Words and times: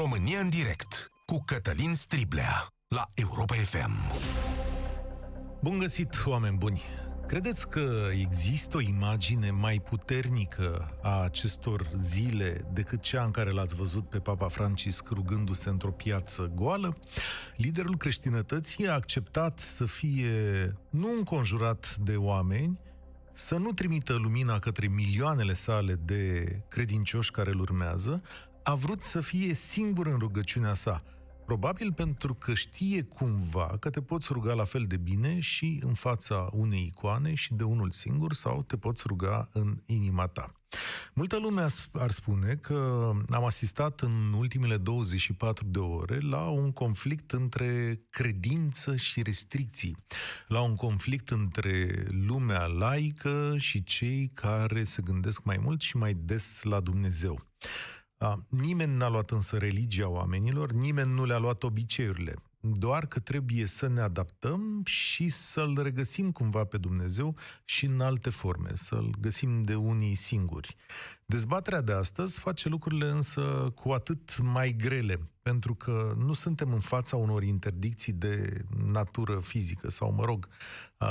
România 0.00 0.40
în 0.40 0.48
direct 0.48 1.10
cu 1.26 1.42
Cătălin 1.44 1.94
Striblea 1.94 2.66
la 2.88 3.08
Europa 3.14 3.54
FM. 3.54 3.90
Bun 5.62 5.78
găsit, 5.78 6.22
oameni 6.26 6.56
buni! 6.56 6.82
Credeți 7.26 7.68
că 7.68 8.08
există 8.12 8.76
o 8.76 8.80
imagine 8.80 9.50
mai 9.50 9.80
puternică 9.84 10.98
a 11.02 11.22
acestor 11.22 11.90
zile 11.98 12.68
decât 12.72 13.00
cea 13.00 13.24
în 13.24 13.30
care 13.30 13.50
l-ați 13.50 13.74
văzut 13.74 14.08
pe 14.08 14.18
Papa 14.18 14.48
Francisc 14.48 15.08
rugându-se 15.08 15.68
într-o 15.68 15.92
piață 15.92 16.52
goală? 16.54 16.96
Liderul 17.56 17.96
creștinătății 17.96 18.88
a 18.88 18.92
acceptat 18.92 19.58
să 19.58 19.84
fie 19.84 20.76
nu 20.90 21.08
înconjurat 21.16 21.96
de 21.96 22.16
oameni, 22.16 22.78
să 23.32 23.56
nu 23.56 23.72
trimită 23.72 24.14
lumina 24.14 24.58
către 24.58 24.88
milioanele 24.88 25.52
sale 25.52 26.00
de 26.04 26.44
credincioși 26.68 27.30
care 27.30 27.50
îl 27.50 27.60
urmează, 27.60 28.22
a 28.70 28.74
vrut 28.74 29.02
să 29.02 29.20
fie 29.20 29.54
singur 29.54 30.06
în 30.06 30.18
rugăciunea 30.18 30.74
sa. 30.74 31.02
Probabil 31.46 31.92
pentru 31.92 32.34
că 32.34 32.54
știe 32.54 33.02
cumva 33.02 33.76
că 33.80 33.90
te 33.90 34.00
poți 34.02 34.32
ruga 34.32 34.52
la 34.52 34.64
fel 34.64 34.84
de 34.88 34.96
bine 34.96 35.40
și 35.40 35.80
în 35.84 35.94
fața 35.94 36.48
unei 36.52 36.84
icoane 36.86 37.34
și 37.34 37.54
de 37.54 37.62
unul 37.62 37.90
singur 37.90 38.32
sau 38.32 38.62
te 38.62 38.76
poți 38.76 39.02
ruga 39.06 39.48
în 39.52 39.80
inima 39.86 40.26
ta. 40.26 40.52
Multă 41.14 41.38
lume 41.38 41.66
ar 41.92 42.10
spune 42.10 42.54
că 42.54 43.10
am 43.30 43.44
asistat 43.44 44.00
în 44.00 44.32
ultimele 44.36 44.76
24 44.76 45.66
de 45.66 45.78
ore 45.78 46.18
la 46.18 46.48
un 46.48 46.72
conflict 46.72 47.30
între 47.30 48.00
credință 48.10 48.96
și 48.96 49.22
restricții, 49.22 49.96
la 50.48 50.60
un 50.60 50.74
conflict 50.74 51.28
între 51.28 52.06
lumea 52.08 52.66
laică 52.66 53.54
și 53.58 53.82
cei 53.82 54.30
care 54.34 54.84
se 54.84 55.02
gândesc 55.02 55.42
mai 55.42 55.58
mult 55.62 55.80
și 55.80 55.96
mai 55.96 56.14
des 56.14 56.62
la 56.62 56.80
Dumnezeu. 56.80 57.48
A, 58.22 58.44
nimeni 58.48 58.96
n-a 58.96 59.08
luat 59.08 59.30
însă 59.30 59.56
religia 59.56 60.08
oamenilor, 60.08 60.72
nimeni 60.72 61.12
nu 61.12 61.24
le-a 61.24 61.38
luat 61.38 61.62
obiceiurile. 61.62 62.34
Doar 62.60 63.06
că 63.06 63.20
trebuie 63.20 63.66
să 63.66 63.88
ne 63.88 64.00
adaptăm 64.00 64.82
și 64.84 65.28
să-L 65.28 65.82
regăsim 65.82 66.32
cumva 66.32 66.64
pe 66.64 66.78
Dumnezeu 66.78 67.36
și 67.64 67.84
în 67.84 68.00
alte 68.00 68.30
forme, 68.30 68.70
să-L 68.72 69.14
găsim 69.20 69.62
de 69.62 69.74
unii 69.74 70.14
singuri. 70.14 70.76
Dezbaterea 71.30 71.80
de 71.80 71.92
astăzi 71.92 72.38
face 72.38 72.68
lucrurile 72.68 73.08
însă 73.08 73.72
cu 73.74 73.90
atât 73.90 74.38
mai 74.38 74.74
grele, 74.78 75.30
pentru 75.42 75.74
că 75.74 76.14
nu 76.16 76.32
suntem 76.32 76.72
în 76.72 76.80
fața 76.80 77.16
unor 77.16 77.42
interdicții 77.42 78.12
de 78.12 78.64
natură 78.86 79.40
fizică 79.40 79.90
sau, 79.90 80.12
mă 80.12 80.24
rog, 80.24 80.48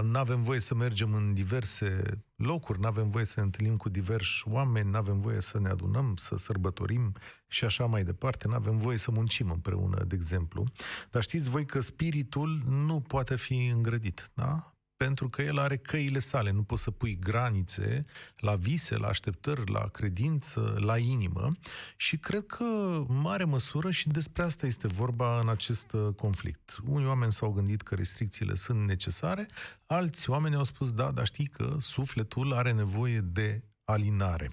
nu 0.03 0.17
avem 0.17 0.43
voie 0.43 0.59
să 0.59 0.75
mergem 0.75 1.13
în 1.13 1.33
diverse 1.33 2.01
locuri, 2.35 2.79
nu 2.79 2.87
avem 2.87 3.09
voie 3.09 3.25
să 3.25 3.33
ne 3.37 3.45
întâlnim 3.45 3.77
cu 3.77 3.89
diversi 3.89 4.43
oameni, 4.47 4.89
nu 4.89 4.97
avem 4.97 5.19
voie 5.19 5.41
să 5.41 5.59
ne 5.59 5.69
adunăm, 5.69 6.15
să 6.15 6.37
sărbătorim 6.37 7.13
și 7.47 7.65
așa 7.65 7.85
mai 7.85 8.03
departe, 8.03 8.47
nu 8.47 8.53
avem 8.53 8.77
voie 8.77 8.97
să 8.97 9.11
muncim 9.11 9.49
împreună, 9.49 10.03
de 10.03 10.15
exemplu. 10.15 10.63
Dar 11.11 11.21
știți 11.21 11.49
voi 11.49 11.65
că 11.65 11.79
spiritul 11.79 12.61
nu 12.67 13.01
poate 13.01 13.35
fi 13.35 13.65
îngrădit, 13.67 14.31
da? 14.33 14.73
Pentru 15.05 15.29
că 15.29 15.41
el 15.41 15.59
are 15.59 15.77
căile 15.77 16.19
sale. 16.19 16.51
Nu 16.51 16.63
poți 16.63 16.83
să 16.83 16.91
pui 16.91 17.19
granițe 17.19 18.01
la 18.35 18.55
vise, 18.55 18.97
la 18.97 19.07
așteptări, 19.07 19.71
la 19.71 19.87
credință, 19.87 20.77
la 20.79 20.97
inimă 20.97 21.51
și 21.95 22.17
cred 22.17 22.45
că, 22.45 22.63
în 23.07 23.19
mare 23.19 23.43
măsură, 23.43 23.91
și 23.91 24.07
despre 24.07 24.43
asta 24.43 24.65
este 24.65 24.87
vorba 24.87 25.39
în 25.39 25.49
acest 25.49 25.91
uh, 25.91 26.13
conflict. 26.15 26.77
Unii 26.87 27.07
oameni 27.07 27.31
s-au 27.31 27.51
gândit 27.51 27.81
că 27.81 27.95
restricțiile 27.95 28.55
sunt 28.55 28.85
necesare, 28.85 29.47
alți 29.85 30.29
oameni 30.29 30.55
au 30.55 30.63
spus, 30.63 30.93
da, 30.93 31.11
dar 31.11 31.25
știi 31.25 31.47
că 31.47 31.75
sufletul 31.79 32.53
are 32.53 32.71
nevoie 32.71 33.19
de 33.19 33.63
alinare. 33.83 34.51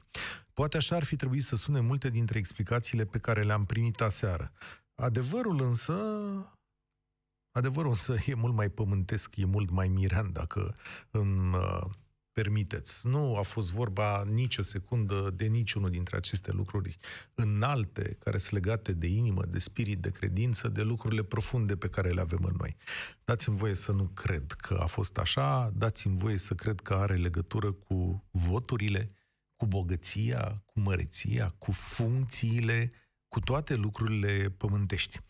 Poate 0.54 0.76
așa 0.76 0.96
ar 0.96 1.04
fi 1.04 1.16
trebuit 1.16 1.44
să 1.44 1.56
sune 1.56 1.80
multe 1.80 2.10
dintre 2.10 2.38
explicațiile 2.38 3.04
pe 3.04 3.18
care 3.18 3.42
le-am 3.42 3.64
primit 3.64 4.00
aseară. 4.00 4.52
Adevărul 4.94 5.62
însă 5.62 5.94
Adevărul 7.56 7.90
însă 7.90 8.16
e 8.26 8.34
mult 8.34 8.54
mai 8.54 8.68
pământesc, 8.68 9.36
e 9.36 9.44
mult 9.44 9.70
mai 9.70 9.88
mirean, 9.88 10.32
dacă 10.32 10.76
îmi 11.10 11.54
uh, 11.54 11.80
permiteți. 12.32 13.06
Nu 13.06 13.36
a 13.36 13.42
fost 13.42 13.72
vorba 13.72 14.24
nicio 14.24 14.62
secundă 14.62 15.32
de 15.36 15.46
niciunul 15.46 15.88
dintre 15.88 16.16
aceste 16.16 16.52
lucruri 16.52 16.96
înalte, 17.34 18.16
care 18.18 18.38
sunt 18.38 18.52
legate 18.52 18.92
de 18.92 19.06
inimă, 19.06 19.44
de 19.44 19.58
spirit, 19.58 19.98
de 19.98 20.10
credință, 20.10 20.68
de 20.68 20.82
lucrurile 20.82 21.22
profunde 21.22 21.76
pe 21.76 21.88
care 21.88 22.10
le 22.10 22.20
avem 22.20 22.42
în 22.42 22.54
noi. 22.58 22.76
Dați-mi 23.24 23.56
voie 23.56 23.74
să 23.74 23.92
nu 23.92 24.04
cred 24.04 24.52
că 24.52 24.74
a 24.74 24.86
fost 24.86 25.18
așa, 25.18 25.70
dați-mi 25.74 26.18
voie 26.18 26.36
să 26.38 26.54
cred 26.54 26.80
că 26.80 26.94
are 26.94 27.14
legătură 27.14 27.72
cu 27.72 28.24
voturile, 28.30 29.10
cu 29.56 29.66
bogăția, 29.66 30.62
cu 30.64 30.80
măreția, 30.80 31.54
cu 31.58 31.72
funcțiile, 31.72 32.90
cu 33.28 33.40
toate 33.40 33.74
lucrurile 33.74 34.54
pământești. 34.56 35.20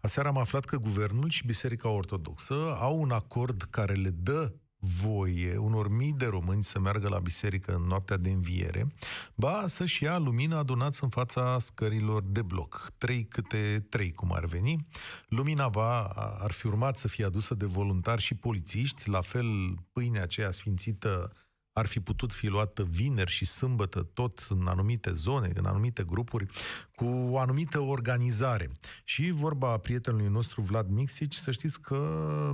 Aseară 0.00 0.28
am 0.28 0.38
aflat 0.38 0.64
că 0.64 0.76
guvernul 0.76 1.30
și 1.30 1.46
Biserica 1.46 1.88
Ortodoxă 1.88 2.76
au 2.78 3.00
un 3.00 3.10
acord 3.10 3.62
care 3.62 3.92
le 3.92 4.10
dă 4.10 4.52
voie 4.84 5.56
unor 5.56 5.88
mii 5.88 6.12
de 6.12 6.26
români 6.26 6.64
să 6.64 6.78
meargă 6.78 7.08
la 7.08 7.18
biserică 7.18 7.74
în 7.74 7.82
noaptea 7.82 8.16
de 8.16 8.30
înviere, 8.30 8.86
ba 9.34 9.64
să-și 9.66 10.02
ia 10.02 10.18
lumina 10.18 10.58
adunați 10.58 11.02
în 11.02 11.08
fața 11.08 11.58
scărilor 11.58 12.22
de 12.22 12.42
bloc, 12.42 12.90
trei 12.98 13.24
câte 13.24 13.86
trei, 13.88 14.12
cum 14.12 14.32
ar 14.32 14.44
veni. 14.44 14.86
Lumina 15.28 15.68
va, 15.68 16.02
ar 16.40 16.50
fi 16.50 16.66
urmat 16.66 16.98
să 16.98 17.08
fie 17.08 17.24
adusă 17.24 17.54
de 17.54 17.66
voluntari 17.66 18.22
și 18.22 18.34
polițiști, 18.34 19.08
la 19.08 19.20
fel 19.20 19.74
pâinea 19.92 20.22
aceea 20.22 20.50
sfințită 20.50 21.32
ar 21.74 21.86
fi 21.86 22.00
putut 22.00 22.32
fi 22.32 22.46
luată 22.46 22.82
vineri 22.82 23.30
și 23.30 23.44
sâmbătă 23.44 24.02
tot 24.02 24.46
în 24.48 24.66
anumite 24.66 25.12
zone, 25.12 25.52
în 25.54 25.64
anumite 25.64 26.02
grupuri, 26.02 26.46
cu 26.94 27.04
o 27.04 27.38
anumită 27.38 27.80
organizare. 27.80 28.70
Și 29.04 29.30
vorba 29.30 29.78
prietenului 29.78 30.28
nostru 30.28 30.60
Vlad 30.60 30.88
Mixici, 30.88 31.34
să 31.34 31.50
știți 31.50 31.80
că 31.80 32.52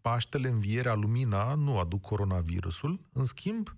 Paștele, 0.00 0.48
Învierea, 0.48 0.94
Lumina 0.94 1.54
nu 1.54 1.78
aduc 1.78 2.00
coronavirusul, 2.00 3.00
în 3.12 3.24
schimb, 3.24 3.76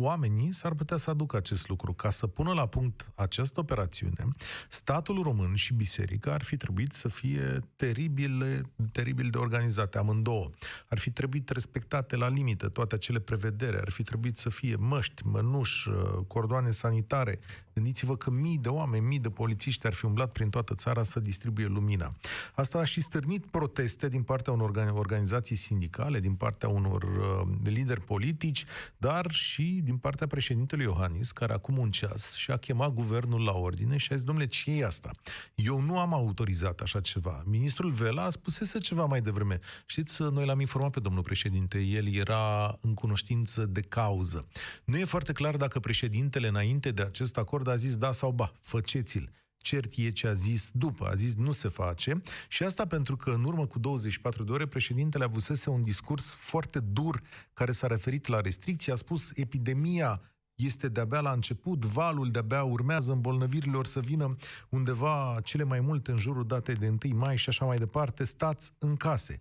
oamenii 0.00 0.52
s-ar 0.52 0.74
putea 0.74 0.96
să 0.96 1.10
aducă 1.10 1.36
acest 1.36 1.68
lucru. 1.68 1.92
Ca 1.92 2.10
să 2.10 2.26
pună 2.26 2.52
la 2.52 2.66
punct 2.66 3.12
această 3.14 3.60
operațiune, 3.60 4.28
statul 4.68 5.22
român 5.22 5.54
și 5.54 5.74
biserica 5.74 6.32
ar 6.32 6.42
fi 6.42 6.56
trebuit 6.56 6.92
să 6.92 7.08
fie 7.08 7.64
teribil, 7.76 8.66
teribil 8.92 9.30
de 9.30 9.38
organizate, 9.38 9.98
amândouă. 9.98 10.50
Ar 10.88 10.98
fi 10.98 11.10
trebuit 11.10 11.48
respectate 11.48 12.16
la 12.16 12.28
limită 12.28 12.68
toate 12.68 12.94
acele 12.94 13.18
prevedere, 13.18 13.78
ar 13.78 13.90
fi 13.90 14.02
trebuit 14.02 14.36
să 14.36 14.48
fie 14.48 14.76
măști, 14.76 15.26
mănuși, 15.26 15.88
uh, 15.88 15.94
cordoane 16.26 16.70
sanitare. 16.70 17.38
Gândiți-vă 17.74 18.16
că 18.16 18.30
mii 18.30 18.58
de 18.58 18.68
oameni, 18.68 19.06
mii 19.06 19.18
de 19.18 19.30
polițiști 19.30 19.86
ar 19.86 19.92
fi 19.92 20.04
umblat 20.04 20.32
prin 20.32 20.50
toată 20.50 20.74
țara 20.74 21.02
să 21.02 21.20
distribuie 21.20 21.66
lumina. 21.66 22.14
Asta 22.54 22.78
a 22.78 22.84
și 22.84 23.00
stârnit 23.00 23.46
proteste 23.46 24.08
din 24.08 24.22
partea 24.22 24.52
unor 24.52 24.90
organizații 24.92 25.56
sindicale, 25.56 26.18
din 26.18 26.34
partea 26.34 26.68
unor 26.68 27.02
uh, 27.02 27.48
lideri 27.64 28.00
politici, 28.00 28.64
dar 28.96 29.30
și 29.30 29.80
din 29.86 29.96
partea 29.96 30.26
președintelui 30.26 30.84
Iohannis, 30.84 31.32
care 31.32 31.52
acum 31.52 31.78
un 31.78 31.90
ceas 31.90 32.34
și-a 32.34 32.56
chemat 32.56 32.92
guvernul 32.92 33.44
la 33.44 33.52
ordine 33.52 33.96
și 33.96 34.12
a 34.12 34.14
zis, 34.14 34.24
domnule, 34.24 34.46
ce 34.46 34.70
e 34.70 34.84
asta? 34.84 35.10
Eu 35.54 35.80
nu 35.80 35.98
am 35.98 36.14
autorizat 36.14 36.80
așa 36.80 37.00
ceva. 37.00 37.42
Ministrul 37.44 37.90
Vela 37.90 38.24
a 38.24 38.30
spusese 38.30 38.78
ceva 38.78 39.04
mai 39.04 39.20
devreme. 39.20 39.58
Știți, 39.86 40.22
noi 40.22 40.46
l-am 40.46 40.60
informat 40.60 40.90
pe 40.90 41.00
domnul 41.00 41.22
președinte, 41.22 41.78
el 41.78 42.14
era 42.14 42.76
în 42.80 42.94
cunoștință 42.94 43.66
de 43.66 43.80
cauză. 43.80 44.48
Nu 44.84 44.96
e 44.96 45.04
foarte 45.04 45.32
clar 45.32 45.56
dacă 45.56 45.78
președintele, 45.80 46.48
înainte 46.48 46.90
de 46.90 47.02
acest 47.02 47.36
acord, 47.36 47.68
a 47.68 47.76
zis 47.76 47.96
da 47.96 48.12
sau 48.12 48.30
ba, 48.30 48.52
făceți-l 48.60 49.30
cert 49.66 49.92
e 49.96 50.10
ce 50.10 50.26
a 50.26 50.32
zis 50.32 50.70
după. 50.74 51.08
A 51.08 51.14
zis 51.14 51.34
nu 51.34 51.52
se 51.52 51.68
face 51.68 52.22
și 52.48 52.62
asta 52.62 52.86
pentru 52.86 53.16
că 53.16 53.30
în 53.30 53.44
urmă 53.44 53.66
cu 53.66 53.78
24 53.78 54.44
de 54.44 54.52
ore 54.52 54.66
președintele 54.66 55.24
avusese 55.24 55.70
un 55.70 55.82
discurs 55.82 56.34
foarte 56.34 56.80
dur 56.80 57.22
care 57.52 57.72
s-a 57.72 57.86
referit 57.86 58.26
la 58.26 58.40
restricții. 58.40 58.92
A 58.92 58.94
spus 58.94 59.30
epidemia 59.34 60.20
este 60.54 60.88
de-abia 60.88 61.20
la 61.20 61.32
început, 61.32 61.84
valul 61.84 62.30
de-abia 62.30 62.62
urmează, 62.62 63.12
îmbolnăvirile 63.12 63.76
or 63.76 63.86
să 63.86 64.00
vină 64.00 64.36
undeva 64.68 65.40
cele 65.44 65.64
mai 65.64 65.80
multe 65.80 66.10
în 66.10 66.16
jurul 66.16 66.46
datei 66.46 66.74
de 66.74 66.88
1 67.04 67.16
mai 67.16 67.36
și 67.36 67.48
așa 67.48 67.64
mai 67.64 67.78
departe, 67.78 68.24
stați 68.24 68.72
în 68.78 68.96
case. 68.96 69.40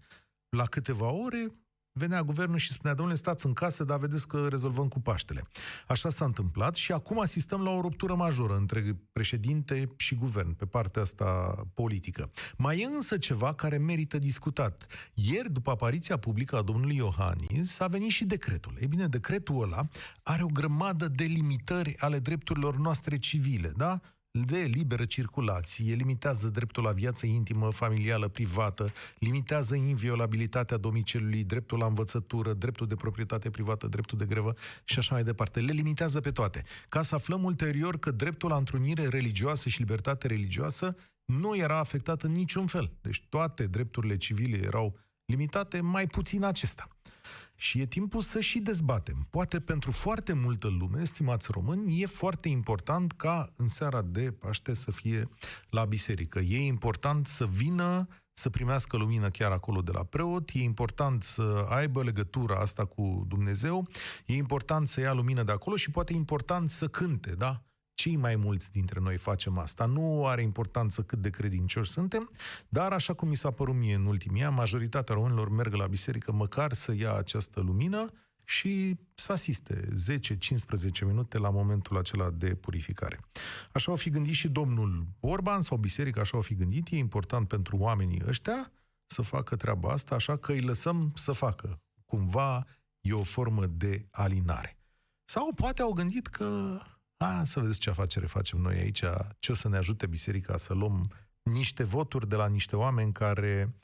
La 0.49 0.65
câteva 0.65 1.11
ore, 1.11 1.51
venea 1.97 2.23
guvernul 2.23 2.57
și 2.57 2.71
spunea, 2.71 2.95
domnule, 2.95 3.17
stați 3.17 3.45
în 3.45 3.53
casă, 3.53 3.83
dar 3.83 3.97
vedeți 3.97 4.27
că 4.27 4.47
rezolvăm 4.49 4.87
cu 4.87 4.99
Paștele. 4.99 5.47
Așa 5.87 6.09
s-a 6.09 6.25
întâmplat 6.25 6.75
și 6.75 6.91
acum 6.91 7.19
asistăm 7.19 7.61
la 7.61 7.69
o 7.69 7.81
ruptură 7.81 8.15
majoră 8.15 8.55
între 8.55 8.97
președinte 9.11 9.89
și 9.97 10.15
guvern 10.15 10.53
pe 10.53 10.65
partea 10.65 11.01
asta 11.01 11.55
politică. 11.73 12.31
Mai 12.57 12.79
e 12.79 12.85
însă 12.85 13.17
ceva 13.17 13.53
care 13.53 13.77
merită 13.77 14.17
discutat. 14.17 14.85
Ieri, 15.13 15.51
după 15.51 15.71
apariția 15.71 16.17
publică 16.17 16.57
a 16.57 16.61
domnului 16.61 16.95
Iohannis, 16.95 17.79
a 17.79 17.87
venit 17.87 18.11
și 18.11 18.25
decretul. 18.25 18.77
Ei 18.81 18.87
bine, 18.87 19.07
decretul 19.07 19.61
ăla 19.61 19.87
are 20.23 20.43
o 20.43 20.47
grămadă 20.47 21.07
de 21.07 21.23
limitări 21.23 21.97
ale 21.97 22.19
drepturilor 22.19 22.77
noastre 22.77 23.17
civile, 23.17 23.73
da? 23.75 23.99
De 24.43 24.57
liberă 24.57 25.05
circulație, 25.05 25.93
limitează 25.93 26.47
dreptul 26.47 26.83
la 26.83 26.91
viață 26.91 27.25
intimă, 27.25 27.71
familială, 27.71 28.27
privată, 28.27 28.91
limitează 29.19 29.75
inviolabilitatea 29.75 30.77
domiciliului, 30.77 31.43
dreptul 31.43 31.77
la 31.77 31.85
învățătură, 31.85 32.53
dreptul 32.53 32.87
de 32.87 32.95
proprietate 32.95 33.49
privată, 33.49 33.87
dreptul 33.87 34.17
de 34.17 34.25
grevă 34.25 34.53
și 34.83 34.99
așa 34.99 35.13
mai 35.13 35.23
departe. 35.23 35.59
Le 35.59 35.71
limitează 35.71 36.19
pe 36.19 36.31
toate. 36.31 36.63
Ca 36.89 37.01
să 37.01 37.15
aflăm 37.15 37.43
ulterior 37.43 37.97
că 37.97 38.11
dreptul 38.11 38.49
la 38.49 38.57
întrunire 38.57 39.07
religioasă 39.07 39.69
și 39.69 39.79
libertate 39.79 40.27
religioasă 40.27 40.95
nu 41.25 41.55
era 41.55 41.79
afectat 41.79 42.21
în 42.21 42.31
niciun 42.31 42.67
fel. 42.67 42.91
Deci 43.01 43.25
toate 43.29 43.67
drepturile 43.67 44.17
civile 44.17 44.57
erau 44.65 44.97
limitate, 45.25 45.81
mai 45.81 46.07
puțin 46.07 46.43
acesta. 46.43 46.87
Și 47.55 47.79
e 47.79 47.85
timpul 47.85 48.21
să 48.21 48.39
și 48.39 48.59
dezbatem. 48.59 49.27
Poate 49.29 49.59
pentru 49.59 49.91
foarte 49.91 50.33
multă 50.33 50.67
lume, 50.67 51.03
stimați 51.03 51.51
români, 51.51 52.01
e 52.01 52.05
foarte 52.05 52.49
important 52.49 53.11
ca 53.11 53.53
în 53.55 53.67
seara 53.67 54.01
de 54.01 54.31
Paște 54.31 54.73
să 54.73 54.91
fie 54.91 55.29
la 55.69 55.85
biserică. 55.85 56.39
E 56.39 56.65
important 56.65 57.27
să 57.27 57.45
vină 57.47 58.07
să 58.37 58.49
primească 58.49 58.97
lumină 58.97 59.29
chiar 59.29 59.51
acolo 59.51 59.81
de 59.81 59.91
la 59.91 60.03
preot, 60.03 60.49
e 60.53 60.59
important 60.61 61.23
să 61.23 61.65
aibă 61.69 62.03
legătura 62.03 62.55
asta 62.55 62.85
cu 62.85 63.25
Dumnezeu, 63.27 63.87
e 64.25 64.35
important 64.35 64.87
să 64.87 64.99
ia 64.99 65.13
lumină 65.13 65.43
de 65.43 65.51
acolo 65.51 65.75
și 65.75 65.89
poate 65.89 66.13
e 66.13 66.15
important 66.15 66.69
să 66.69 66.87
cânte, 66.87 67.31
da? 67.31 67.63
Cei 67.95 68.15
mai 68.15 68.35
mulți 68.35 68.71
dintre 68.71 68.99
noi 68.99 69.17
facem 69.17 69.57
asta. 69.57 69.85
Nu 69.85 70.27
are 70.27 70.41
importanță 70.41 71.01
cât 71.01 71.19
de 71.19 71.29
credincioși 71.29 71.91
suntem, 71.91 72.29
dar 72.69 72.91
așa 72.91 73.13
cum 73.13 73.27
mi 73.27 73.35
s-a 73.35 73.51
părut 73.51 73.75
mie 73.75 73.95
în 73.95 74.05
ultimii 74.05 74.43
ani, 74.43 74.55
majoritatea 74.55 75.15
românilor 75.15 75.49
merg 75.49 75.73
la 75.73 75.87
biserică 75.87 76.31
măcar 76.31 76.73
să 76.73 76.93
ia 76.93 77.13
această 77.13 77.59
lumină 77.59 78.09
și 78.43 78.97
să 79.13 79.31
asiste 79.31 79.89
10-15 81.01 81.05
minute 81.05 81.37
la 81.37 81.49
momentul 81.49 81.97
acela 81.97 82.29
de 82.29 82.55
purificare. 82.55 83.19
Așa 83.71 83.91
au 83.91 83.97
fi 83.97 84.09
gândit 84.09 84.33
și 84.33 84.47
domnul 84.47 85.07
Orban 85.19 85.61
sau 85.61 85.77
biserica, 85.77 86.21
așa 86.21 86.37
au 86.37 86.43
fi 86.43 86.55
gândit, 86.55 86.87
e 86.91 86.97
important 86.97 87.47
pentru 87.47 87.77
oamenii 87.77 88.21
ăștia 88.27 88.71
să 89.05 89.21
facă 89.21 89.55
treaba 89.55 89.89
asta, 89.89 90.15
așa 90.15 90.37
că 90.37 90.51
îi 90.51 90.61
lăsăm 90.61 91.11
să 91.15 91.31
facă. 91.31 91.81
Cumva 92.05 92.65
e 93.01 93.13
o 93.13 93.23
formă 93.23 93.65
de 93.65 94.05
alinare. 94.11 94.77
Sau 95.23 95.53
poate 95.53 95.81
au 95.81 95.91
gândit 95.91 96.27
că 96.27 96.79
a, 97.17 97.43
să 97.43 97.59
vedeți 97.59 97.79
ce 97.79 97.89
afacere 97.89 98.25
facem 98.25 98.59
noi 98.59 98.77
aici, 98.77 99.03
ce 99.39 99.51
o 99.51 99.55
să 99.55 99.69
ne 99.69 99.77
ajute 99.77 100.07
biserica 100.07 100.57
să 100.57 100.73
luăm 100.73 101.11
niște 101.43 101.83
voturi 101.83 102.29
de 102.29 102.35
la 102.35 102.47
niște 102.47 102.75
oameni 102.75 103.11
care, 103.11 103.75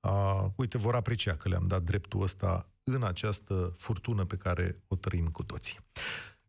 a, 0.00 0.52
uite, 0.56 0.78
vor 0.78 0.94
aprecia 0.94 1.36
că 1.36 1.48
le-am 1.48 1.66
dat 1.66 1.82
dreptul 1.82 2.22
ăsta 2.22 2.66
în 2.84 3.02
această 3.02 3.74
furtună 3.76 4.24
pe 4.24 4.36
care 4.36 4.82
o 4.88 4.96
trăim 4.96 5.28
cu 5.28 5.42
toții. 5.42 5.78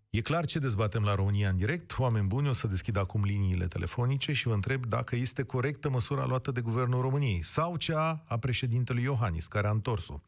E 0.10 0.22
clar 0.22 0.46
ce 0.46 0.60
dezbatem 0.60 1.04
la 1.04 1.16
România 1.16 1.50
în 1.50 1.56
direct. 1.56 2.00
Oameni 2.00 2.28
buni, 2.28 2.48
o 2.48 2.52
să 2.52 2.68
deschid 2.68 2.98
acum 2.98 3.24
liniile 3.24 3.68
telefonice 3.68 4.34
și 4.34 4.48
vă 4.48 4.54
întreb 4.54 4.86
dacă 4.86 5.16
este 5.16 5.44
corectă 5.44 5.90
măsura 5.90 6.26
luată 6.26 6.52
de 6.52 6.62
Guvernul 6.62 7.02
României 7.02 7.44
sau 7.44 7.76
cea 7.76 8.24
a 8.28 8.38
președintelui 8.38 9.04
Iohannis, 9.04 9.48
care 9.48 9.68
a 9.68 9.72
întors-o. 9.72 10.20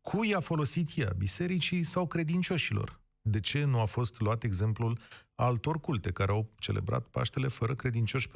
Cui 0.00 0.34
a 0.34 0.40
folosit 0.40 0.90
ea, 0.96 1.12
bisericii 1.16 1.84
sau 1.84 2.06
credincioșilor? 2.06 3.00
De 3.20 3.40
ce 3.40 3.64
nu 3.64 3.80
a 3.80 3.84
fost 3.84 4.20
luat 4.20 4.42
exemplul 4.42 4.98
altor 5.34 5.80
culte 5.80 6.12
care 6.12 6.32
au 6.32 6.50
celebrat 6.58 7.06
Paștele 7.06 7.48
fără 7.48 7.74
credincioși 7.74 8.28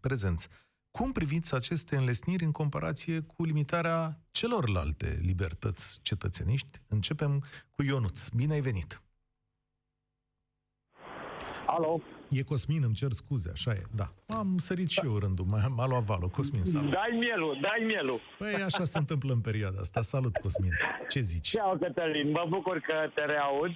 prezenți? 0.00 0.48
Cum 0.90 1.12
priviți 1.12 1.54
aceste 1.54 1.96
înlesniri 1.96 2.44
în 2.44 2.52
comparație 2.52 3.20
cu 3.20 3.44
limitarea 3.44 4.18
celorlalte 4.30 5.16
libertăți 5.20 5.98
cetățeniști? 6.02 6.80
Începem 6.88 7.44
cu 7.70 7.82
Ionuț. 7.82 8.28
Bine 8.28 8.52
ai 8.52 8.60
venit! 8.60 9.02
Alo? 11.66 12.00
E 12.28 12.42
Cosmin, 12.42 12.82
îmi 12.82 12.94
cer 12.94 13.10
scuze, 13.10 13.50
așa 13.52 13.70
e, 13.70 13.82
da. 13.94 14.12
Am 14.26 14.58
sărit 14.58 14.88
și 14.88 15.00
eu 15.04 15.18
rândul, 15.18 15.44
m-a, 15.44 15.66
m-a 15.66 15.86
luat 15.86 16.02
valul. 16.02 16.28
Cosmin, 16.28 16.64
salut! 16.64 16.90
Dai 16.90 17.16
mielul, 17.18 17.58
dai 17.62 17.84
mielul! 17.86 18.20
Păi 18.38 18.54
așa 18.54 18.84
se 18.84 18.98
întâmplă 18.98 19.32
în 19.32 19.40
perioada 19.40 19.80
asta. 19.80 20.02
Salut, 20.02 20.36
Cosmin! 20.36 20.72
Ce 21.08 21.20
zici? 21.20 21.48
Ceau, 21.48 21.78
Cătălin, 21.78 22.30
mă 22.30 22.46
bucur 22.48 22.78
că 22.78 22.94
te 23.14 23.24
reaud. 23.24 23.70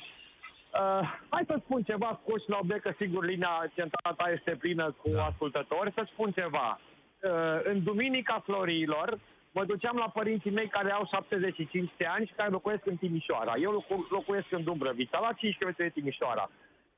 Uh, 0.73 1.17
hai 1.29 1.45
să 1.47 1.57
spun 1.65 1.83
ceva 1.83 2.19
scurt 2.23 2.43
și 2.43 2.49
la 2.51 2.59
obiect, 2.63 2.83
că 2.83 2.93
sigur 2.99 3.25
linia 3.25 3.71
centrală 3.75 4.15
ta 4.17 4.31
este 4.31 4.57
plină 4.57 4.95
cu 5.03 5.09
Da. 5.11 5.25
ascultători. 5.25 5.93
Să 5.93 6.03
spun 6.13 6.31
ceva. 6.33 6.81
Uh, 7.23 7.31
în 7.65 7.83
Duminica 7.83 8.43
Florilor, 8.45 9.19
mă 9.53 9.65
duceam 9.65 9.97
la 9.97 10.09
părinții 10.09 10.51
mei 10.51 10.69
care 10.69 10.91
au 10.93 11.07
75 11.13 11.91
de 11.97 12.05
ani 12.05 12.27
și 12.27 12.33
care 12.33 12.51
locuiesc 12.51 12.87
în 12.87 12.97
Timișoara. 12.97 13.55
Eu 13.57 13.71
locu- 13.73 14.07
locuiesc 14.11 14.53
în 14.53 14.63
Dumbrăvița, 14.65 15.19
la 15.19 15.33
5 15.33 15.57
km 15.59 15.75
de 15.77 15.89
Timișoara. 15.89 16.51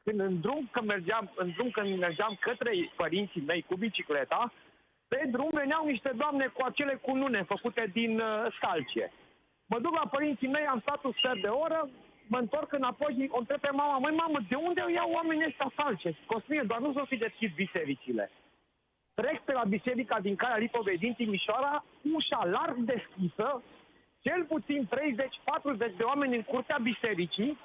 Când 0.05 0.21
în 0.21 0.41
drum, 0.41 0.69
când 0.73 0.87
mergeam, 0.87 1.33
în 1.37 1.51
drum 1.51 1.71
când 1.71 1.99
mergeam 1.99 2.37
către 2.41 2.71
părinții 2.97 3.43
mei 3.47 3.63
cu 3.69 3.77
bicicleta, 3.77 4.53
pe 5.09 5.29
drum 5.31 5.51
veneau 5.53 5.87
niște 5.87 6.13
doamne 6.17 6.47
cu 6.47 6.65
acele 6.65 6.95
cunune 7.03 7.43
făcute 7.43 7.91
din 7.93 8.21
uh, 8.21 8.47
scalcie. 8.57 9.13
Mă 9.67 9.79
duc 9.79 9.93
la 9.95 10.09
părinții 10.11 10.49
mei, 10.49 10.67
am 10.67 10.81
stat 10.81 11.05
un 11.05 11.13
sfert 11.13 11.41
de 11.41 11.47
oră, 11.49 11.89
mă 12.29 12.39
întorc 12.39 12.73
înapoi 12.73 13.15
și 13.15 13.29
o 13.31 13.39
întreb 13.39 13.61
pe 13.61 13.71
mama, 13.73 13.99
măi 13.99 14.15
mamă, 14.15 14.39
de 14.49 14.55
unde 14.55 14.85
iau 14.95 15.11
oamenii 15.11 15.47
ăștia 15.47 15.73
salce? 15.77 16.17
Cosmine, 16.27 16.63
doar 16.63 16.81
nu 16.81 16.93
s-o 16.93 17.05
fi 17.05 17.17
deschis 17.17 17.51
bisericile. 17.55 18.31
Trec 19.15 19.41
pe 19.41 19.53
la 19.53 19.65
biserica 19.65 20.21
din 20.21 20.37
Calea 20.37 20.57
Lipovei 20.57 20.99
din 20.99 21.15
Timișoara, 21.15 21.85
ușa 22.13 22.45
larg 22.45 22.77
deschisă, 22.77 23.63
cel 24.21 24.45
puțin 24.45 24.89
30-40 25.95 25.97
de 25.97 26.03
oameni 26.03 26.37
în 26.37 26.43
curtea 26.43 26.79
bisericii, 26.83 27.59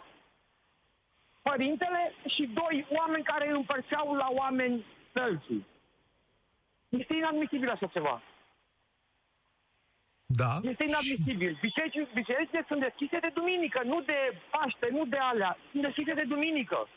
părintele 1.42 2.14
și 2.28 2.50
doi 2.54 2.86
oameni 2.90 3.24
care 3.24 3.52
împărțeau 3.52 4.14
la 4.14 4.28
oameni 4.30 4.86
sălcii. 5.14 5.66
Este 6.90 7.16
inadmisibil 7.16 7.70
așa 7.70 7.88
ceva. 7.88 8.22
Da. 10.42 10.52
Este 10.72 10.84
și- 10.86 10.90
inadmisibil. 10.90 11.58
Bisericile, 11.62 12.08
bisericile 12.14 12.64
sunt 12.68 12.80
deschise 12.88 13.18
de 13.26 13.32
duminică, 13.34 13.80
nu 13.92 14.02
de 14.02 14.18
Paște, 14.52 14.88
nu 14.92 15.06
de 15.06 15.18
alea. 15.32 15.58
Sunt 15.72 15.84
deschise 15.84 16.14
de 16.14 16.26
duminică. 16.34 16.88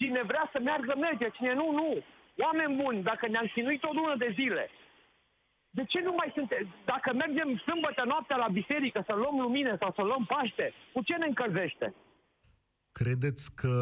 Cine 0.00 0.22
vrea 0.22 0.48
să 0.52 0.58
meargă, 0.60 0.94
merge. 0.96 1.28
Cine 1.36 1.52
nu, 1.54 1.70
nu. 1.80 2.02
Oameni 2.44 2.76
buni, 2.82 3.02
dacă 3.02 3.26
ne-am 3.28 3.50
chinuit 3.54 3.82
o 3.84 3.92
lună 3.92 4.14
de 4.16 4.30
zile, 4.34 4.70
de 5.70 5.84
ce 5.84 6.00
nu 6.00 6.12
mai 6.16 6.30
suntem? 6.34 6.74
Dacă 6.84 7.12
mergem 7.14 7.58
sâmbătă 7.66 8.02
noaptea 8.06 8.36
la 8.36 8.48
biserică 8.48 9.02
să 9.06 9.14
luăm 9.14 9.40
lumină 9.40 9.76
sau 9.78 9.92
să 9.96 10.02
luăm 10.02 10.24
Paște, 10.24 10.72
cu 10.92 11.02
ce 11.02 11.14
ne 11.16 11.26
încălzește? 11.26 11.94
Credeți 12.92 13.54
că, 13.54 13.74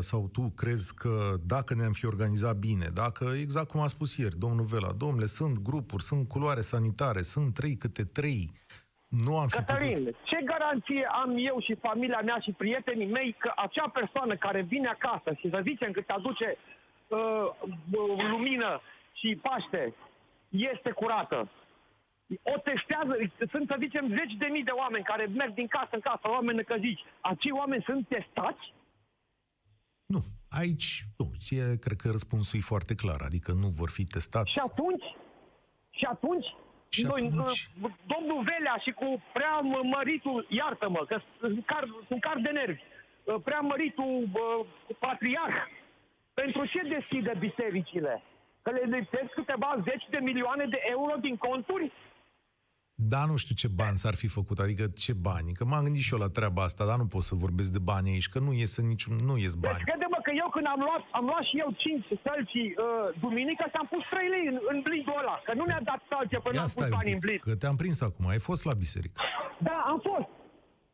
sau 0.00 0.28
tu 0.32 0.52
crezi 0.56 0.94
că 0.94 1.34
dacă 1.46 1.74
ne-am 1.74 1.92
fi 1.92 2.06
organizat 2.06 2.56
bine, 2.56 2.86
dacă, 2.94 3.24
exact 3.40 3.68
cum 3.68 3.80
a 3.80 3.86
spus 3.86 4.16
ieri 4.16 4.38
domnul 4.38 4.64
Vela, 4.64 4.92
domnule, 4.92 5.26
sunt 5.26 5.58
grupuri, 5.58 6.02
sunt 6.02 6.28
culoare 6.28 6.60
sanitare, 6.60 7.22
sunt 7.22 7.54
trei 7.54 7.76
câte 7.76 8.04
trei, 8.04 8.50
nu 9.08 9.38
am 9.38 9.46
fi 9.46 9.56
putut... 9.56 9.66
Cătălin, 9.66 10.16
ce 10.22 10.38
garanție 10.44 11.08
am 11.22 11.30
eu 11.36 11.60
și 11.60 11.74
familia 11.74 12.20
mea 12.24 12.38
și 12.38 12.52
prietenii 12.52 13.06
mei 13.06 13.34
că 13.38 13.52
acea 13.56 13.88
persoană 13.88 14.36
care 14.36 14.60
vine 14.62 14.88
acasă 14.88 15.30
și 15.38 15.50
să 15.50 15.60
zicem 15.62 15.90
că 15.92 16.00
te 16.00 16.12
aduce 16.12 16.56
uh, 17.08 17.46
uh, 17.90 18.28
lumină 18.30 18.80
și 19.12 19.38
paște 19.42 19.94
este 20.48 20.90
curată? 20.90 21.50
O 22.42 22.58
testează, 22.58 23.12
sunt 23.50 23.66
să 23.68 23.76
zicem 23.78 24.08
zeci 24.08 24.34
de 24.38 24.46
mii 24.46 24.62
de 24.64 24.70
oameni 24.70 25.04
care 25.04 25.24
merg 25.26 25.54
din 25.54 25.66
casă 25.66 25.88
în 25.92 26.00
casă, 26.00 26.24
oameni 26.28 26.56
năcăziți. 26.56 27.02
Acei 27.20 27.50
oameni 27.50 27.82
sunt 27.82 28.08
testați? 28.08 28.64
Nu, 30.06 30.20
aici, 30.60 30.88
nu, 31.18 31.26
e, 31.50 31.76
cred 31.76 31.96
că 32.02 32.08
răspunsul 32.10 32.58
e 32.58 32.70
foarte 32.72 32.94
clar, 32.94 33.20
adică 33.24 33.52
nu 33.52 33.68
vor 33.80 33.90
fi 33.90 34.04
testați. 34.04 34.50
Și 34.50 34.60
atunci, 34.68 35.04
și 35.90 36.04
atunci, 36.04 36.46
Și 36.88 37.04
noi, 37.04 37.20
atunci? 37.26 37.70
uh, 37.82 37.90
domnul 38.12 38.40
Velea 38.50 38.76
și 38.84 38.90
cu 39.00 39.22
prea 39.32 39.54
m- 39.70 39.86
măritul, 39.96 40.46
iartă-mă, 40.48 41.04
că 41.08 41.20
sunt 41.40 41.66
car, 41.66 41.84
sunt 42.08 42.20
car 42.20 42.38
de 42.46 42.48
nervi, 42.50 42.80
uh, 43.24 43.34
prea 43.44 43.60
măritul 43.60 44.14
uh, 44.32 44.66
patriarh, 44.98 45.56
pentru 46.34 46.66
ce 46.66 46.80
deschide 46.96 47.32
bisericile? 47.38 48.22
Că 48.62 48.70
le 48.70 48.96
lipsesc 48.96 49.30
câteva 49.34 49.82
zeci 49.88 50.06
de 50.10 50.18
milioane 50.18 50.66
de 50.66 50.80
euro 50.90 51.14
din 51.26 51.36
conturi? 51.36 51.92
Da, 53.08 53.24
nu 53.24 53.36
știu 53.36 53.54
ce 53.54 53.68
bani 53.68 53.96
s-ar 54.02 54.14
fi 54.22 54.26
făcut, 54.38 54.58
adică 54.58 54.84
ce 55.04 55.12
bani, 55.12 55.52
că 55.58 55.64
m-am 55.64 55.82
gândit 55.84 56.02
și 56.02 56.12
eu 56.14 56.18
la 56.24 56.28
treaba 56.38 56.62
asta, 56.68 56.82
dar 56.90 56.96
nu 57.02 57.06
pot 57.14 57.22
să 57.30 57.34
vorbesc 57.44 57.70
de 57.76 57.82
bani 57.92 58.10
aici, 58.10 58.28
că 58.32 58.38
nu 58.46 58.52
iese 58.52 58.80
niciun, 58.92 59.14
nu 59.28 59.34
ies 59.44 59.54
Deci 59.54 59.64
bani. 59.70 59.84
crede-mă 59.88 60.18
că 60.26 60.30
eu 60.42 60.48
când 60.56 60.66
am 60.74 60.80
luat, 60.86 61.02
am 61.18 61.24
luat 61.30 61.44
și 61.50 61.56
eu 61.64 61.68
5 61.76 62.04
sălcii 62.26 62.68
uh, 62.74 62.84
duminică 63.24 63.64
și 63.70 63.76
am 63.82 63.88
pus 63.94 64.02
3 64.10 64.28
lei 64.34 64.44
în, 64.52 64.56
în 64.72 64.78
blidul 64.86 65.16
ăla, 65.22 65.36
că 65.46 65.52
nu 65.58 65.64
mi-a 65.68 65.82
dat 65.90 66.00
salce 66.10 66.36
până 66.44 66.54
Ia 66.58 66.64
am 66.66 66.70
pus 66.70 66.76
stai 66.78 66.90
un 66.92 66.96
bani 66.98 67.12
în 67.16 67.20
pic, 67.22 67.26
blid. 67.28 67.40
că 67.48 67.52
te-am 67.62 67.76
prins 67.82 67.98
acum, 68.08 68.24
ai 68.34 68.40
fost 68.48 68.62
la 68.70 68.74
biserică. 68.84 69.16
Da, 69.68 69.76
am 69.92 69.98
fost. 70.10 70.28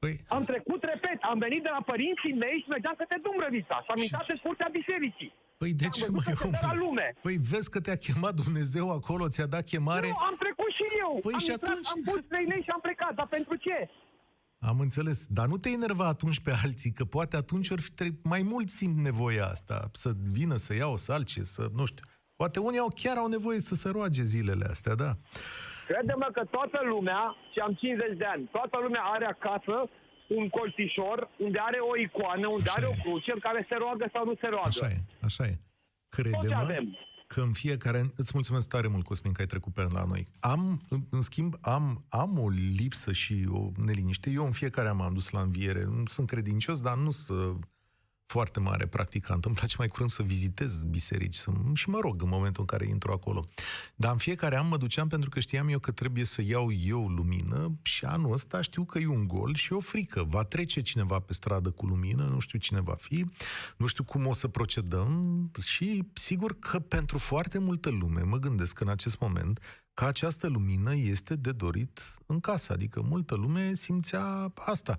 Păi, 0.03 0.15
Am 0.37 0.45
trecut, 0.53 0.81
repet, 0.93 1.19
am 1.33 1.39
venit 1.47 1.63
de 1.67 1.71
la 1.77 1.83
părinții 1.93 2.35
mei 2.45 2.57
și 2.63 2.69
mergeam 2.75 2.95
către 3.03 3.17
Dumbrăvița 3.27 3.77
și 3.85 3.91
am 3.93 3.99
Și- 4.01 4.07
intrat 4.07 4.27
în 4.35 4.39
curtea 4.47 4.69
bisericii. 4.79 5.31
păi 5.61 5.73
de 5.81 5.87
Am 5.89 5.95
ce 5.97 6.01
văzut 6.01 6.15
mai 6.19 6.25
că 6.29 6.35
se 6.43 6.49
dă 6.55 6.59
la 6.63 6.71
omule? 6.73 6.83
lume. 6.85 7.07
Păi 7.27 7.37
vezi 7.53 7.69
că 7.75 7.79
te-a 7.85 7.99
chemat 8.07 8.35
Dumnezeu 8.43 8.87
acolo, 8.99 9.25
ți-a 9.35 9.49
dat 9.57 9.65
chemare? 9.73 10.09
Nu, 10.15 10.21
am 10.31 10.37
trecut 10.45 10.68
și 10.68 10.68
eu. 11.05 11.19
Păi 11.23 11.33
am 11.33 11.39
și 11.39 11.51
intrat, 11.51 11.69
atunci? 11.71 11.89
am 11.95 12.01
pus 12.13 12.21
3 12.29 12.45
lei 12.45 12.63
și 12.63 12.71
am 12.71 12.81
plecat. 12.81 13.15
Dar 13.15 13.27
pentru 13.27 13.55
ce? 13.57 13.89
Am 14.71 14.81
înțeles, 14.81 15.27
dar 15.27 15.47
nu 15.47 15.57
te 15.57 15.71
enerva 15.71 16.07
atunci 16.07 16.41
pe 16.41 16.53
alții, 16.65 16.93
că 16.93 17.05
poate 17.05 17.37
atunci 17.37 17.71
ori 17.71 17.81
fi 17.83 17.93
tre- 17.93 18.19
mai 18.23 18.43
mult 18.43 18.69
simt 18.69 18.97
nevoia 18.97 19.45
asta, 19.47 19.89
să 19.93 20.11
vină 20.33 20.57
să 20.57 20.75
ia 20.75 20.87
o 20.87 20.97
salcie, 20.97 21.45
să, 21.45 21.69
nu 21.75 21.85
știu. 21.85 22.05
Poate 22.37 22.59
unii 22.61 22.79
au 22.79 22.91
chiar 22.95 23.17
au 23.17 23.27
nevoie 23.27 23.61
să 23.61 23.75
se 23.75 23.89
roage 23.89 24.23
zilele 24.23 24.65
astea, 24.65 24.95
da. 24.95 25.11
Crede-mă 25.87 26.29
că 26.33 26.45
toată 26.45 26.79
lumea, 26.85 27.21
și 27.53 27.59
am 27.59 27.73
50 27.75 28.17
de 28.17 28.25
ani, 28.25 28.49
toată 28.57 28.79
lumea 28.83 29.03
are 29.15 29.25
acasă 29.25 29.77
un 30.29 30.49
colțișor 30.49 31.31
unde 31.39 31.59
are 31.69 31.79
o 31.91 31.97
icoană, 31.97 32.47
unde 32.49 32.69
Așa 32.71 32.75
are 32.77 32.87
e. 32.87 32.93
o 32.93 33.03
cruce 33.03 33.31
în 33.33 33.39
care 33.39 33.67
se 33.69 33.75
roagă 33.75 34.09
sau 34.13 34.25
nu 34.25 34.35
se 34.41 34.47
roagă. 34.47 34.69
Așa 34.75 34.87
e, 34.87 34.99
așa 35.29 35.45
e. 35.45 35.55
Toți 36.09 36.23
Crede-mă, 36.23 36.61
avem. 36.61 36.85
Că 37.35 37.41
în 37.41 37.53
fiecare... 37.53 38.13
Îți 38.17 38.31
mulțumesc 38.35 38.69
tare 38.69 38.87
mult, 38.87 39.05
Cosmin, 39.05 39.33
că 39.33 39.41
ai 39.41 39.47
trecut 39.47 39.73
pe 39.73 39.83
la 39.83 40.05
noi. 40.05 40.27
Am, 40.41 40.83
în, 40.89 41.07
în 41.11 41.21
schimb, 41.21 41.55
am, 41.61 42.05
am 42.09 42.39
o 42.39 42.49
lipsă 42.49 43.13
și 43.13 43.47
o 43.51 43.71
neliniște. 43.77 44.31
Eu 44.31 44.45
în 44.45 44.53
fiecare 44.53 44.89
an 44.89 44.97
m-am 44.97 45.15
dus 45.15 45.31
la 45.31 45.41
înviere. 45.41 45.85
Nu 45.85 46.07
sunt 46.07 46.27
credincios, 46.27 46.81
dar 46.81 46.97
nu 46.97 47.11
să 47.11 47.55
foarte 48.29 48.61
mare 48.61 48.87
practicant. 48.87 49.45
Îmi 49.45 49.55
place 49.55 49.75
mai 49.79 49.89
curând 49.89 50.11
să 50.11 50.23
vizitez 50.23 50.85
biserici 50.85 51.35
să, 51.35 51.51
și 51.75 51.89
mă 51.89 51.99
rog 52.01 52.23
în 52.23 52.29
momentul 52.29 52.61
în 52.61 52.67
care 52.67 52.87
intru 52.87 53.13
acolo. 53.13 53.49
Dar 53.95 54.13
în 54.13 54.19
fiecare 54.19 54.57
an 54.59 54.69
mă 54.69 54.77
duceam 54.77 55.09
pentru 55.09 55.31
că 55.31 55.41
știam 55.41 55.69
eu 55.69 55.79
că 55.79 55.91
trebuie 55.91 56.25
să 56.25 56.43
iau 56.43 56.73
eu 56.73 57.07
lumină 57.07 57.79
și 57.83 58.05
anul 58.05 58.33
ăsta 58.33 58.61
știu 58.61 58.85
că 58.85 58.99
e 58.99 59.07
un 59.07 59.27
gol 59.27 59.55
și 59.55 59.73
o 59.73 59.81
frică. 59.81 60.23
Va 60.23 60.45
trece 60.45 60.81
cineva 60.81 61.19
pe 61.19 61.33
stradă 61.33 61.71
cu 61.71 61.87
lumină, 61.87 62.25
nu 62.25 62.39
știu 62.39 62.59
cine 62.59 62.81
va 62.81 62.95
fi, 62.95 63.25
nu 63.77 63.87
știu 63.87 64.05
cum 64.05 64.27
o 64.27 64.33
să 64.33 64.49
procedăm 64.49 65.51
și 65.63 66.05
sigur 66.13 66.59
că 66.59 66.79
pentru 66.79 67.19
foarte 67.19 67.59
multă 67.59 67.91
lume, 67.91 68.23
mă 68.23 68.37
gândesc 68.37 68.81
în 68.81 68.89
acest 68.89 69.21
moment, 69.21 69.85
că 69.95 70.05
această 70.05 70.47
lumină 70.47 70.95
este 70.95 71.35
de 71.37 71.53
dorit 71.53 72.15
în 72.27 72.41
casă. 72.41 72.73
Adică 72.73 73.01
multă 73.03 73.35
lume 73.35 73.75
simțea 73.75 74.53
asta 74.55 74.99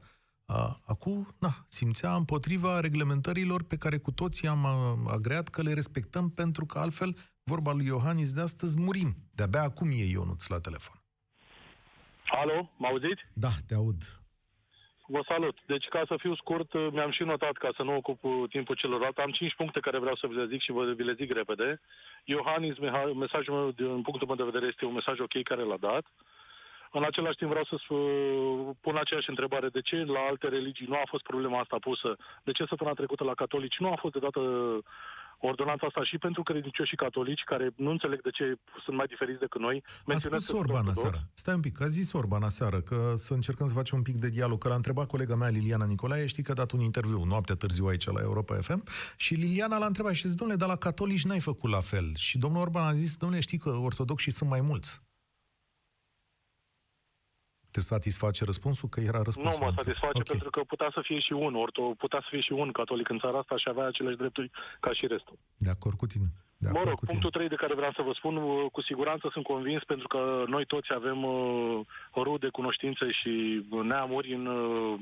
Acum, 0.85 1.27
na, 1.39 1.49
simțea 1.67 2.15
împotriva 2.15 2.79
reglementărilor 2.79 3.63
pe 3.63 3.77
care 3.77 3.97
cu 3.97 4.11
toții 4.11 4.47
am 4.47 4.65
agreat 5.07 5.47
că 5.47 5.61
le 5.61 5.73
respectăm, 5.73 6.29
pentru 6.29 6.65
că 6.65 6.79
altfel, 6.79 7.15
vorba 7.43 7.71
lui 7.73 7.85
Iohannis 7.85 8.33
de 8.33 8.41
astăzi, 8.41 8.79
murim. 8.79 9.15
De-abia 9.35 9.61
acum 9.61 9.89
e 9.91 10.05
Ionuț 10.11 10.47
la 10.47 10.59
telefon. 10.59 10.95
Alo, 12.41 12.69
mă 12.77 12.87
auziți? 12.87 13.23
Da, 13.33 13.51
te 13.67 13.75
aud. 13.75 14.01
Vă 15.07 15.21
salut. 15.27 15.57
Deci, 15.65 15.87
ca 15.87 16.03
să 16.07 16.15
fiu 16.19 16.35
scurt, 16.35 16.73
mi-am 16.73 17.11
și 17.11 17.23
notat 17.23 17.55
ca 17.63 17.69
să 17.75 17.83
nu 17.83 17.95
ocup 17.95 18.19
timpul 18.49 18.75
celorlalți. 18.75 19.19
Am 19.19 19.31
cinci 19.31 19.55
puncte 19.55 19.79
care 19.79 19.99
vreau 19.99 20.15
să 20.15 20.27
vi 20.27 20.35
le 20.35 20.47
zic 20.47 20.61
și 20.61 20.71
vă 20.71 20.93
vi 20.93 21.03
le 21.03 21.13
zic 21.13 21.31
repede. 21.31 21.81
Iohannis, 22.23 22.77
mesajul 23.23 23.53
meu, 23.53 23.71
din 23.71 24.01
punctul 24.01 24.27
meu 24.27 24.35
de 24.35 24.49
vedere, 24.51 24.65
este 24.65 24.85
un 24.85 24.93
mesaj 24.93 25.19
ok 25.19 25.43
care 25.43 25.63
l-a 25.63 25.77
dat. 25.77 26.05
În 26.91 27.03
același 27.03 27.37
timp 27.37 27.49
vreau 27.49 27.65
să 27.65 27.75
pun 28.81 28.95
aceeași 28.97 29.29
întrebare. 29.29 29.67
De 29.69 29.81
ce 29.81 29.95
la 29.95 30.19
alte 30.29 30.47
religii 30.47 30.85
nu 30.89 30.95
a 30.95 31.07
fost 31.13 31.23
problema 31.23 31.59
asta 31.59 31.77
pusă? 31.87 32.15
De 32.43 32.51
ce 32.51 32.65
săptămâna 32.69 32.95
trecută 32.95 33.23
la 33.23 33.33
catolici 33.33 33.79
nu 33.79 33.91
a 33.91 33.97
fost 33.99 34.13
de 34.13 34.19
dată 34.19 34.41
ordonanța 35.41 35.85
asta 35.87 36.03
și 36.03 36.17
pentru 36.17 36.43
credincioși 36.43 36.89
și 36.89 36.95
catolici 36.95 37.43
care 37.45 37.71
nu 37.75 37.89
înțeleg 37.89 38.21
de 38.21 38.29
ce 38.29 38.55
sunt 38.83 38.95
mai 38.95 39.05
diferiți 39.05 39.39
decât 39.39 39.61
noi. 39.61 39.83
A 40.05 40.17
spus 40.17 40.49
Orban 40.51 40.87
aseară. 40.87 41.19
Stai 41.33 41.53
un 41.53 41.59
pic, 41.61 41.81
a 41.81 41.87
zis 41.87 42.13
Orban 42.13 42.43
aseară 42.43 42.79
că 42.81 43.13
să 43.15 43.33
încercăm 43.33 43.67
să 43.67 43.73
facem 43.73 43.97
un 43.97 44.03
pic 44.03 44.15
de 44.15 44.29
dialog. 44.29 44.57
Că 44.61 44.67
l-a 44.67 44.75
întrebat 44.75 45.07
colega 45.07 45.35
mea, 45.35 45.49
Liliana 45.49 45.85
Nicolae, 45.85 46.25
știi 46.25 46.43
că 46.43 46.51
a 46.51 46.55
dat 46.55 46.71
un 46.71 46.79
interviu 46.79 47.23
noaptea 47.23 47.55
târziu 47.55 47.85
aici 47.85 48.05
la 48.05 48.21
Europa 48.21 48.55
FM 48.55 48.83
și 49.17 49.33
Liliana 49.33 49.77
l-a 49.77 49.85
întrebat 49.85 50.13
și 50.13 50.27
zis, 50.27 50.35
domnule, 50.35 50.59
dar 50.59 50.69
la 50.69 50.75
catolici 50.75 51.25
n-ai 51.25 51.39
făcut 51.39 51.69
la 51.69 51.79
fel. 51.81 52.15
Și 52.15 52.37
domnul 52.37 52.61
Orban 52.61 52.83
a 52.83 52.93
zis, 52.93 53.17
domnule, 53.17 53.41
știi 53.41 53.57
că 53.57 53.69
ortodoxii 53.69 54.31
sunt 54.31 54.49
mai 54.49 54.61
mulți. 54.61 55.01
Te 57.71 57.79
satisface 57.79 58.43
răspunsul? 58.45 58.89
Că 58.89 58.99
era 58.99 59.21
răspunsul. 59.21 59.59
Nu 59.59 59.65
mă 59.65 59.73
satisface 59.75 60.19
okay. 60.19 60.31
pentru 60.33 60.49
că 60.49 60.59
putea 60.63 60.89
să 60.93 61.01
fie 61.03 61.19
și 61.19 61.33
un 61.33 61.55
orto, 61.55 61.81
putea 61.81 62.19
să 62.21 62.27
fie 62.29 62.41
și 62.41 62.51
un 62.51 62.71
catolic 62.71 63.09
în 63.09 63.19
țara 63.19 63.37
asta 63.37 63.57
și 63.57 63.67
avea 63.69 63.85
aceleași 63.85 64.17
drepturi 64.17 64.51
ca 64.79 64.93
și 64.93 65.07
restul. 65.07 65.37
De 65.57 65.69
acord 65.69 65.97
cu 65.97 66.05
tine. 66.05 66.27
De 66.61 66.67
acord 66.67 66.83
mă 66.83 66.89
rog, 66.89 66.99
punctul 67.05 67.29
3 67.29 67.47
de 67.47 67.55
care 67.63 67.73
vreau 67.75 67.91
să 67.91 68.01
vă 68.01 68.13
spun, 68.15 68.35
uh, 68.35 68.71
cu 68.71 68.81
siguranță 68.81 69.29
sunt 69.31 69.43
convins 69.43 69.83
pentru 69.83 70.07
că 70.07 70.43
noi 70.47 70.65
toți 70.65 70.93
avem 70.93 71.23
uh, 71.23 71.79
rude, 72.15 72.47
cunoștințe 72.49 73.05
și 73.11 73.65
neamuri 73.83 74.33
în 74.33 74.45
uh, 74.45 74.99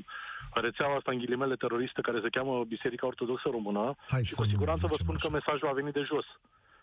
rețeaua 0.54 0.96
asta 0.96 1.10
în 1.10 1.18
ghilimele 1.18 1.56
teroristă 1.56 2.00
care 2.00 2.20
se 2.22 2.34
cheamă 2.36 2.64
Biserica 2.64 3.06
Ortodoxă 3.06 3.48
Română 3.50 3.94
Hai 4.08 4.24
și 4.24 4.34
cu 4.34 4.44
siguranță 4.44 4.86
vă 4.86 4.94
spun 4.94 5.14
așa. 5.14 5.26
că 5.26 5.32
mesajul 5.32 5.68
a 5.68 5.78
venit 5.80 5.92
de 5.92 6.08
jos. 6.12 6.26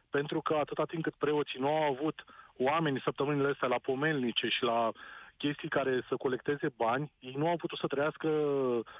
Pentru 0.09 0.41
că 0.41 0.53
atâta 0.53 0.85
timp 0.85 1.03
cât 1.03 1.15
preoții 1.15 1.59
nu 1.59 1.67
au 1.67 1.83
avut 1.93 2.17
oameni 2.57 3.01
săptămânile 3.03 3.49
astea 3.49 3.67
la 3.67 3.79
pomelnice 3.89 4.47
și 4.47 4.63
la 4.63 4.91
chestii 5.37 5.69
care 5.69 6.05
să 6.09 6.15
colecteze 6.15 6.69
bani, 6.77 7.11
ei 7.19 7.33
nu 7.37 7.47
au 7.47 7.55
putut 7.55 7.77
să 7.77 7.87
trăiască 7.87 8.29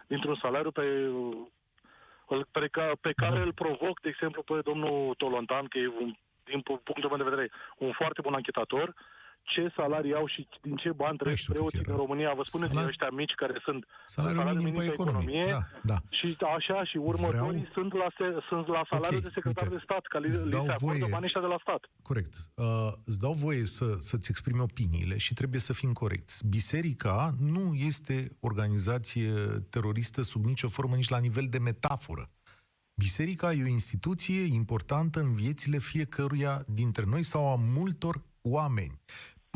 dintr-un 0.08 0.36
salariu 0.36 0.72
pe, 0.72 0.84
pe, 2.52 2.70
pe 3.02 3.14
care 3.16 3.38
da. 3.38 3.42
îl 3.42 3.54
provoc, 3.54 4.02
de 4.02 4.10
exemplu, 4.10 4.42
pe 4.42 4.62
domnul 4.64 5.14
Tolontan, 5.18 5.66
că 5.66 5.78
e 5.78 5.88
un, 5.88 6.16
din 6.44 6.62
punctul 6.62 7.10
meu 7.10 7.18
de 7.18 7.30
vedere 7.30 7.52
un 7.78 7.92
foarte 7.92 8.22
bun 8.22 8.34
anchetator, 8.34 8.94
ce 9.54 9.74
salarii 9.76 10.16
au 10.16 10.28
și 10.28 10.48
din 10.62 10.76
ce 10.76 10.92
bani 10.92 11.18
trăiesc 11.18 11.46
preoții 11.46 11.86
în 11.86 11.96
România. 11.96 12.34
Vă 12.34 12.44
spuneți 12.44 12.72
Salar... 12.74 12.88
ăștia 12.88 13.10
mici 13.10 13.36
care 13.36 13.62
sunt 13.64 13.86
salariul 14.06 14.44
minim, 14.44 14.58
minim 14.58 14.80
pe 14.80 14.86
economie. 14.86 15.42
economie 15.42 15.68
da, 15.84 15.94
da. 15.94 15.98
Și 16.10 16.38
așa, 16.58 16.84
și 16.84 16.98
următorii 16.98 17.66
Vreau... 17.66 17.74
sunt, 17.74 17.94
la 17.94 18.08
se, 18.18 18.26
sunt 18.50 18.68
la 18.68 18.82
salariul 18.90 19.18
okay, 19.18 19.30
de 19.30 19.34
secretar 19.34 19.68
uite, 19.68 19.76
de 19.76 19.82
stat, 19.84 20.04
ca 20.14 20.20
li, 20.20 20.28
li 20.28 20.36
se 20.36 20.76
voie... 20.80 21.06
banii 21.10 21.32
de 21.34 21.40
la 21.40 21.60
stat. 21.62 21.82
Corect. 22.02 22.34
Uh, 22.54 22.66
îți 23.06 23.20
dau 23.20 23.34
voie 23.34 23.66
să, 23.66 23.86
să-ți 24.00 24.30
exprimi 24.30 24.60
opiniile 24.60 25.18
și 25.18 25.34
trebuie 25.34 25.60
să 25.60 25.74
fim 25.74 25.92
corecți. 25.92 26.48
Biserica 26.48 27.36
nu 27.40 27.74
este 27.74 28.38
organizație 28.40 29.32
teroristă 29.70 30.22
sub 30.22 30.46
nicio 30.46 30.68
formă, 30.68 30.96
nici 30.96 31.10
la 31.10 31.20
nivel 31.20 31.48
de 31.50 31.60
metaforă. 31.60 32.30
Biserica 32.98 33.54
e 33.54 33.64
o 33.64 33.68
instituție 33.68 34.42
importantă 34.42 35.20
în 35.20 35.34
viețile 35.34 35.78
fiecăruia 35.78 36.64
dintre 36.68 37.04
noi 37.08 37.24
sau 37.24 37.52
a 37.52 37.56
multor 37.56 38.22
oameni 38.42 39.02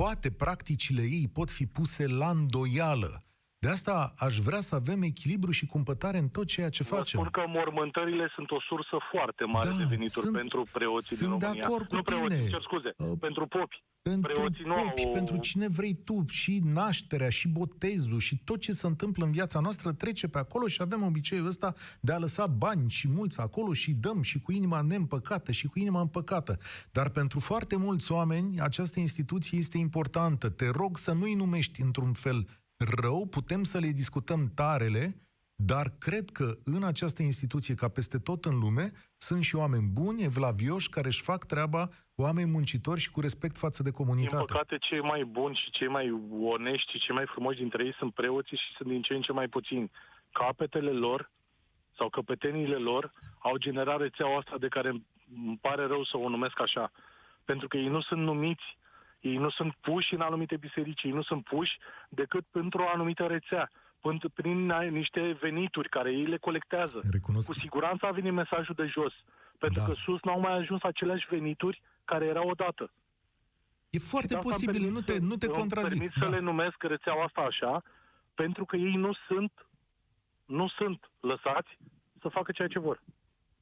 poate 0.01 0.31
practicile 0.31 1.01
ei 1.01 1.29
pot 1.33 1.49
fi 1.49 1.65
puse 1.65 2.07
la 2.07 2.29
îndoială. 2.29 3.23
De 3.63 3.69
asta 3.69 4.13
aș 4.17 4.37
vrea 4.37 4.59
să 4.59 4.75
avem 4.75 5.01
echilibru 5.01 5.51
și 5.51 5.65
cumpătare 5.65 6.17
în 6.17 6.27
tot 6.27 6.47
ceea 6.47 6.69
ce 6.69 6.83
Vă 6.83 6.95
facem. 6.95 7.19
spun 7.19 7.31
că 7.31 7.43
mormântările 7.57 8.31
sunt 8.35 8.51
o 8.51 8.61
sursă 8.61 8.97
foarte 9.11 9.43
mare 9.43 9.69
da, 9.69 9.75
de 9.75 9.83
venituri 9.83 10.25
sunt, 10.25 10.35
pentru 10.35 10.67
preoții 10.71 11.15
sunt 11.15 11.29
din 11.29 11.39
România. 11.39 11.61
de 11.61 11.65
acord 11.67 11.87
cu 11.87 11.95
nu 11.95 12.01
tine. 12.01 12.17
preoții, 12.17 12.49
cer 12.49 12.61
scuze, 12.61 12.93
uh, 12.97 13.11
pentru 13.19 13.47
popi. 13.47 13.83
Pentru 14.01 14.31
preoții 14.31 14.63
nu 14.65 14.73
popi, 14.73 15.05
au... 15.05 15.11
pentru 15.11 15.37
cine 15.37 15.67
vrei 15.67 15.93
tu, 15.93 16.25
și 16.27 16.61
nașterea, 16.63 17.29
și 17.29 17.47
botezul, 17.47 18.19
și 18.19 18.37
tot 18.43 18.59
ce 18.59 18.71
se 18.71 18.87
întâmplă 18.87 19.25
în 19.25 19.31
viața 19.31 19.59
noastră 19.59 19.93
trece 19.93 20.27
pe 20.27 20.37
acolo 20.37 20.67
și 20.67 20.81
avem 20.81 21.03
obiceiul 21.03 21.45
ăsta 21.45 21.73
de 22.01 22.11
a 22.11 22.17
lăsa 22.17 22.47
bani 22.47 22.89
și 22.89 23.07
mulți 23.07 23.39
acolo 23.39 23.73
și 23.73 23.93
dăm 23.93 24.21
și 24.21 24.39
cu 24.39 24.51
inima 24.51 24.81
neîmpăcată 24.81 25.51
și 25.51 25.67
cu 25.67 25.79
inima 25.79 26.01
împăcată. 26.01 26.57
Dar 26.91 27.09
pentru 27.09 27.39
foarte 27.39 27.75
mulți 27.75 28.11
oameni 28.11 28.59
această 28.59 28.99
instituție 28.99 29.57
este 29.57 29.77
importantă. 29.77 30.49
Te 30.49 30.69
rog 30.69 30.97
să 30.97 31.11
nu-i 31.11 31.33
numești 31.33 31.81
într-un 31.81 32.13
fel 32.13 32.47
rău, 32.77 33.25
putem 33.25 33.63
să 33.63 33.77
le 33.77 33.91
discutăm 33.91 34.51
tarele, 34.53 35.21
dar 35.63 35.95
cred 35.97 36.29
că 36.29 36.57
în 36.63 36.83
această 36.83 37.21
instituție, 37.21 37.73
ca 37.75 37.87
peste 37.87 38.17
tot 38.17 38.45
în 38.45 38.57
lume, 38.59 38.91
sunt 39.27 39.43
și 39.43 39.55
oameni 39.55 39.91
buni, 39.93 40.23
evlavioși, 40.23 40.89
care 40.89 41.07
își 41.07 41.21
fac 41.21 41.45
treaba, 41.45 41.87
oameni 42.15 42.51
muncitori 42.51 42.99
și 42.99 43.11
cu 43.11 43.21
respect 43.21 43.57
față 43.57 43.83
de 43.83 43.91
comunitate. 43.91 44.35
Din 44.35 44.45
păcate, 44.45 44.77
cei 44.77 45.01
mai 45.01 45.23
buni 45.23 45.59
și 45.63 45.71
cei 45.71 45.87
mai 45.87 46.07
onești 46.41 46.91
și 46.91 46.99
cei 46.99 47.15
mai 47.15 47.25
frumoși 47.25 47.57
dintre 47.57 47.85
ei 47.85 47.95
sunt 47.97 48.13
preoții 48.13 48.57
și 48.57 48.75
sunt 48.77 48.89
din 48.89 49.01
ce 49.01 49.13
în 49.13 49.21
ce 49.21 49.31
mai 49.31 49.47
puțini. 49.47 49.91
Capetele 50.31 50.91
lor 50.91 51.31
sau 51.97 52.09
căpeteniile 52.09 52.75
lor 52.75 53.11
au 53.39 53.57
generat 53.57 53.99
rețeaua 53.99 54.37
asta 54.37 54.55
de 54.59 54.67
care 54.67 54.89
îmi 55.45 55.57
pare 55.61 55.85
rău 55.85 56.03
să 56.03 56.17
o 56.17 56.29
numesc 56.29 56.61
așa. 56.61 56.91
Pentru 57.45 57.67
că 57.67 57.77
ei 57.77 57.87
nu 57.87 58.01
sunt 58.01 58.21
numiți 58.21 58.77
ei 59.19 59.37
nu 59.37 59.49
sunt 59.49 59.73
puși 59.81 60.13
în 60.13 60.21
anumite 60.21 60.57
biserici, 60.57 61.03
ei 61.03 61.11
nu 61.11 61.21
sunt 61.21 61.43
puși 61.43 61.77
decât 62.09 62.45
pentru 62.51 62.81
o 62.81 62.89
anumită 62.93 63.25
rețea, 63.25 63.71
prin 64.33 64.65
niște 64.89 65.37
venituri 65.41 65.89
care 65.89 66.11
ei 66.11 66.25
le 66.25 66.37
colectează. 66.37 66.99
Recunosc. 67.11 67.47
Cu 67.47 67.59
siguranță 67.59 68.05
a 68.05 68.11
venit 68.11 68.33
mesajul 68.33 68.75
de 68.75 68.85
jos, 68.85 69.13
pentru 69.57 69.79
da. 69.79 69.85
că 69.85 69.93
sus 69.93 70.21
n-au 70.23 70.39
mai 70.39 70.57
ajuns 70.57 70.81
aceleași 70.83 71.27
venituri 71.29 71.81
care 72.05 72.25
erau 72.25 72.49
odată. 72.49 72.91
E 73.89 73.99
foarte 73.99 74.37
posibil, 74.37 74.89
nu 74.89 75.01
te, 75.01 75.17
nu 75.19 75.35
te 75.35 75.47
contrazic. 75.47 75.97
permit 75.97 76.13
da. 76.19 76.25
să 76.25 76.31
le 76.31 76.39
numesc 76.39 76.83
rețeaua 76.83 77.23
asta 77.23 77.41
așa, 77.41 77.83
pentru 78.35 78.65
că 78.65 78.75
ei 78.75 78.95
nu 78.95 79.13
sunt, 79.27 79.51
nu 80.45 80.67
sunt 80.67 81.09
lăsați 81.19 81.77
să 82.21 82.27
facă 82.27 82.51
ceea 82.51 82.67
ce 82.67 82.79
vor. 82.79 83.01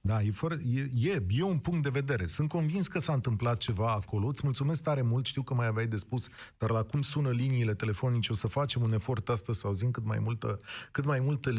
Da, 0.08 0.22
e, 0.22 0.32
fără, 0.32 0.58
e, 0.74 1.10
e, 1.10 1.24
e 1.30 1.44
un 1.44 1.58
punct 1.58 1.84
de 1.84 1.90
vedere. 1.90 2.26
Sunt 2.26 2.50
convins 2.50 2.88
că 2.88 3.00
s-a 3.00 3.14
întâmplat 3.14 3.58
ceva 3.58 3.92
acolo. 3.92 4.28
Îți 4.28 4.42
mulțumesc 4.44 4.84
tare 4.84 5.02
mult, 5.02 5.26
știu 5.26 5.42
că 5.42 5.54
mai 5.54 5.68
aveai 5.68 5.88
de 5.88 5.98
spus, 5.98 6.28
dar 6.58 6.70
la 6.70 6.84
cum 6.84 7.02
sună 7.02 7.30
liniile 7.30 7.74
telefonice, 7.74 8.32
o 8.32 8.36
să 8.36 8.48
facem 8.48 8.82
un 8.82 8.94
efort 8.94 9.30
astăzi 9.30 9.60
să 9.60 9.68
auzim 9.68 9.92
cât 9.92 10.06
mai 10.06 10.20
multă, 10.20 10.60
cât 10.92 11.06
mai 11.06 11.20
multă 11.20 11.54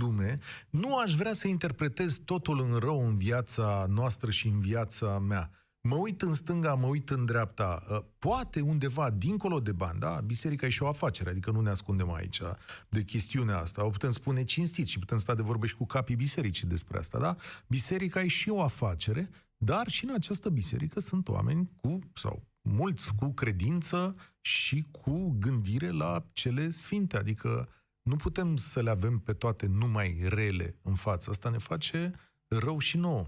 lume. 0.00 0.34
Nu 0.70 0.96
aș 0.96 1.14
vrea 1.14 1.32
să 1.32 1.48
interpretez 1.48 2.18
totul 2.24 2.60
în 2.60 2.78
rău 2.78 3.06
în 3.06 3.16
viața 3.16 3.86
noastră 3.88 4.30
și 4.30 4.46
în 4.46 4.60
viața 4.60 5.18
mea 5.18 5.50
mă 5.88 5.96
uit 5.96 6.22
în 6.22 6.32
stânga, 6.32 6.74
mă 6.74 6.86
uit 6.86 7.10
în 7.10 7.24
dreapta, 7.24 7.82
ă, 7.90 8.04
poate 8.18 8.60
undeva, 8.60 9.10
dincolo 9.10 9.60
de 9.60 9.72
bani, 9.72 9.98
da? 9.98 10.20
Biserica 10.20 10.66
e 10.66 10.70
și 10.70 10.82
o 10.82 10.88
afacere, 10.88 11.30
adică 11.30 11.50
nu 11.50 11.60
ne 11.60 11.70
ascundem 11.70 12.12
aici 12.12 12.40
de 12.88 13.02
chestiunea 13.02 13.58
asta. 13.58 13.84
O 13.84 13.90
putem 13.90 14.10
spune 14.10 14.44
cinstit 14.44 14.86
și 14.86 14.98
putem 14.98 15.18
sta 15.18 15.34
de 15.34 15.42
vorbă 15.42 15.66
și 15.66 15.76
cu 15.76 15.86
capii 15.86 16.16
bisericii 16.16 16.68
despre 16.68 16.98
asta, 16.98 17.18
da? 17.18 17.36
Biserica 17.66 18.22
e 18.22 18.28
și 18.28 18.48
o 18.48 18.62
afacere, 18.62 19.26
dar 19.56 19.88
și 19.88 20.04
în 20.04 20.14
această 20.14 20.48
biserică 20.48 21.00
sunt 21.00 21.28
oameni 21.28 21.70
cu, 21.80 21.98
sau 22.14 22.42
mulți 22.62 23.14
cu 23.14 23.32
credință 23.32 24.12
și 24.40 24.86
cu 24.90 25.36
gândire 25.38 25.90
la 25.90 26.26
cele 26.32 26.70
sfinte, 26.70 27.16
adică 27.16 27.68
nu 28.02 28.16
putem 28.16 28.56
să 28.56 28.82
le 28.82 28.90
avem 28.90 29.18
pe 29.18 29.32
toate 29.32 29.66
numai 29.66 30.24
rele 30.28 30.78
în 30.82 30.94
față. 30.94 31.30
Asta 31.30 31.48
ne 31.48 31.58
face 31.58 32.12
rău 32.48 32.78
și 32.78 32.96
nouă. 32.96 33.26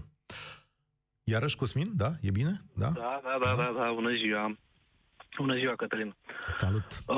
Iarăși, 1.29 1.55
Cosmin, 1.55 1.89
da? 1.95 2.11
E 2.21 2.31
bine? 2.31 2.61
Da? 2.73 2.89
Da, 2.89 3.21
da, 3.23 3.37
da, 3.45 3.55
da, 3.55 3.73
da. 3.77 3.91
Bună 3.93 4.13
ziua. 4.15 4.57
Bună 5.37 5.55
ziua, 5.57 5.75
Cătălin. 5.75 6.15
Salut. 6.53 6.85
Uh, 7.07 7.17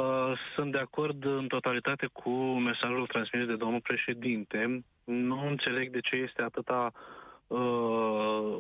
sunt 0.56 0.72
de 0.72 0.78
acord 0.78 1.26
în 1.26 1.48
totalitate 1.48 2.10
cu 2.14 2.30
mesajul 2.70 3.08
transmis 3.08 3.46
de 3.46 3.56
domnul 3.56 3.82
președinte. 3.82 4.84
Nu 5.04 5.48
înțeleg 5.48 5.92
de 5.92 6.00
ce 6.00 6.16
este 6.16 6.42
atâta 6.42 6.92
uh, 7.48 8.58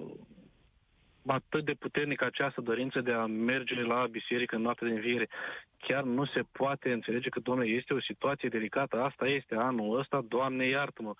atât 1.25 1.65
de 1.65 1.73
puternică 1.79 2.25
această 2.25 2.61
dorință 2.61 3.01
de 3.01 3.11
a 3.11 3.25
merge 3.25 3.81
la 3.81 4.07
biserică 4.11 4.55
în 4.55 4.61
noapte 4.61 4.85
de 4.85 4.91
înviere. 4.91 5.29
Chiar 5.77 6.03
nu 6.03 6.25
se 6.25 6.41
poate 6.51 6.91
înțelege 6.91 7.29
că, 7.29 7.39
domnule, 7.39 7.69
este 7.69 7.93
o 7.93 8.01
situație 8.01 8.49
delicată. 8.49 9.01
Asta 9.01 9.25
este 9.25 9.55
anul 9.55 9.99
ăsta, 9.99 10.25
Doamne 10.27 10.67
iartă-mă. 10.67 11.13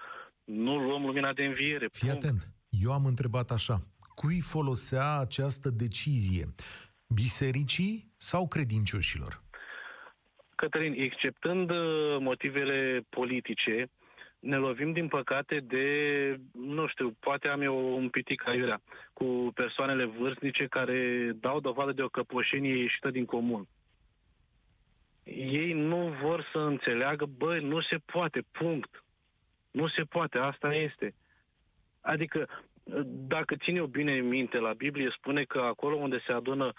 Nu 0.44 0.78
luăm 0.78 1.06
lumina 1.06 1.34
de 1.34 1.44
înviere. 1.44 1.88
Fii 1.92 2.10
atent. 2.10 2.48
Eu 2.70 2.92
am 2.92 3.06
întrebat 3.06 3.52
așa. 3.52 3.82
Cui 4.22 4.42
folosea 4.42 5.20
această 5.20 5.70
decizie? 5.70 6.46
Bisericii 7.08 8.14
sau 8.18 8.48
credincioșilor? 8.48 9.42
Cătălin, 10.56 10.94
exceptând 10.98 11.70
uh, 11.70 12.18
motivele 12.20 13.06
politice, 13.10 13.90
ne 14.40 14.58
lovim, 14.58 14.92
din 14.92 15.08
păcate, 15.08 15.60
de, 15.60 15.86
nu 16.52 16.88
știu, 16.88 17.16
poate 17.20 17.48
am 17.48 17.62
eu 17.62 17.98
un 17.98 18.10
pitic 18.10 18.48
aiurea, 18.48 18.82
cu 19.14 19.52
persoanele 19.54 20.06
vârstnice 20.06 20.66
care 20.66 21.32
dau 21.40 21.60
dovadă 21.60 21.92
de 21.92 22.02
o 22.02 22.10
căpoșenie 22.10 22.78
ieșită 22.78 23.10
din 23.10 23.26
comun. 23.26 23.68
Ei 25.24 25.74
nu 25.74 26.14
vor 26.22 26.50
să 26.52 26.58
înțeleagă, 26.58 27.26
băi, 27.26 27.64
nu 27.64 27.82
se 27.82 27.98
poate, 28.06 28.42
punct. 28.52 29.04
Nu 29.72 29.88
se 29.88 30.04
poate, 30.04 30.38
asta 30.38 30.74
este. 30.74 31.14
Adică, 32.02 32.48
dacă 33.06 33.56
țin 33.56 33.76
eu 33.76 33.86
bine 33.86 34.14
minte, 34.14 34.58
la 34.58 34.74
Biblie 34.74 35.16
spune 35.18 35.44
că 35.44 35.60
acolo 35.60 35.96
unde 35.96 36.24
se 36.26 36.32
adună 36.32 36.74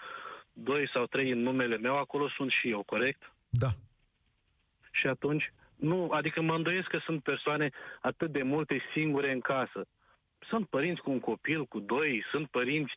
doi 0.53 0.89
sau 0.93 1.05
trei 1.05 1.31
în 1.31 1.39
numele 1.39 1.77
meu, 1.77 1.97
acolo 1.97 2.29
sunt 2.29 2.51
și 2.51 2.69
eu, 2.69 2.83
corect? 2.83 3.33
Da. 3.49 3.67
Și 4.91 5.07
atunci, 5.07 5.53
nu, 5.75 6.09
adică 6.09 6.41
mă 6.41 6.55
îndoiesc 6.55 6.87
că 6.87 6.99
sunt 7.03 7.23
persoane 7.23 7.69
atât 8.01 8.31
de 8.31 8.43
multe 8.43 8.81
singure 8.93 9.31
în 9.31 9.39
casă. 9.39 9.85
Sunt 10.39 10.67
părinți 10.67 11.01
cu 11.01 11.11
un 11.11 11.19
copil, 11.19 11.65
cu 11.65 11.79
doi, 11.79 12.23
sunt 12.31 12.49
părinți 12.49 12.93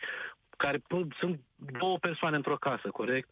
care 0.57 0.83
sunt 1.19 1.41
două 1.79 1.99
persoane 1.99 2.37
într-o 2.37 2.57
casă, 2.57 2.89
corect? 2.89 3.29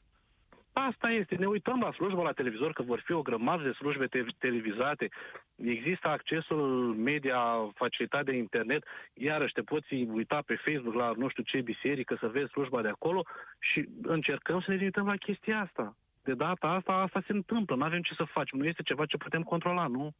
Asta 0.73 1.11
este. 1.11 1.35
Ne 1.35 1.47
uităm 1.47 1.81
la 1.81 1.93
slujba 1.93 2.23
la 2.23 2.33
televizor, 2.33 2.73
că 2.73 2.83
vor 2.83 3.03
fi 3.05 3.13
o 3.13 3.23
grămadă 3.23 3.63
de 3.63 3.73
slujbe 3.73 4.07
te- 4.07 4.25
televizate. 4.39 5.09
Există 5.57 6.09
accesul 6.09 6.95
media 6.95 7.41
facilitat 7.75 8.25
de 8.25 8.37
internet. 8.37 8.85
Iarăși 9.15 9.53
te 9.53 9.63
poți 9.63 9.95
uita 9.95 10.43
pe 10.47 10.61
Facebook 10.65 10.95
la 10.95 11.13
nu 11.17 11.29
știu 11.29 11.43
ce 11.43 11.61
biserică 11.61 12.17
să 12.21 12.27
vezi 12.27 12.51
slujba 12.51 12.83
de 12.83 12.89
acolo 12.89 13.25
și 13.59 13.89
încercăm 14.03 14.61
să 14.61 14.71
ne 14.71 14.83
uităm 14.83 15.07
la 15.07 15.17
chestia 15.17 15.61
asta 15.61 15.97
de 16.23 16.35
data 16.35 16.67
asta, 16.69 16.93
asta 16.93 17.23
se 17.27 17.33
întâmplă, 17.33 17.77
nu 17.77 17.85
avem 17.85 18.03
ce 18.03 18.15
să 18.15 18.25
facem, 18.25 18.59
nu 18.59 18.67
este 18.67 18.83
ceva 18.83 19.07
ce 19.07 19.17
putem 19.17 19.43
controla, 19.43 19.87
nu? 19.87 20.15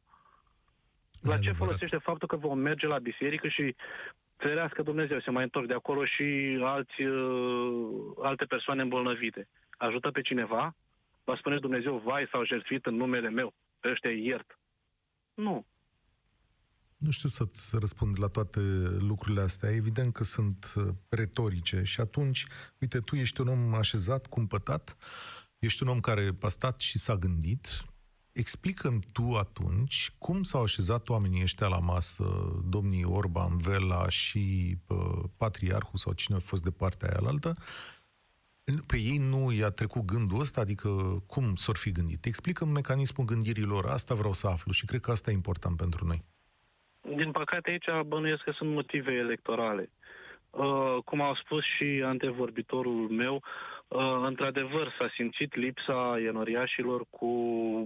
La 1.23 1.39
ce 1.39 1.53
folosește 1.53 1.97
faptul 1.97 2.29
că 2.29 2.37
vom 2.37 2.59
merge 2.59 2.87
la 2.87 2.99
biserică 2.99 3.49
și 3.49 3.75
ferească 4.37 4.83
Dumnezeu, 4.83 5.21
se 5.21 5.31
mai 5.31 5.43
întorc 5.43 5.67
de 5.67 5.75
acolo 5.75 6.05
și 6.05 6.59
alți, 6.63 7.03
uh, 7.03 8.13
alte 8.23 8.45
persoane 8.45 8.83
îmbolnăvite. 8.83 9.49
Ajută 9.89 10.11
pe 10.11 10.21
cineva? 10.21 10.77
Va 11.25 11.37
spune 11.37 11.59
Dumnezeu, 11.59 11.99
vai, 11.99 12.29
s-au 12.31 12.45
jertfit 12.45 12.87
în 12.87 12.95
numele 12.95 13.31
meu, 13.31 13.55
pe 13.81 13.89
ăștia 13.91 14.11
iert. 14.11 14.59
Nu. 15.35 15.67
Nu 16.97 17.11
știu 17.11 17.29
să-ți 17.29 17.79
răspund 17.79 18.19
la 18.19 18.27
toate 18.27 18.61
lucrurile 18.99 19.41
astea. 19.41 19.71
Evident 19.71 20.13
că 20.13 20.25
sunt 20.25 20.73
uh, 20.77 20.85
retorice 21.09 21.83
și 21.83 22.01
atunci, 22.01 22.45
uite, 22.81 22.99
tu 22.99 23.17
ești 23.17 23.41
un 23.41 23.49
om 23.49 23.75
așezat, 23.75 24.27
cumpătat, 24.27 24.97
Ești 25.59 25.83
un 25.83 25.89
om 25.89 26.01
care 26.01 26.37
a 26.41 26.49
stat 26.49 26.81
și 26.81 26.99
s-a 26.99 27.17
gândit. 27.17 27.85
Explică-mi 28.33 29.07
tu 29.13 29.35
atunci 29.37 30.13
cum 30.19 30.43
s-au 30.43 30.63
așezat 30.63 31.09
oamenii 31.09 31.43
ăștia 31.43 31.67
la 31.67 31.79
masă, 31.79 32.25
domnii 32.65 33.05
Orban, 33.05 33.57
Vela 33.57 34.09
și 34.09 34.77
uh, 34.87 35.23
Patriarhul 35.37 35.99
sau 35.99 36.13
cine 36.13 36.37
a 36.37 36.41
fost 36.41 36.63
de 36.63 36.71
partea 36.71 37.09
aia 37.09 37.29
altă, 37.29 37.53
pe 38.65 38.97
ei 38.97 39.19
nu 39.19 39.53
i-a 39.53 39.71
trecut 39.71 40.05
gândul 40.05 40.41
ăsta, 40.41 40.61
adică 40.61 40.89
cum 41.27 41.55
s-or 41.55 41.77
fi 41.77 41.93
gândit? 41.93 42.25
Explică-mi 42.25 42.73
mecanismul 42.73 43.27
gândirilor, 43.27 43.87
asta 43.87 44.15
vreau 44.15 44.33
să 44.33 44.47
aflu 44.47 44.73
și 44.73 44.85
cred 44.85 45.01
că 45.01 45.11
asta 45.11 45.31
e 45.31 45.35
important 45.35 45.77
pentru 45.77 46.07
noi. 46.07 46.21
Din 47.17 47.31
păcate 47.31 47.71
aici 47.71 48.07
bănuiesc 48.07 48.43
că 48.43 48.51
sunt 48.51 48.71
motive 48.71 49.13
electorale. 49.13 49.91
Uh, 50.51 50.97
cum 51.05 51.21
a 51.21 51.39
spus 51.45 51.65
și 51.65 52.03
antevorbitorul 52.05 53.09
meu, 53.09 53.43
Uh, 53.93 54.23
într-adevăr, 54.27 54.95
s-a 54.99 55.11
simțit 55.15 55.55
lipsa 55.55 56.21
enoriașilor 56.27 57.05
cu 57.11 57.31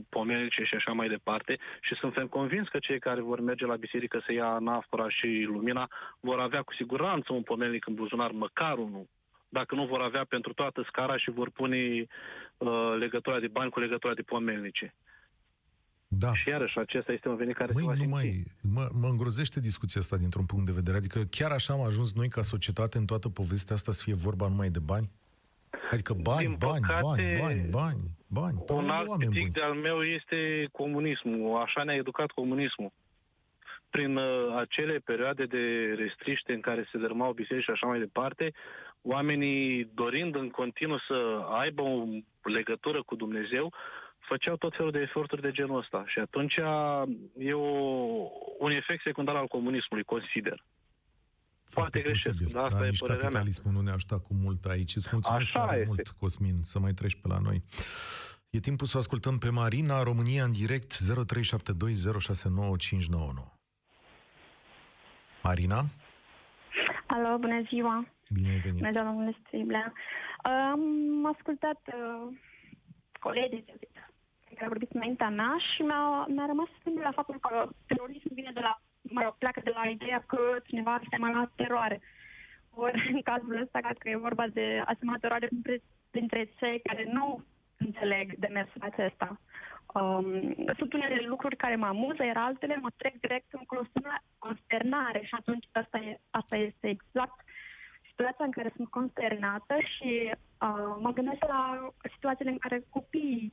pomenice 0.08 0.62
și 0.62 0.74
așa 0.74 0.92
mai 0.92 1.08
departe 1.08 1.58
și 1.80 1.94
sunt 1.94 2.30
convins 2.30 2.68
că 2.68 2.78
cei 2.78 2.98
care 2.98 3.20
vor 3.20 3.40
merge 3.40 3.66
la 3.66 3.76
biserică 3.76 4.22
să 4.26 4.32
ia 4.32 4.58
nafora 4.58 5.08
și 5.08 5.44
lumina 5.46 5.90
vor 6.20 6.40
avea 6.40 6.62
cu 6.62 6.74
siguranță 6.74 7.32
un 7.32 7.42
pomenic 7.42 7.86
în 7.86 7.94
buzunar, 7.94 8.30
măcar 8.30 8.78
unul 8.78 9.06
dacă 9.56 9.74
nu 9.74 9.84
vor 9.86 10.00
avea 10.00 10.24
pentru 10.28 10.52
toată 10.52 10.84
scara 10.90 11.16
și 11.16 11.30
vor 11.30 11.50
pune 11.50 11.78
uh, 12.58 12.94
legătura 12.98 13.38
de 13.40 13.48
bani 13.48 13.70
cu 13.70 13.80
legătura 13.80 14.14
de 14.14 14.22
pomelnice. 14.22 14.94
Da. 16.08 16.32
Și 16.34 16.48
iarăși, 16.48 16.78
acesta 16.78 17.12
este 17.12 17.28
un 17.28 17.36
venit 17.36 17.56
care 17.56 17.72
Măi, 17.72 17.82
se 17.82 17.88
va 17.88 17.94
nu 17.94 17.98
simți. 17.98 18.12
mai, 18.16 18.44
mă, 18.74 18.88
mă 19.00 19.08
îngrozește 19.08 19.60
discuția 19.60 20.00
asta 20.00 20.16
dintr-un 20.16 20.44
punct 20.46 20.66
de 20.66 20.72
vedere. 20.80 20.96
Adică 20.96 21.20
chiar 21.30 21.50
așa 21.50 21.72
am 21.72 21.80
ajuns 21.82 22.14
noi 22.14 22.28
ca 22.28 22.42
societate 22.42 22.98
în 22.98 23.04
toată 23.04 23.28
povestea 23.28 23.74
asta 23.74 23.92
să 23.92 24.02
fie 24.04 24.14
vorba 24.14 24.48
numai 24.48 24.68
de 24.68 24.78
bani? 24.92 25.10
Adică 25.90 26.12
bani, 26.22 26.46
Din 26.46 26.56
bani, 26.58 26.80
păcate, 26.86 27.02
bani, 27.02 27.38
bani, 27.40 27.68
bani, 27.70 28.00
bani. 28.26 28.56
Până 28.66 28.78
Un 28.78 28.86
la 28.86 28.94
alt 28.94 29.08
oameni 29.08 29.30
pic 29.30 29.40
buni. 29.40 29.52
de-al 29.52 29.74
meu 29.74 30.02
este 30.02 30.68
comunismul. 30.72 31.60
Așa 31.62 31.82
ne-a 31.82 31.94
educat 31.94 32.30
comunismul. 32.30 32.92
Prin 33.90 34.16
uh, 34.16 34.56
acele 34.58 34.98
perioade 35.04 35.44
de 35.44 35.94
restriște 36.02 36.52
în 36.52 36.60
care 36.60 36.88
se 36.92 36.98
dărmau 36.98 37.32
biserici 37.32 37.64
și 37.64 37.70
așa 37.70 37.86
mai 37.86 37.98
departe, 37.98 38.52
oamenii 39.06 39.90
dorind 39.94 40.34
în 40.34 40.50
continuu 40.50 40.98
să 40.98 41.46
aibă 41.50 41.82
o 41.82 42.04
legătură 42.42 43.02
cu 43.02 43.14
Dumnezeu, 43.16 43.72
făceau 44.18 44.56
tot 44.56 44.74
felul 44.76 44.90
de 44.90 44.98
eforturi 45.00 45.40
de 45.42 45.50
genul 45.50 45.78
ăsta. 45.78 46.04
Și 46.06 46.18
atunci 46.18 46.54
e 47.38 47.52
o, 47.52 47.68
un 48.58 48.70
efect 48.70 49.02
secundar 49.02 49.36
al 49.36 49.46
comunismului, 49.46 50.04
consider. 50.04 50.64
Foarte 51.64 51.90
Poate 51.90 52.00
greșesc, 52.08 52.36
posibil. 52.36 52.54
dar 52.54 52.64
asta 52.64 52.84
e 52.84 52.88
nici 52.88 52.98
părerea 52.98 53.20
mea. 53.20 53.28
capitalismul 53.30 53.72
nu 53.74 53.80
ne 53.80 53.90
ajută 53.90 54.18
cu 54.18 54.34
mult 54.34 54.64
aici. 54.64 54.96
Îți 54.96 55.08
mulțumesc 55.12 55.50
Așa 55.56 55.64
tare 55.66 55.76
este. 55.76 55.88
mult, 55.88 56.08
Cosmin, 56.08 56.56
să 56.62 56.78
mai 56.78 56.92
treci 56.92 57.14
pe 57.20 57.28
la 57.28 57.38
noi. 57.38 57.62
E 58.50 58.58
timpul 58.60 58.86
să 58.86 58.96
o 58.96 58.98
ascultăm 59.00 59.38
pe 59.38 59.50
Marina, 59.50 60.02
România 60.02 60.44
în 60.44 60.52
direct, 60.52 60.92
0372069599. 60.92 60.98
Marina, 65.42 65.84
Alo, 67.06 67.38
bună 67.38 67.62
ziua! 67.68 68.06
Bine 68.34 68.48
ai 68.48 68.58
venit. 68.58 68.78
Bună 68.78 68.90
ziua, 68.90 69.04
domnule 69.04 69.36
Striblea. 69.40 69.92
Am 70.42 71.26
ascultat 71.26 71.80
uh, 71.86 72.36
colegii 73.20 73.64
care 74.56 74.68
au 74.68 74.74
vorbit 74.76 74.90
înaintea 74.92 75.28
mea 75.28 75.56
și 75.74 75.82
mi-a, 75.82 76.26
mi-a 76.28 76.46
rămas 76.46 76.68
gândul 76.84 77.02
la 77.02 77.16
faptul 77.18 77.38
că 77.40 77.68
terorismul 77.86 78.34
vine 78.34 78.50
de 78.54 78.60
la, 78.60 78.80
mă 79.02 79.20
rog, 79.22 79.34
pleacă 79.38 79.60
de 79.64 79.72
la 79.74 79.88
ideea 79.88 80.24
că 80.26 80.38
cineva 80.66 80.94
a 80.94 81.06
semănat 81.10 81.50
teroare. 81.54 82.00
Ori 82.70 83.10
în 83.14 83.22
cazul 83.22 83.60
ăsta, 83.62 83.78
cred 83.80 83.98
că 83.98 84.08
e 84.08 84.26
vorba 84.28 84.46
de 84.46 84.82
asemenea 84.84 85.20
teroare 85.20 85.46
printre, 85.46 85.82
printre 86.10 86.50
cei 86.58 86.80
care 86.80 87.04
nu 87.12 87.44
înțeleg 87.76 88.34
demersul 88.38 88.82
acesta. 88.90 89.40
Um, 89.94 90.54
sunt 90.78 90.92
unele 90.92 91.24
lucruri 91.26 91.56
care 91.56 91.76
mă 91.76 91.86
amuză, 91.86 92.24
iar 92.24 92.36
altele 92.36 92.76
mă 92.76 92.90
trec 92.96 93.20
direct 93.20 93.52
în 93.52 93.64
consterna- 93.72 94.24
consternare 94.38 95.20
și 95.24 95.34
atunci 95.38 95.66
asta, 95.72 95.98
e, 95.98 96.20
asta 96.30 96.56
este 96.56 96.88
exact 96.88 97.44
situația 98.16 98.44
în 98.44 98.50
care 98.58 98.72
sunt 98.76 98.88
consternată 98.98 99.74
și 99.92 100.10
uh, 100.66 100.96
mă 101.04 101.10
gândesc 101.16 101.42
la 101.54 101.62
situațiile 102.14 102.50
în 102.50 102.58
care 102.58 102.84
copiii 102.96 103.52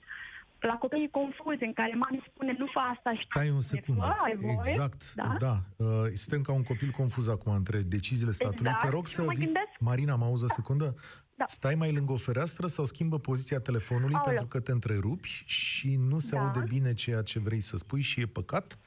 la 0.60 0.76
copiii 0.78 1.10
confuzi, 1.10 1.64
în 1.64 1.74
care 1.74 1.94
mami 1.96 2.24
spune 2.30 2.56
nu 2.58 2.66
fă 2.74 2.80
asta 2.80 3.10
și 3.10 3.26
Stai 3.30 3.50
un 3.50 3.58
e 3.58 3.60
secundă. 3.76 4.02
fă, 4.02 4.16
ai 4.24 4.36
voie, 4.36 4.56
Exact, 4.68 5.14
da? 5.14 5.36
da. 5.40 5.56
Uh, 5.78 5.88
suntem 6.14 6.42
ca 6.42 6.54
un 6.54 6.64
copil 6.64 6.90
confuz 6.90 7.28
acum 7.28 7.52
între 7.54 7.80
deciziile 7.82 8.32
statului. 8.32 8.66
Exact, 8.66 8.84
Te 8.84 8.90
rog 8.90 9.08
și 9.08 9.14
să 9.14 9.22
mă 9.22 9.32
vii... 9.36 9.46
gândesc- 9.46 9.80
Marina, 9.80 10.16
mă 10.16 10.26
auzi 10.26 10.44
o 10.44 10.48
secundă? 10.48 10.96
Da. 11.36 11.44
Stai 11.48 11.76
mai 11.76 11.94
lângă 11.94 12.12
o 12.14 12.16
fereastră 12.18 12.68
sau 12.68 12.86
schimbă 12.86 13.20
poziția 13.20 13.60
telefonului 13.60 14.14
Aoleu. 14.16 14.24
pentru 14.32 14.48
că 14.48 14.60
te 14.60 14.72
întrerupi 14.72 15.44
și 15.46 15.96
nu 15.96 16.20
se 16.20 16.36
Da. 16.36 16.42
aude 16.42 16.60
bine 16.68 16.94
ceea 16.94 17.22
ce 17.22 17.40
vrei 17.40 17.60
să 17.60 17.78
spui 17.78 18.02
și 18.02 18.22
e 18.22 18.26
păcat. 18.26 18.78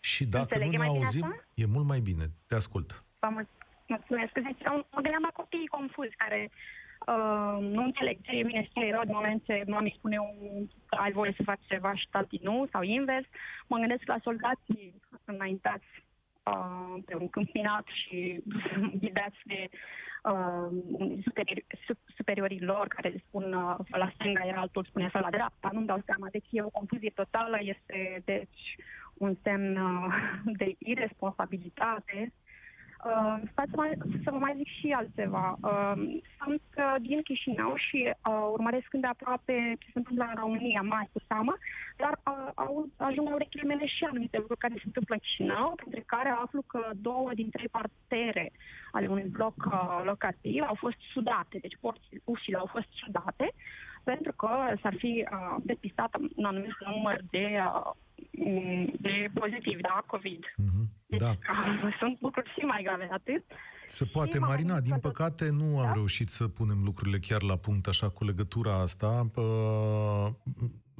Și 0.00 0.24
dacă 0.26 0.42
Înțeleg, 0.54 0.66
nu 0.66 0.72
e 0.74 0.76
ne 0.76 0.82
mai 0.84 0.88
bine 0.92 1.04
auzim, 1.04 1.24
așa? 1.24 1.44
e 1.54 1.66
mult 1.66 1.86
mai 1.86 2.00
bine. 2.00 2.30
Te 2.46 2.54
ascult. 2.54 3.04
Vă 3.20 3.28
mul- 3.32 3.48
mulțumesc. 3.88 4.32
Deci, 4.32 4.62
eu 4.64 4.74
mă 4.76 5.00
gândeam 5.00 5.22
la 5.22 5.40
copiii 5.40 5.74
confuzi 5.76 6.16
care 6.16 6.50
uh, 6.50 7.56
nu 7.60 7.82
înțeleg 7.82 8.16
ce 8.22 8.30
e 8.30 8.42
bine 8.42 8.62
și 8.62 8.70
ce 8.74 8.84
e 8.84 8.90
rău 8.90 9.04
din 9.04 9.14
moment 9.14 9.44
ce 9.44 9.64
mami 9.66 9.94
spune 9.98 10.18
un, 10.18 10.66
că 10.86 10.96
ai 10.96 11.12
voie 11.12 11.32
să 11.36 11.42
faci 11.42 11.60
ceva 11.66 11.94
și 11.94 12.08
tati 12.10 12.38
nu, 12.42 12.68
sau 12.72 12.82
invers. 12.82 13.26
Mă 13.66 13.78
gândesc 13.78 14.02
la 14.06 14.18
soldații 14.22 14.94
înaintați 15.24 15.86
uh, 16.42 17.02
pe 17.06 17.14
un 17.14 17.28
câmpinat 17.28 17.86
și 17.86 18.42
ghidați 19.02 19.40
de 19.44 19.68
uh, 20.22 20.68
superiori, 21.24 21.66
superiorii 22.16 22.60
lor 22.60 22.86
care 22.88 23.14
spun 23.26 23.52
uh, 23.52 23.76
la 23.88 24.10
stânga, 24.14 24.44
iar 24.44 24.58
altul 24.58 24.84
spune 24.84 25.08
să 25.12 25.18
la 25.18 25.30
dreapta. 25.30 25.70
Nu-mi 25.72 25.86
dau 25.86 26.02
seama. 26.04 26.28
Deci 26.30 26.46
e 26.50 26.62
o 26.62 26.68
confuzie 26.68 27.10
totală, 27.10 27.58
este 27.60 28.22
deci 28.24 28.76
un 29.14 29.36
semn 29.42 29.76
uh, 29.76 30.14
de 30.44 30.74
irresponsabilitate 30.78 32.32
Uh, 33.06 33.36
stați 33.52 33.74
mai, 33.74 33.90
să 34.24 34.30
vă 34.30 34.38
mai 34.38 34.54
zic 34.56 34.66
și 34.78 34.94
altceva. 34.96 35.56
Uh, 35.62 35.92
sunt 36.38 36.62
uh, 36.76 36.94
din 37.00 37.22
Chișinău 37.22 37.74
și 37.76 37.98
uh, 38.06 38.48
urmăresc 38.52 38.86
când 38.88 39.02
de 39.02 39.08
aproape 39.08 39.76
ce 39.78 39.86
se 39.92 39.98
întâmplă 39.98 40.24
în 40.28 40.40
România, 40.40 40.82
mai 40.82 41.08
cu 41.12 41.20
seamă, 41.26 41.54
dar 41.96 42.12
uh, 42.12 42.50
au, 42.54 42.88
ajung 42.96 43.28
la 43.28 43.34
urechile 43.34 43.62
mele 43.62 43.86
și 43.86 44.04
anumite 44.04 44.36
lucruri 44.38 44.60
care 44.60 44.74
se 44.76 44.82
întâmplă 44.90 45.14
în 45.14 45.20
Chișinău, 45.20 45.72
printre 45.76 46.02
care 46.06 46.28
aflu 46.28 46.62
că 46.62 46.90
două 46.94 47.30
din 47.34 47.50
trei 47.50 47.68
partere 47.68 48.52
ale 48.92 49.06
unui 49.06 49.28
bloc 49.36 49.56
uh, 49.56 50.00
locativ 50.04 50.62
au 50.66 50.74
fost 50.74 50.98
sudate, 51.12 51.58
deci 51.60 51.76
porții, 51.80 52.22
ușile 52.24 52.56
au 52.56 52.66
fost 52.66 52.88
sudate, 52.90 53.52
pentru 54.10 54.32
că 54.32 54.48
s-ar 54.82 54.94
fi 54.98 55.12
uh, 55.32 55.56
depistat 55.70 56.10
un 56.36 56.44
anumit 56.44 56.74
număr 56.94 57.16
de 57.30 57.46
uh, 57.66 57.90
de 59.00 59.14
pozitiv, 59.34 59.80
da, 59.80 60.04
COVID. 60.06 60.42
Mm-hmm. 60.44 60.86
Deci, 61.06 61.20
da. 61.20 61.32
sunt 62.00 62.20
lucruri 62.20 62.52
și 62.58 62.64
mai 62.64 62.82
grave 62.82 63.08
atât. 63.10 63.44
Se 63.86 64.04
poate, 64.04 64.38
Marina, 64.38 64.80
din 64.80 64.98
păcate 64.98 65.50
nu 65.50 65.78
am 65.78 65.86
da? 65.86 65.92
reușit 65.92 66.28
să 66.28 66.48
punem 66.48 66.82
lucrurile 66.84 67.18
chiar 67.18 67.42
la 67.42 67.56
punct 67.56 67.86
așa 67.86 68.08
cu 68.08 68.24
legătura 68.24 68.80
asta. 68.80 69.30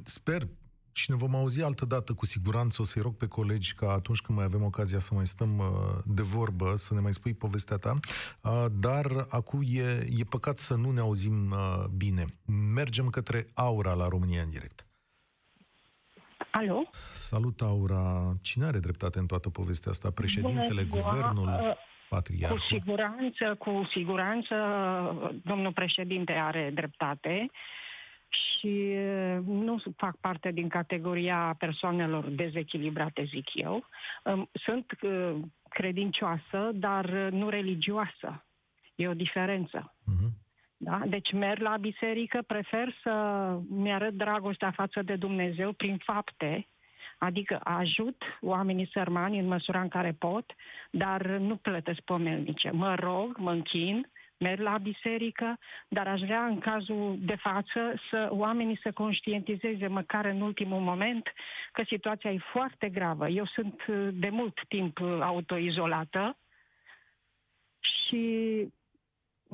Sper 0.03 0.41
și 0.97 1.09
ne 1.09 1.15
vom 1.15 1.35
auzi 1.35 1.63
altă 1.63 1.85
dată 1.85 2.13
cu 2.13 2.25
siguranță. 2.25 2.81
O 2.81 2.85
să-i 2.85 3.01
rog 3.01 3.15
pe 3.15 3.27
colegi 3.27 3.73
ca 3.73 3.91
atunci 3.91 4.21
când 4.21 4.37
mai 4.37 4.47
avem 4.47 4.63
ocazia 4.63 4.99
să 4.99 5.13
mai 5.13 5.27
stăm 5.27 5.61
de 6.05 6.21
vorbă, 6.21 6.73
să 6.75 6.93
ne 6.93 6.99
mai 6.99 7.13
spui 7.13 7.33
povestea 7.33 7.77
ta. 7.77 7.93
Dar 8.79 9.05
acum 9.29 9.61
e, 9.65 10.07
e 10.17 10.23
păcat 10.29 10.57
să 10.57 10.75
nu 10.75 10.91
ne 10.91 10.99
auzim 10.99 11.53
bine. 11.97 12.25
Mergem 12.73 13.09
către 13.09 13.45
Aura 13.53 13.93
la 13.93 14.07
România 14.07 14.41
în 14.41 14.49
direct. 14.49 14.87
Alo? 16.51 16.89
Salut, 17.11 17.61
Aura. 17.61 18.33
Cine 18.41 18.65
are 18.65 18.79
dreptate 18.79 19.19
în 19.19 19.25
toată 19.25 19.49
povestea 19.49 19.91
asta? 19.91 20.11
Președintele, 20.11 20.83
Bună 20.83 21.01
guvernul, 21.01 21.47
uh, 21.47 21.75
patriarhul? 22.09 22.57
Cu 22.57 22.63
siguranță, 22.63 23.55
cu 23.59 23.87
siguranță, 23.91 24.55
domnul 25.43 25.73
președinte 25.73 26.31
are 26.31 26.71
dreptate 26.73 27.49
și 28.29 28.95
uh, 28.95 29.37
nu 29.45 29.81
fac 29.95 30.17
parte 30.17 30.51
din 30.51 30.67
categoria 30.67 31.55
persoanelor 31.59 32.29
dezechilibrate, 32.29 33.23
zic 33.23 33.53
eu. 33.53 33.85
Um, 34.23 34.49
sunt 34.53 34.85
uh, 35.01 35.35
credincioasă, 35.69 36.71
dar 36.73 37.09
nu 37.09 37.49
religioasă. 37.49 38.45
E 38.95 39.07
o 39.07 39.13
diferență. 39.13 39.93
Uh-huh. 40.01 40.45
Da? 40.77 41.01
Deci 41.07 41.31
merg 41.31 41.61
la 41.61 41.77
biserică, 41.77 42.43
prefer 42.47 42.95
să 43.03 43.13
mi-arăt 43.69 44.13
dragostea 44.13 44.71
față 44.71 45.01
de 45.01 45.15
Dumnezeu 45.15 45.71
prin 45.71 45.97
fapte, 45.97 46.67
adică 47.17 47.59
ajut 47.63 48.23
oamenii 48.41 48.89
sărmani 48.91 49.39
în 49.39 49.47
măsura 49.47 49.81
în 49.81 49.87
care 49.87 50.11
pot, 50.11 50.55
dar 50.91 51.25
nu 51.25 51.55
plătesc 51.55 51.99
pomelnice. 51.99 52.69
Mă 52.69 52.95
rog, 52.95 53.37
mă 53.37 53.51
închin, 53.51 54.09
merg 54.37 54.59
la 54.59 54.77
biserică, 54.77 55.59
dar 55.87 56.07
aș 56.07 56.19
vrea 56.19 56.45
în 56.45 56.59
cazul 56.59 57.17
de 57.19 57.35
față 57.35 57.93
să 58.09 58.27
oamenii 58.31 58.79
să 58.83 58.91
conștientizeze 58.91 59.87
măcar 59.87 60.25
în 60.25 60.41
ultimul 60.41 60.79
moment 60.79 61.33
că 61.71 61.83
situația 61.87 62.31
e 62.31 62.39
foarte 62.51 62.89
gravă. 62.89 63.27
Eu 63.27 63.45
sunt 63.45 63.85
de 64.13 64.29
mult 64.29 64.59
timp 64.67 64.99
autoizolată 65.21 66.37
și 67.79 68.25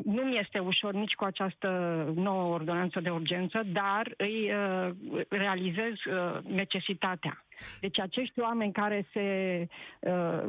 nu 0.05 0.21
mi 0.21 0.37
este 0.39 0.59
ușor 0.59 0.93
nici 0.93 1.13
cu 1.13 1.23
această 1.23 1.67
nouă 2.15 2.53
ordonanță 2.53 2.99
de 2.99 3.09
urgență, 3.09 3.61
dar 3.65 4.13
îi 4.17 4.51
uh, 4.51 4.89
realizez 5.29 5.93
uh, 5.93 6.43
necesitatea. 6.43 7.45
Deci 7.79 7.99
acești 7.99 8.39
oameni 8.39 8.71
care 8.71 9.07
se, 9.13 9.67
uh, 9.99 10.43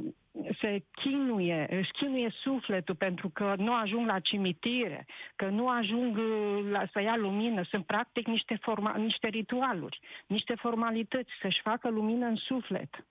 se 0.61 0.83
chinuie, 0.90 1.66
își 1.70 1.90
chinuie 1.90 2.33
sufletul 2.42 2.94
pentru 2.94 3.28
că 3.28 3.54
nu 3.57 3.74
ajung 3.74 4.07
la 4.07 4.18
cimitire, 4.18 5.07
că 5.37 5.48
nu 5.48 5.68
ajung 5.68 6.16
uh, 6.16 6.70
la, 6.70 6.85
să 6.92 7.00
ia 7.00 7.16
lumină, 7.16 7.62
sunt 7.62 7.87
practic 7.87 8.26
niște, 8.26 8.59
forma, 8.61 8.96
niște 8.96 9.28
ritualuri, 9.28 10.00
niște 10.26 10.54
formalități, 10.54 11.30
să-și 11.40 11.61
facă 11.62 11.88
lumină 11.88 12.26
în 12.26 12.37
suflet. 12.37 13.04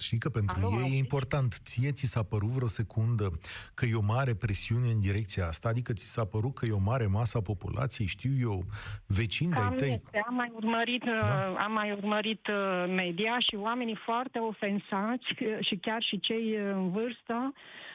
Știi 0.00 0.18
că 0.18 0.28
pentru 0.28 0.56
Alo, 0.58 0.80
ei 0.82 0.92
e 0.94 0.98
important. 0.98 1.60
Ție 1.64 1.92
ți 1.92 2.06
s-a 2.06 2.22
părut 2.22 2.48
vreo 2.48 2.66
secundă 2.66 3.30
că 3.74 3.86
e 3.86 3.94
o 3.94 4.02
mare 4.02 4.34
presiune 4.34 4.88
în 4.90 5.00
direcția 5.00 5.46
asta? 5.46 5.68
Adică 5.68 5.92
ți 5.92 6.12
s-a 6.12 6.24
părut 6.24 6.54
că 6.54 6.66
e 6.66 6.70
o 6.70 6.88
mare 6.92 7.06
masă 7.06 7.38
a 7.38 7.40
populației, 7.40 8.06
știu 8.06 8.30
eu, 8.40 8.64
vecini 9.06 9.52
de-ai 9.52 9.70
tăi? 9.76 10.00
Este. 10.04 10.22
Am 10.26 10.34
mai 10.34 10.50
urmărit, 10.54 11.02
da? 11.04 11.10
Uh, 11.10 11.56
am 11.58 11.72
mai 11.72 11.92
urmărit 11.92 12.46
uh, 12.46 12.94
media 12.94 13.38
și 13.38 13.54
oamenii 13.54 13.98
foarte 14.04 14.38
ofensați 14.38 15.26
uh, 15.40 15.66
și 15.66 15.76
chiar 15.76 16.02
și 16.02 16.20
cei 16.20 16.56
în 16.72 16.90
vârstă 16.90 17.52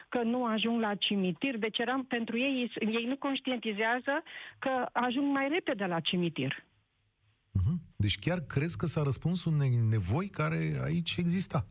că 0.08 0.22
nu 0.22 0.44
ajung 0.44 0.80
la 0.80 0.94
cimitir. 0.94 1.58
Deci 1.58 1.78
eram 1.78 2.04
pentru 2.04 2.38
ei, 2.38 2.72
ei 2.80 3.04
nu 3.08 3.16
conștientizează 3.16 4.22
că 4.58 4.70
ajung 4.92 5.32
mai 5.32 5.48
repede 5.48 5.84
la 5.84 6.00
cimitir. 6.00 6.64
Mhm. 7.50 7.80
Deci 7.96 8.18
chiar 8.18 8.40
crezi 8.40 8.76
că 8.76 8.86
s-a 8.86 9.02
răspuns 9.02 9.44
unei 9.44 9.70
nevoi 9.90 10.28
care 10.28 10.80
aici 10.84 11.16
exista? 11.16 11.66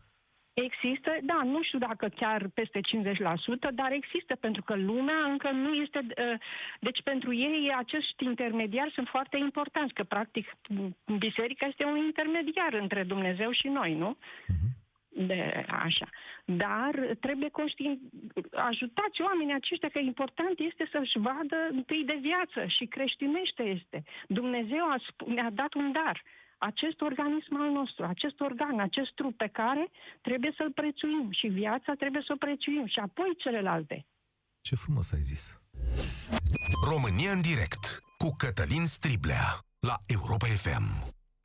Există, 0.53 1.17
da, 1.21 1.41
nu 1.43 1.63
știu 1.63 1.79
dacă 1.79 2.07
chiar 2.15 2.47
peste 2.53 2.79
50%, 2.79 3.73
dar 3.73 3.91
există, 3.91 4.35
pentru 4.35 4.63
că 4.63 4.75
lumea 4.75 5.23
încă 5.25 5.49
nu 5.51 5.73
este... 5.73 5.99
Uh, 5.99 6.39
deci 6.79 7.01
pentru 7.03 7.33
ei 7.33 7.73
acești 7.77 8.23
intermediari 8.23 8.91
sunt 8.91 9.07
foarte 9.07 9.37
importanți, 9.37 9.93
că 9.93 10.03
practic 10.03 10.57
biserica 11.17 11.65
este 11.65 11.83
un 11.85 11.97
intermediar 11.97 12.73
între 12.73 13.03
Dumnezeu 13.03 13.51
și 13.51 13.67
noi, 13.67 13.93
nu? 13.93 14.17
Uh-huh. 14.17 14.81
De, 15.15 15.65
așa. 15.67 16.09
Dar 16.45 17.15
trebuie 17.19 17.49
conștient, 17.49 17.99
ajutați 18.51 19.21
oamenii 19.21 19.53
aceștia 19.53 19.89
că 19.89 19.99
important 19.99 20.59
este 20.59 20.89
să-și 20.91 21.19
vadă 21.19 21.57
întâi 21.71 22.03
de 22.05 22.17
viață 22.21 22.65
și 22.67 22.85
creștinește 22.85 23.63
este. 23.63 24.03
Dumnezeu 24.27 24.85
a, 24.85 24.95
ne-a 25.25 25.49
dat 25.49 25.73
un 25.73 25.91
dar 25.91 26.21
acest 26.71 27.01
organism 27.01 27.55
al 27.63 27.71
nostru, 27.79 28.05
acest 28.05 28.39
organ, 28.39 28.79
acest 28.79 29.11
trup 29.19 29.37
pe 29.37 29.49
care 29.59 29.83
trebuie 30.21 30.53
să-l 30.57 30.71
prețuim 30.71 31.27
și 31.39 31.47
viața 31.47 31.91
trebuie 32.01 32.23
să 32.25 32.31
o 32.33 32.41
prețuim 32.45 32.85
și 32.87 32.99
apoi 32.99 33.29
celelalte. 33.37 34.05
Ce 34.61 34.75
frumos 34.75 35.11
ai 35.11 35.23
zis! 35.31 35.43
România 36.91 37.31
în 37.31 37.41
direct 37.41 37.83
cu 38.17 38.29
Cătălin 38.37 38.85
Striblea 38.85 39.45
la 39.79 39.95
Europa 40.07 40.45
FM. 40.45 40.85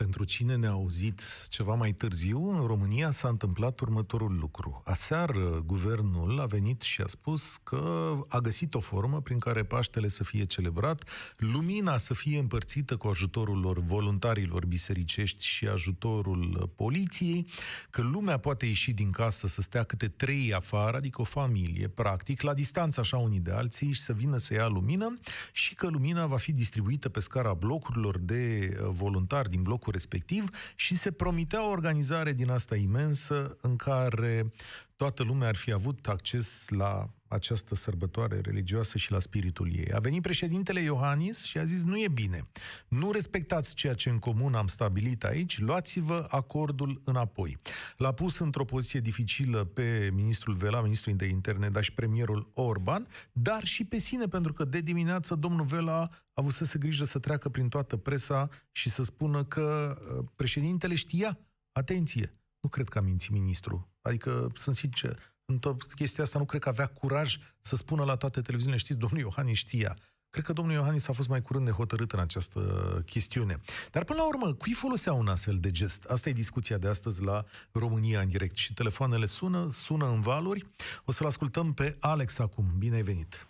Pentru 0.05 0.25
cine 0.25 0.57
ne-a 0.57 0.71
auzit 0.71 1.23
ceva 1.49 1.75
mai 1.75 1.93
târziu, 1.93 2.51
în 2.51 2.67
România 2.67 3.11
s-a 3.11 3.29
întâmplat 3.29 3.81
următorul 3.81 4.37
lucru. 4.39 4.83
Aseară, 4.85 5.63
guvernul 5.67 6.41
a 6.41 6.47
venit 6.47 6.83
și 6.83 7.01
a 7.01 7.07
spus 7.07 7.57
că 7.63 8.13
a 8.29 8.39
găsit 8.39 8.75
o 8.75 8.81
formă 8.81 9.21
prin 9.21 9.39
care 9.39 9.63
Paștele 9.65 10.09
să 10.09 10.25
fie 10.25 10.45
celebrat, 10.45 11.09
lumina 11.37 11.97
să 11.97 12.15
fie 12.15 12.39
împărțită 12.39 12.97
cu 12.97 13.09
ajutorul 13.09 13.61
lor 13.61 13.79
voluntarilor 13.79 14.67
bisericești 14.67 15.45
și 15.45 15.67
ajutorul 15.67 16.73
poliției, 16.75 17.47
că 17.91 18.03
lumea 18.03 18.39
poate 18.39 18.67
ieși 18.67 18.93
din 18.93 19.11
casă 19.11 19.47
să 19.47 19.61
stea 19.61 19.83
câte 19.83 20.09
trei 20.09 20.55
afară, 20.55 20.97
adică 20.97 21.21
o 21.21 21.25
familie, 21.25 21.89
practic, 21.89 22.41
la 22.43 22.55
distanță 22.55 23.01
așa 23.01 23.17
unii 23.17 23.41
de 23.41 23.53
alții 23.53 23.93
și 23.93 24.01
să 24.01 24.13
vină 24.13 24.37
să 24.37 24.55
ia 24.55 24.67
lumină 24.67 25.19
și 25.53 25.75
că 25.75 25.89
lumina 25.89 26.27
va 26.27 26.37
fi 26.37 26.53
distribuită 26.53 27.09
pe 27.09 27.21
scara 27.21 27.55
blocurilor 27.55 28.19
de 28.19 28.77
voluntari 28.91 29.49
din 29.49 29.63
blocuri 29.63 29.87
locul 29.89 29.93
respectiv 29.93 30.49
și 30.75 30.97
se 30.97 31.11
promitea 31.11 31.67
o 31.67 31.71
organizare 31.71 32.33
din 32.33 32.51
asta 32.51 32.77
imensă 32.77 33.57
în 33.61 33.77
care 33.77 34.53
toată 34.97 35.23
lumea 35.23 35.49
ar 35.49 35.57
fi 35.57 35.73
avut 35.73 36.09
acces 36.09 36.69
la 36.69 37.09
această 37.29 37.75
sărbătoare 37.75 38.41
religioasă 38.41 38.99
și 38.99 39.13
la 39.13 39.19
spiritul 39.19 39.73
ei. 39.75 39.93
A 39.93 39.99
venit 39.99 40.23
președintele 40.23 40.81
Iohannis 40.81 41.45
și 41.45 41.59
a 41.59 41.65
zis 41.65 41.83
nu 41.83 42.01
e 42.01 42.09
bine. 42.09 42.49
Nu 42.89 43.13
respectați 43.13 43.75
ceea 43.75 43.95
ce 43.95 44.09
în 44.09 44.19
comun 44.19 44.55
am 44.55 44.67
stabilit 44.67 45.25
aici, 45.25 45.61
luați-vă 45.61 46.27
acordul 46.29 47.01
înapoi. 47.05 47.59
L-a 47.97 48.13
pus 48.13 48.39
într-o 48.39 48.65
poziție 48.65 49.01
dificilă 49.01 49.65
pe 49.65 50.11
ministrul 50.13 50.55
Vela, 50.55 50.81
ministrul 50.81 51.17
de 51.17 51.27
interne, 51.27 51.69
dar 51.69 51.83
și 51.83 51.93
premierul 51.93 52.51
Orban, 52.55 53.09
dar 53.33 53.65
și 53.65 53.85
pe 53.85 53.99
sine, 53.99 54.27
pentru 54.27 54.53
că 54.53 54.65
de 54.65 54.81
dimineață 54.81 55.35
domnul 55.35 55.65
Vela 55.65 56.01
a 56.01 56.11
avut 56.33 56.53
să 56.53 56.65
se 56.65 56.79
grijă 56.79 57.05
să 57.05 57.19
treacă 57.19 57.49
prin 57.49 57.69
toată 57.69 57.97
presa 57.97 58.49
și 58.73 58.89
să 58.89 59.03
spună 59.03 59.45
că 59.45 59.99
uh, 60.19 60.25
președintele 60.37 60.95
știa, 60.95 61.39
atenție, 61.73 62.33
nu 62.61 62.69
cred 62.69 62.89
că 62.89 62.99
a 62.99 63.01
mințit 63.01 63.31
ministrul. 63.31 63.89
Adică, 64.01 64.51
sunt 64.55 64.77
sincer, 64.77 65.19
în 65.53 65.59
tot 65.59 65.83
chestia 65.83 66.25
asta 66.25 66.39
nu 66.39 66.45
cred 66.45 66.61
că 66.61 66.69
avea 66.69 66.87
curaj 66.87 67.37
să 67.61 67.77
spună 67.77 68.05
la 68.05 68.17
toate 68.17 68.41
televiziunile, 68.41 68.83
știți, 68.83 68.99
domnul 68.99 69.21
Iohannis 69.21 69.59
știa. 69.59 69.97
Cred 70.31 70.45
că 70.45 70.53
domnul 70.53 70.75
Iohannis 70.75 71.09
a 71.09 71.13
fost 71.13 71.29
mai 71.29 71.43
curând 71.43 71.65
nehotărât 71.65 72.13
în 72.13 72.21
această 72.21 72.61
chestiune. 73.07 73.57
Dar 73.91 74.05
până 74.05 74.19
la 74.19 74.27
urmă, 74.27 74.53
cui 74.53 74.73
folosea 74.73 75.13
un 75.13 75.29
astfel 75.29 75.57
de 75.61 75.71
gest? 75.71 76.11
Asta 76.11 76.29
e 76.29 76.33
discuția 76.33 76.79
de 76.79 76.89
astăzi 76.89 77.25
la 77.25 77.45
România 77.73 78.21
în 78.21 78.29
direct. 78.29 78.57
Și 78.57 78.75
telefoanele 78.75 79.27
sună, 79.27 79.67
sună 79.71 80.07
în 80.07 80.21
valuri. 80.21 80.65
O 81.05 81.13
să-l 81.13 81.27
ascultăm 81.27 81.73
pe 81.73 81.97
Alex 82.01 82.39
acum. 82.39 82.65
Bine 82.79 82.95
ai 82.95 83.03
venit! 83.03 83.47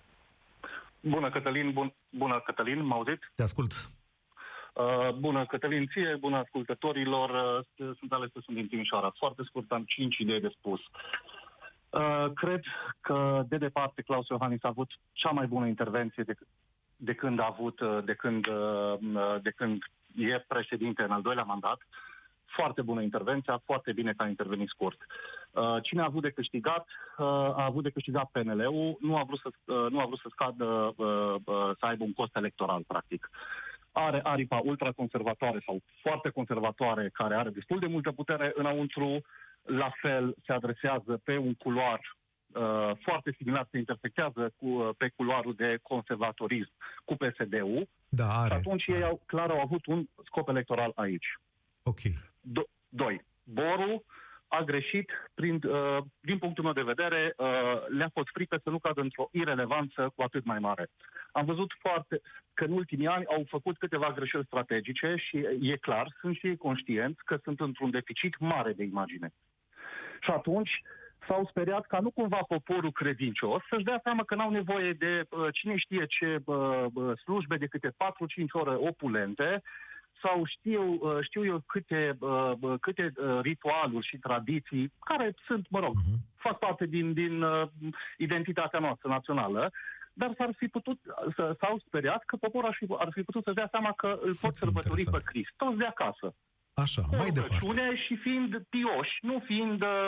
Bună, 1.00 1.30
Cătălin, 1.30 1.72
bun, 1.72 1.94
bună, 2.11 2.42
Cătălin, 2.46 2.84
mă 2.84 2.94
auzit? 2.94 3.32
Te 3.34 3.42
ascult. 3.42 3.72
Uh, 4.74 5.14
bună, 5.14 5.46
Cătălin, 5.46 5.87
ție, 5.92 6.16
bună 6.20 6.37
ascultătorilor, 6.37 7.30
uh, 7.30 7.96
sunt 7.98 8.12
ales 8.12 8.30
sunt 8.32 8.56
din 8.56 8.68
Timișoara. 8.68 9.12
Foarte 9.18 9.42
scurt, 9.48 9.70
am 9.70 9.84
cinci 9.84 10.18
idei 10.18 10.40
de 10.40 10.52
spus. 10.58 10.80
Uh, 11.90 12.33
cred 12.35 12.61
că, 13.01 13.44
de 13.48 13.57
departe, 13.57 14.03
Claus 14.03 14.29
Iohannis 14.29 14.62
a 14.62 14.68
avut 14.68 14.90
cea 15.12 15.31
mai 15.31 15.46
bună 15.46 15.66
intervenție 15.66 16.22
de, 16.22 16.35
de 16.96 17.14
când 17.14 17.40
a 17.40 17.46
avut, 17.46 17.81
uh, 17.81 17.98
de 18.05 18.14
când, 18.14 18.46
uh, 18.46 18.94
de 19.42 19.51
când 19.51 19.83
e 20.16 20.44
președinte 20.48 21.03
în 21.03 21.11
al 21.11 21.22
doilea 21.22 21.42
mandat. 21.42 21.81
Foarte 22.44 22.83
bună 22.83 23.03
intervenție, 23.03 23.55
foarte 23.64 23.92
bine 23.92 24.12
că 24.16 24.22
a 24.22 24.29
intervenit 24.29 24.68
scurt. 24.68 25.07
Uh, 25.51 25.77
cine 25.83 26.01
a 26.01 26.05
avut 26.05 26.22
de 26.22 26.31
câștigat? 26.31 26.87
Uh, 27.18 27.27
a 27.27 27.64
avut 27.64 27.83
de 27.83 27.90
câștigat 27.90 28.31
PNL-ul, 28.31 28.96
nu 29.01 29.16
a 29.16 29.22
vrut 29.22 29.40
să, 29.40 29.48
uh, 29.72 29.90
nu 29.90 30.01
a 30.01 30.07
vrut 30.07 30.18
să 30.18 30.29
scadă, 30.31 30.94
uh, 30.96 31.35
uh, 31.44 31.70
să 31.79 31.87
aibă 31.87 32.05
un 32.05 32.12
cost 32.12 32.37
electoral, 32.37 32.83
practic. 32.87 33.31
Are 34.06 34.20
aripa 34.22 34.61
ultraconservatoare 34.64 35.61
sau 35.66 35.82
foarte 36.02 36.28
conservatoare, 36.28 37.11
care 37.12 37.34
are 37.34 37.50
destul 37.50 37.78
de 37.78 37.87
multă 37.87 38.12
putere 38.12 38.52
înăuntru, 38.54 39.20
la 39.62 39.90
fel 40.00 40.34
se 40.46 40.52
adresează 40.52 41.20
pe 41.24 41.37
un 41.37 41.54
culoar 41.54 42.00
uh, 42.00 42.90
foarte 43.02 43.34
similar, 43.37 43.66
se 43.70 43.78
intersectează 43.78 44.52
cu, 44.56 44.66
uh, 44.66 44.88
pe 44.96 45.08
culoarul 45.16 45.54
de 45.54 45.78
conservatorism 45.82 46.72
cu 47.04 47.14
PSD-ul. 47.14 47.88
Da, 48.08 48.28
are. 48.28 48.48
Și 48.48 48.58
atunci 48.58 48.87
ei 48.87 49.02
au, 49.02 49.20
clar 49.26 49.50
au 49.50 49.61
avut 49.61 49.87
un 49.87 50.06
scop 50.24 50.48
electoral 50.48 50.92
aici. 50.94 51.26
Ok. 51.82 52.00
Do- 52.40 52.70
doi. 52.88 53.24
Boru 53.44 54.04
a 54.48 54.62
greșit, 54.62 55.11
prin, 55.34 55.61
uh, 55.68 55.98
din 56.20 56.38
punctul 56.38 56.64
meu 56.64 56.72
de 56.72 56.82
vedere, 56.92 57.34
uh, 57.37 57.46
le-a 57.88 58.11
fost 58.12 58.28
frică 58.32 58.61
să 58.62 58.70
nu 58.70 58.78
cadă 58.78 59.00
într-o 59.00 59.28
irelevanță 59.32 60.12
cu 60.14 60.22
atât 60.22 60.44
mai 60.44 60.58
mare. 60.58 60.88
Am 61.32 61.44
văzut 61.44 61.72
foarte 61.78 62.20
că 62.54 62.64
în 62.64 62.72
ultimii 62.72 63.06
ani 63.06 63.26
au 63.26 63.44
făcut 63.48 63.78
câteva 63.78 64.12
greșeli 64.12 64.44
strategice 64.44 65.14
și 65.16 65.37
e 65.61 65.76
clar, 65.76 66.16
sunt 66.20 66.37
și 66.37 66.46
ei 66.46 66.56
conștienți 66.56 67.24
că 67.24 67.38
sunt 67.42 67.61
într-un 67.61 67.90
deficit 67.90 68.38
mare 68.38 68.72
de 68.72 68.84
imagine. 68.84 69.32
Și 70.20 70.30
atunci 70.30 70.82
s-au 71.26 71.46
speriat 71.50 71.87
ca 71.87 71.98
nu 72.00 72.11
cumva 72.11 72.40
poporul 72.48 72.92
credincios 72.92 73.62
să-și 73.70 73.84
dea 73.84 74.00
seama 74.02 74.24
că 74.24 74.34
n-au 74.34 74.50
nevoie 74.50 74.92
de 74.92 75.24
uh, 75.30 75.46
cine 75.52 75.76
știe 75.76 76.06
ce 76.06 76.42
uh, 76.44 76.84
uh, 76.92 77.18
slujbe 77.18 77.56
de 77.56 77.66
câte 77.66 77.88
4-5 77.88 77.92
ore 78.52 78.74
opulente 78.74 79.62
sau 80.22 80.44
știu, 80.44 80.92
uh, 80.92 81.18
știu 81.20 81.44
eu 81.44 81.62
câte, 81.66 82.16
uh, 82.20 82.52
uh, 82.61 82.74
câte 82.81 83.12
uh, 83.16 83.38
ritualuri 83.40 84.07
și 84.07 84.16
tradiții 84.16 84.92
care 85.04 85.35
sunt, 85.46 85.66
mă 85.70 85.78
rog, 85.78 85.94
Mhm. 85.94 86.16
fac 86.37 86.59
parte 86.59 86.87
din, 86.87 87.12
din 87.12 87.42
uh, 87.42 87.68
identitatea 88.16 88.78
noastră 88.78 89.09
națională, 89.09 89.72
dar 90.12 90.35
s-ar 90.38 90.50
fi 90.57 90.66
putut, 90.68 90.98
să, 91.37 91.57
s-au 91.61 91.78
speriat 91.87 92.22
că 92.24 92.37
poporul 92.37 92.68
ar 92.68 92.74
fi, 92.78 92.87
ar 92.98 93.09
fi 93.12 93.22
putut 93.22 93.42
să 93.44 93.52
dea 93.52 93.68
seama 93.70 93.92
că 93.92 94.07
îl 94.07 94.18
pot 94.18 94.37
Foarte 94.37 94.59
sărbători 94.59 94.94
pe 94.94 95.00
interesant. 95.00 95.28
Hristos 95.33 95.74
de 95.76 95.85
acasă. 95.85 96.35
Așa, 96.74 97.02
Cu 97.02 97.16
mai 97.16 97.31
departe. 97.31 97.54
rugăciune 97.61 97.96
și 97.96 98.16
fiind 98.16 98.62
pioși, 98.68 99.16
nu 99.20 99.42
fiind, 99.44 99.83
uh, 99.83 100.07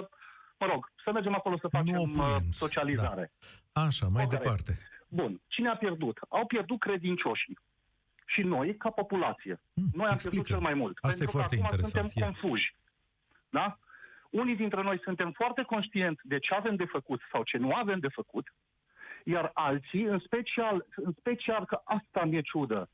mă 0.59 0.67
rog, 0.73 0.91
să 1.05 1.13
mergem 1.13 1.35
acolo 1.35 1.57
să 1.59 1.69
facem 1.69 1.95
uh, 1.99 2.05
opulenți, 2.09 2.59
socializare. 2.59 3.33
Așa, 3.73 4.07
mai 4.07 4.25
Corect. 4.25 4.43
departe. 4.43 4.79
Bun, 5.09 5.41
cine 5.47 5.69
a 5.69 5.77
pierdut? 5.77 6.19
Au 6.29 6.47
pierdut 6.47 6.79
credincioșii. 6.79 7.59
Și 8.33 8.43
noi, 8.43 8.77
ca 8.77 8.91
populație. 8.91 9.61
Hmm, 9.75 9.85
Noi 9.93 10.07
am 10.07 10.13
explică. 10.13 10.31
pierdut 10.31 10.47
cel 10.47 10.61
mai 10.69 10.75
mult. 10.75 10.99
Asta 11.01 11.23
e 11.23 11.25
pentru 11.25 11.37
foarte 11.39 11.57
că 11.57 11.63
acum 11.63 11.75
interesant, 11.77 12.11
suntem 12.11 12.23
ia. 12.23 12.27
confuși. 12.27 12.75
Da? 13.51 13.79
Unii 14.31 14.57
dintre 14.57 14.83
noi 14.83 15.01
suntem 15.03 15.33
foarte 15.33 15.63
conștienți 15.63 16.21
de 16.25 16.39
ce 16.39 16.55
avem 16.55 16.77
de 16.77 16.85
făcut 16.85 17.21
sau 17.33 17.43
ce 17.43 17.57
nu 17.57 17.75
avem 17.75 17.99
de 17.99 18.09
făcut, 18.09 18.53
iar 19.25 19.51
alții, 19.55 20.03
în 20.03 20.19
special, 20.19 20.87
în 20.97 21.13
special 21.19 21.65
că 21.65 21.81
asta 21.85 22.25
mi-e 22.25 22.41
ciudă, 22.41 22.89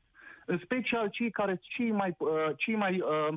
în 0.45 0.59
special 0.63 1.09
cei 1.09 1.31
care 1.31 1.59
cei 1.61 1.91
mai, 1.91 2.15
uh, 2.17 2.49
cei 2.57 2.75
mai 2.75 2.99
uh, 3.01 3.33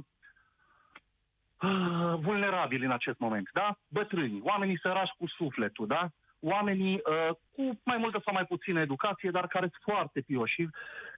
uh, 1.63 2.15
vulnerabili 2.21 2.85
în 2.85 2.91
acest 2.91 3.19
moment, 3.19 3.49
da? 3.53 3.79
Bătrâni, 3.89 4.41
oamenii 4.43 4.79
sărași 4.79 5.13
cu 5.19 5.27
sufletul, 5.29 5.87
da? 5.87 6.11
Oamenii 6.41 6.95
uh, 6.95 7.35
cu 7.51 7.81
mai 7.85 7.97
multă 7.97 8.21
sau 8.25 8.35
mai 8.35 8.45
puțină 8.45 8.81
educație, 8.81 9.31
dar 9.31 9.47
care 9.47 9.71
sunt 9.73 9.97
foarte 9.97 10.21
pioși 10.21 10.55
și 10.55 10.69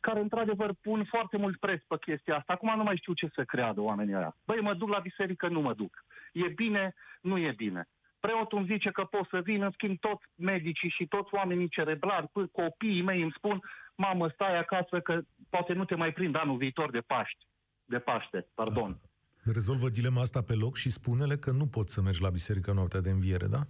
care 0.01 0.21
într-adevăr 0.21 0.75
pun 0.81 1.05
foarte 1.05 1.37
mult 1.37 1.57
preț 1.59 1.83
pe 1.83 1.97
chestia 2.01 2.37
asta. 2.37 2.53
Acum 2.53 2.77
nu 2.77 2.83
mai 2.83 2.97
știu 2.97 3.13
ce 3.13 3.31
să 3.35 3.45
creadă 3.45 3.81
oamenii 3.81 4.15
ăia. 4.15 4.37
Băi, 4.45 4.61
mă 4.61 4.75
duc 4.75 4.89
la 4.89 4.99
biserică, 4.99 5.49
nu 5.49 5.61
mă 5.61 5.75
duc. 5.75 6.05
E 6.33 6.49
bine, 6.49 6.95
nu 7.21 7.39
e 7.39 7.53
bine. 7.57 7.89
Preotul 8.21 8.59
îmi 8.59 8.67
zice 8.67 8.91
că 8.91 9.03
pot 9.05 9.29
să 9.29 9.41
vin, 9.45 9.63
în 9.63 9.71
schimb 9.71 9.99
toți 9.99 10.25
medicii 10.35 10.95
și 10.97 11.07
toți 11.07 11.35
oamenii 11.35 11.69
cerebrali, 11.69 12.29
până 12.33 12.47
copiii 12.47 13.03
mei 13.03 13.23
îmi 13.23 13.35
spun, 13.37 13.63
mamă, 13.95 14.29
stai 14.29 14.59
acasă 14.59 15.01
că 15.01 15.21
poate 15.51 15.73
nu 15.73 15.85
te 15.85 15.95
mai 15.95 16.13
prind 16.13 16.37
anul 16.37 16.57
viitor 16.57 16.91
de 16.91 17.01
Paști. 17.01 17.47
De 17.85 17.99
Paște, 17.99 18.47
pardon. 18.55 19.01
Rezolvă 19.45 19.89
dilema 19.89 20.21
asta 20.21 20.43
pe 20.43 20.55
loc 20.55 20.77
și 20.77 20.91
spune-le 20.91 21.37
că 21.37 21.51
nu 21.51 21.67
poți 21.67 21.93
să 21.93 22.01
mergi 22.01 22.23
la 22.23 22.31
biserică 22.31 22.73
noaptea 22.73 23.01
de 23.01 23.11
înviere, 23.11 23.47
da? 23.47 23.61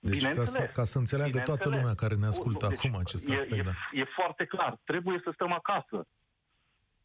Deci 0.00 0.12
ca 0.14 0.18
să, 0.20 0.28
Bineînțeles. 0.30 0.70
ca 0.74 0.84
să 0.84 0.98
înțeleagă 0.98 1.38
toată 1.38 1.44
Bineînțeles. 1.50 1.80
lumea 1.80 1.94
care 1.94 2.14
ne 2.14 2.26
ascultă 2.26 2.66
Deci, 2.66 2.84
acum 2.84 2.98
acest 2.98 3.28
e, 3.28 3.32
aspect, 3.32 3.64
da. 3.64 3.70
e, 3.92 4.00
e 4.00 4.04
foarte 4.04 4.44
clar. 4.44 4.78
Trebuie 4.84 5.20
să 5.24 5.30
stăm 5.34 5.52
acasă. 5.52 6.06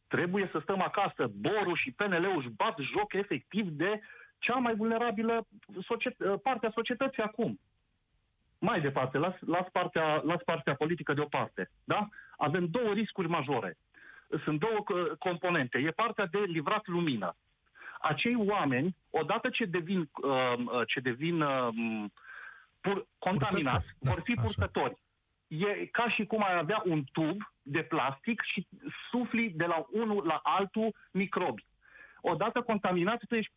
Trebuie 0.08 0.49
să 0.51 0.60
stăm 0.62 0.82
acasă. 0.82 1.32
Borul 1.34 1.75
și 1.75 1.91
PNL-ul 1.91 2.38
își 2.38 2.49
bat 2.49 2.77
joc 2.79 3.13
efectiv 3.13 3.67
de 3.67 4.01
cea 4.39 4.56
mai 4.56 4.75
vulnerabilă 4.75 5.47
societ- 5.82 6.41
parte 6.43 6.65
a 6.67 6.71
societății 6.73 7.23
acum. 7.23 7.60
Mai 8.60 8.82
departe, 8.82 9.17
las, 9.17 9.34
las, 9.39 9.67
partea, 9.71 10.21
las 10.25 10.41
partea 10.45 10.75
politică 10.75 11.13
deoparte. 11.13 11.71
Da? 11.84 12.08
Avem 12.38 12.65
două 12.67 12.93
riscuri 12.93 13.27
majore. 13.27 13.77
Sunt 14.43 14.60
două 14.60 14.84
uh, 14.88 15.12
componente. 15.19 15.77
E 15.77 15.91
partea 15.91 16.25
de 16.25 16.38
livrat 16.39 16.88
lumină. 16.88 17.36
Acei 17.99 18.36
oameni, 18.36 18.95
odată 19.10 19.49
ce 19.49 19.65
devin, 19.65 19.99
uh, 19.99 20.53
uh, 20.58 20.82
ce 20.88 20.99
devin 20.99 21.41
uh, 21.41 21.67
pur, 22.86 23.08
contaminați, 23.19 23.86
Purtători, 23.86 24.00
da, 24.00 24.12
vor 24.12 24.22
fi 24.24 24.32
așa. 24.32 24.41
purtători. 24.41 24.96
E 25.48 25.86
ca 25.86 26.10
și 26.10 26.26
cum 26.26 26.43
ai 26.43 26.58
avea 26.58 26.82
un 26.86 27.04
tub 27.12 27.38
de 27.62 27.82
plastic 27.82 28.41
și 28.41 28.67
sufli 29.12 29.50
de 29.50 29.65
la 29.65 29.86
unul 29.91 30.26
la 30.26 30.39
altul 30.43 30.96
microbi. 31.12 31.65
Odată 32.22 32.62
contaminat, 32.62 33.22
tu 33.28 33.36
ești 33.36 33.54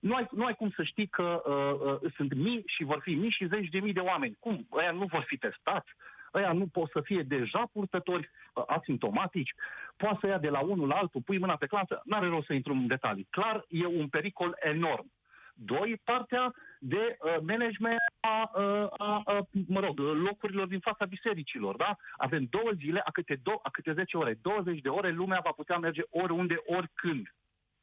nu 0.00 0.14
ai, 0.14 0.26
nu 0.30 0.44
ai 0.44 0.54
cum 0.54 0.70
să 0.70 0.82
știi 0.82 1.06
că 1.06 1.42
uh, 1.44 2.00
uh, 2.02 2.12
sunt 2.16 2.34
mii 2.34 2.62
și 2.66 2.84
vor 2.84 3.00
fi 3.02 3.14
mii 3.14 3.30
și 3.30 3.46
zeci 3.46 3.68
de 3.68 3.78
mii 3.78 3.92
de 3.92 4.00
oameni. 4.00 4.36
Cum? 4.40 4.66
Ăia 4.72 4.90
nu 4.90 5.04
vor 5.04 5.24
fi 5.26 5.36
testați? 5.36 5.90
Ăia 6.34 6.52
nu 6.52 6.66
pot 6.66 6.90
să 6.90 7.00
fie 7.00 7.22
deja 7.22 7.68
purtători 7.72 8.30
uh, 8.54 8.64
asimptomatici? 8.66 9.54
Poate 9.96 10.18
să 10.20 10.26
ia 10.26 10.38
de 10.38 10.48
la 10.48 10.60
unul 10.60 10.88
la 10.88 10.94
altul, 10.94 11.22
pui 11.24 11.38
mâna 11.38 11.56
pe 11.56 11.66
clasă? 11.66 12.00
N-are 12.04 12.26
rost 12.26 12.46
să 12.46 12.52
intru 12.52 12.72
în 12.72 12.86
detalii. 12.86 13.26
Clar, 13.30 13.64
e 13.68 13.86
un 13.86 14.08
pericol 14.08 14.56
enorm. 14.60 15.10
Doi, 15.58 16.00
partea 16.04 16.54
de 16.78 17.16
uh, 17.20 17.36
management 17.46 17.96
a, 18.20 18.50
uh, 18.60 18.86
a, 18.98 19.22
a, 19.24 19.46
mă 19.66 19.80
rog, 19.80 19.98
locurilor 19.98 20.66
din 20.66 20.80
fața 20.80 21.04
bisericilor, 21.04 21.76
da? 21.76 21.96
Avem 22.16 22.44
două 22.50 22.70
zile, 22.76 23.00
a 23.04 23.10
câte, 23.10 23.40
două, 23.42 23.58
a 23.62 23.70
câte 23.70 23.92
10 23.92 24.16
ore, 24.16 24.38
20 24.42 24.80
de 24.80 24.88
ore, 24.88 25.10
lumea 25.10 25.40
va 25.44 25.50
putea 25.50 25.78
merge 25.78 26.02
oriunde, 26.10 26.56
oricând. 26.66 27.34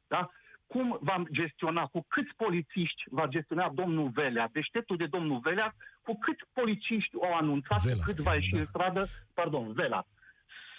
Da? 0.06 0.30
Cum 0.66 0.98
va 1.00 1.22
gestiona, 1.32 1.86
cu 1.86 2.04
câți 2.08 2.32
polițiști 2.36 3.02
va 3.10 3.26
gestiona 3.26 3.70
domnul 3.74 4.08
Velea, 4.08 4.48
deșteptul 4.52 4.96
de 4.96 5.06
domnul 5.06 5.38
Velea, 5.38 5.74
cu 6.02 6.18
câți 6.18 6.42
polițiști 6.52 7.14
au 7.22 7.34
anunțat, 7.34 7.82
Vela, 7.82 7.96
cu 7.96 8.02
cât 8.04 8.18
va 8.20 8.34
ieși 8.34 8.50
da. 8.50 8.58
în 8.58 8.64
stradă, 8.66 9.06
pardon, 9.34 9.72
Vela, 9.72 10.04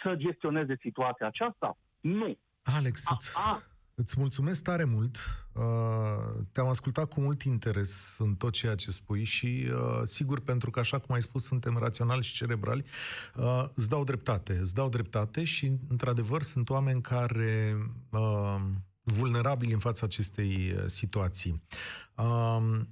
să 0.04 0.16
gestioneze 0.16 0.76
situația 0.80 1.28
aceasta? 1.28 1.78
Nu. 2.02 2.38
Alex, 2.78 3.10
îți, 3.12 3.32
a- 3.46 3.62
îți 3.96 4.20
mulțumesc 4.20 4.64
tare 4.64 4.84
mult. 4.84 5.18
Uh, 5.54 6.44
te-am 6.52 6.68
ascultat 6.68 7.06
cu 7.06 7.22
mult 7.22 7.42
interes 7.42 8.16
în 8.20 8.36
tot 8.36 8.54
ceea 8.54 8.76
ce 8.76 8.92
spui 8.92 9.24
și, 9.24 9.68
uh, 9.72 10.02
sigur, 10.04 10.40
pentru 10.40 10.70
că, 10.70 10.80
așa 10.80 11.00
cum 11.00 11.16
ai 11.16 11.22
spus, 11.22 11.44
suntem 11.44 11.78
raționali 11.78 12.24
și 12.24 12.34
cerebrali, 12.34 12.84
uh, 13.36 13.66
îți 13.76 13.90
dau 13.90 14.04
dreptate. 14.04 14.58
Îți 14.62 14.74
dau 14.74 14.90
dreptate 14.90 15.44
și, 15.44 15.72
într-adevăr, 15.88 16.42
sunt 16.42 16.70
oameni 16.70 17.02
care... 17.02 17.78
Uh, 18.10 18.62
vulnerabili 19.06 19.74
în 19.74 19.80
fața 19.80 20.06
acestei 20.06 20.74
uh, 20.76 20.84
situații. 20.86 21.64
Um, 22.16 22.88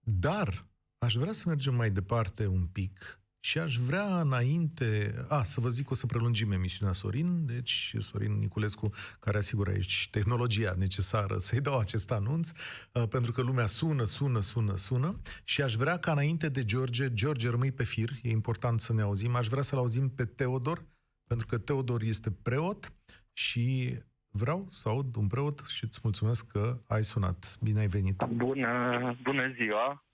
dar 0.00 0.66
aș 0.98 1.14
vrea 1.14 1.32
să 1.32 1.44
mergem 1.46 1.74
mai 1.74 1.90
departe 1.90 2.46
un 2.46 2.66
pic 2.66 3.20
și 3.44 3.58
aș 3.58 3.76
vrea 3.76 4.20
înainte... 4.20 5.14
A, 5.28 5.42
să 5.42 5.60
vă 5.60 5.68
zic, 5.68 5.90
o 5.90 5.94
să 5.94 6.06
prelungim 6.06 6.52
emisiunea 6.52 6.94
Sorin, 6.94 7.46
deci 7.46 7.94
Sorin 7.98 8.38
Niculescu, 8.38 8.90
care 9.20 9.36
asigură 9.36 9.70
aici 9.70 10.08
tehnologia 10.10 10.74
necesară 10.78 11.38
să-i 11.38 11.60
dau 11.60 11.78
acest 11.78 12.12
anunț, 12.12 12.50
uh, 12.92 13.08
pentru 13.08 13.32
că 13.32 13.42
lumea 13.42 13.66
sună, 13.66 14.04
sună, 14.04 14.40
sună, 14.40 14.76
sună 14.76 15.20
și 15.44 15.62
aș 15.62 15.74
vrea 15.74 15.98
ca 15.98 16.12
înainte 16.12 16.48
de 16.48 16.64
George, 16.64 17.14
George 17.14 17.50
rămâi 17.50 17.72
pe 17.72 17.84
fir, 17.84 18.10
e 18.22 18.30
important 18.30 18.80
să 18.80 18.92
ne 18.92 19.02
auzim, 19.02 19.34
aș 19.34 19.46
vrea 19.46 19.62
să-l 19.62 19.78
auzim 19.78 20.08
pe 20.08 20.24
Teodor, 20.24 20.84
pentru 21.26 21.46
că 21.46 21.58
Teodor 21.58 22.02
este 22.02 22.30
preot 22.30 22.92
și 23.32 23.98
vreau 24.28 24.66
să 24.68 24.88
aud 24.88 25.16
un 25.16 25.26
preot 25.26 25.64
și 25.68 25.84
îți 25.84 26.00
mulțumesc 26.02 26.46
că 26.46 26.80
ai 26.86 27.04
sunat. 27.04 27.56
Bine 27.62 27.80
ai 27.80 27.86
venit! 27.86 28.24
Bună, 28.24 29.16
bună 29.22 29.52
ziua! 29.56 30.04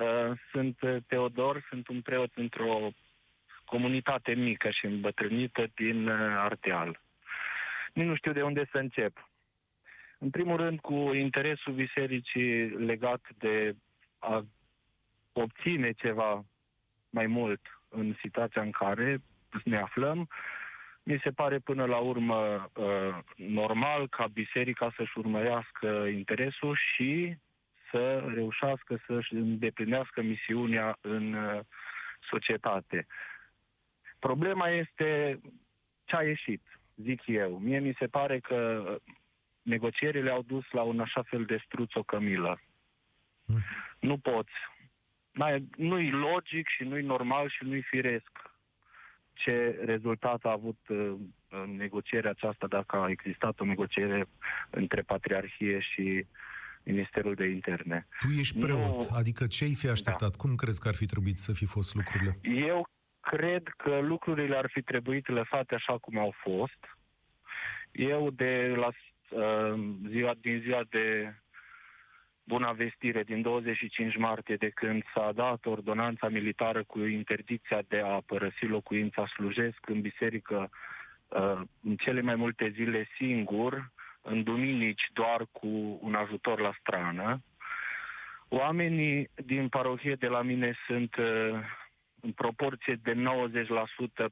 Uh, 0.00 0.38
Sunt 0.50 0.78
Teodor, 1.06 1.66
sunt 1.68 1.88
un 1.88 2.00
preot 2.00 2.30
într-o 2.34 2.90
comunitate 3.64 4.34
mică 4.34 4.70
și 4.70 4.86
îmbătrânită 4.86 5.66
din 5.74 6.08
uh, 6.08 6.36
Ardeal. 6.36 7.00
Nici 7.92 8.06
nu 8.06 8.14
știu 8.14 8.32
de 8.32 8.42
unde 8.42 8.68
să 8.70 8.78
încep. 8.78 9.28
În 10.18 10.30
primul 10.30 10.56
rând, 10.56 10.80
cu 10.80 10.94
interesul 11.14 11.72
bisericii 11.72 12.68
legat 12.68 13.20
de 13.38 13.74
a 14.18 14.44
obține 15.32 15.92
ceva 15.92 16.44
mai 17.10 17.26
mult 17.26 17.60
în 17.88 18.14
situația 18.20 18.62
în 18.62 18.70
care 18.70 19.18
ne 19.64 19.78
aflăm, 19.78 20.28
mi 21.02 21.20
se 21.22 21.30
pare 21.30 21.58
până 21.58 21.84
la 21.84 21.96
urmă 21.96 22.70
uh, 22.74 23.18
normal 23.36 24.08
ca 24.08 24.26
biserica 24.26 24.92
să-și 24.96 25.18
urmărească 25.18 25.86
interesul 26.12 26.76
și 26.94 27.36
să 27.90 28.30
reușească 28.34 29.00
să-și 29.06 29.34
îndeplinească 29.34 30.22
misiunea 30.22 30.98
în 31.00 31.32
uh, 31.32 31.60
societate. 32.30 33.06
Problema 34.18 34.68
este 34.68 35.40
ce 36.04 36.16
a 36.16 36.22
ieșit, 36.22 36.62
zic 36.96 37.26
eu. 37.26 37.58
Mie 37.58 37.78
mi 37.78 37.96
se 37.98 38.06
pare 38.06 38.38
că 38.38 38.84
negocierile 39.62 40.30
au 40.30 40.42
dus 40.42 40.70
la 40.70 40.82
un 40.82 41.00
așa 41.00 41.22
fel 41.22 41.44
de 41.44 41.62
struț 41.64 41.94
o 41.94 42.02
cămilă. 42.02 42.60
Mm. 43.44 43.62
Nu 44.00 44.18
poți. 44.18 44.52
Nu-i 45.76 46.10
logic 46.10 46.68
și 46.68 46.84
nu-i 46.84 47.02
normal 47.02 47.48
și 47.48 47.64
nu-i 47.64 47.82
firesc 47.82 48.30
ce 49.32 49.78
rezultat 49.84 50.44
a 50.44 50.50
avut 50.50 50.78
uh, 50.88 51.14
în 51.48 51.76
negocierea 51.76 52.30
aceasta, 52.30 52.66
dacă 52.66 52.96
a 52.96 53.10
existat 53.10 53.60
o 53.60 53.64
negociere 53.64 54.26
între 54.70 55.02
Patriarhie 55.02 55.78
și 55.80 56.26
Ministerul 56.92 57.34
de 57.34 57.46
Interne. 57.46 58.06
Tu 58.20 58.38
ești 58.38 58.58
preot, 58.58 59.08
nu... 59.10 59.16
adică 59.20 59.46
ce 59.46 59.64
ai 59.64 59.74
fi 59.74 59.88
așteptat? 59.88 60.30
Da. 60.30 60.42
Cum 60.42 60.54
crezi 60.54 60.80
că 60.80 60.88
ar 60.88 60.94
fi 60.94 61.06
trebuit 61.06 61.38
să 61.38 61.52
fi 61.52 61.66
fost 61.66 61.94
lucrurile? 61.94 62.38
Eu 62.66 62.88
cred 63.20 63.62
că 63.76 63.98
lucrurile 63.98 64.56
ar 64.56 64.68
fi 64.72 64.82
trebuit 64.82 65.28
lăsate 65.28 65.74
așa 65.74 65.98
cum 65.98 66.18
au 66.18 66.34
fost. 66.42 66.80
Eu 67.92 68.30
de 68.30 68.74
la 68.76 68.86
uh, 68.86 69.80
ziua, 70.08 70.34
din 70.40 70.60
ziua 70.60 70.82
de 70.90 71.34
Buna 72.44 72.72
Vestire 72.72 73.22
din 73.22 73.42
25 73.42 74.16
martie, 74.16 74.56
de 74.56 74.68
când 74.68 75.02
s-a 75.14 75.32
dat 75.34 75.66
ordonanța 75.66 76.28
militară 76.28 76.84
cu 76.84 77.00
interdicția 77.00 77.82
de 77.88 77.98
a 77.98 78.20
părăsi 78.26 78.64
locuința, 78.64 79.26
slujesc 79.26 79.78
în 79.86 80.00
biserică 80.00 80.70
uh, 81.28 81.60
în 81.82 81.96
cele 81.96 82.20
mai 82.20 82.34
multe 82.34 82.72
zile 82.74 83.08
singur, 83.16 83.92
în 84.22 84.42
duminici 84.42 85.02
doar 85.12 85.46
cu 85.52 85.98
un 86.00 86.14
ajutor 86.14 86.60
la 86.60 86.72
strană. 86.80 87.42
Oamenii 88.48 89.30
din 89.34 89.68
parohie 89.68 90.14
de 90.14 90.26
la 90.26 90.42
mine 90.42 90.74
sunt 90.86 91.16
uh, 91.16 91.58
în 92.20 92.32
proporție 92.32 92.98
de 93.02 93.14
90% 93.14 93.16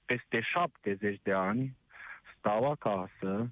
peste 0.05 0.41
70 0.41 1.21
de 1.23 1.33
ani, 1.33 1.77
stau 2.39 2.71
acasă, 2.71 3.51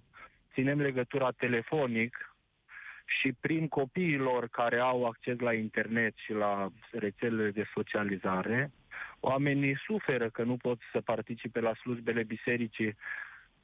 ținem 0.52 0.80
legătura 0.80 1.30
telefonic 1.30 2.34
și 3.04 3.32
prin 3.40 3.68
copiilor 3.68 4.48
care 4.48 4.78
au 4.78 5.04
acces 5.04 5.38
la 5.38 5.52
internet 5.52 6.14
și 6.16 6.32
la 6.32 6.68
rețelele 6.90 7.50
de 7.50 7.64
socializare, 7.74 8.72
oamenii 9.20 9.78
suferă 9.86 10.28
că 10.30 10.42
nu 10.42 10.56
pot 10.56 10.78
să 10.92 11.00
participe 11.00 11.60
la 11.60 11.74
slujbele 11.74 12.22
bisericii 12.22 12.96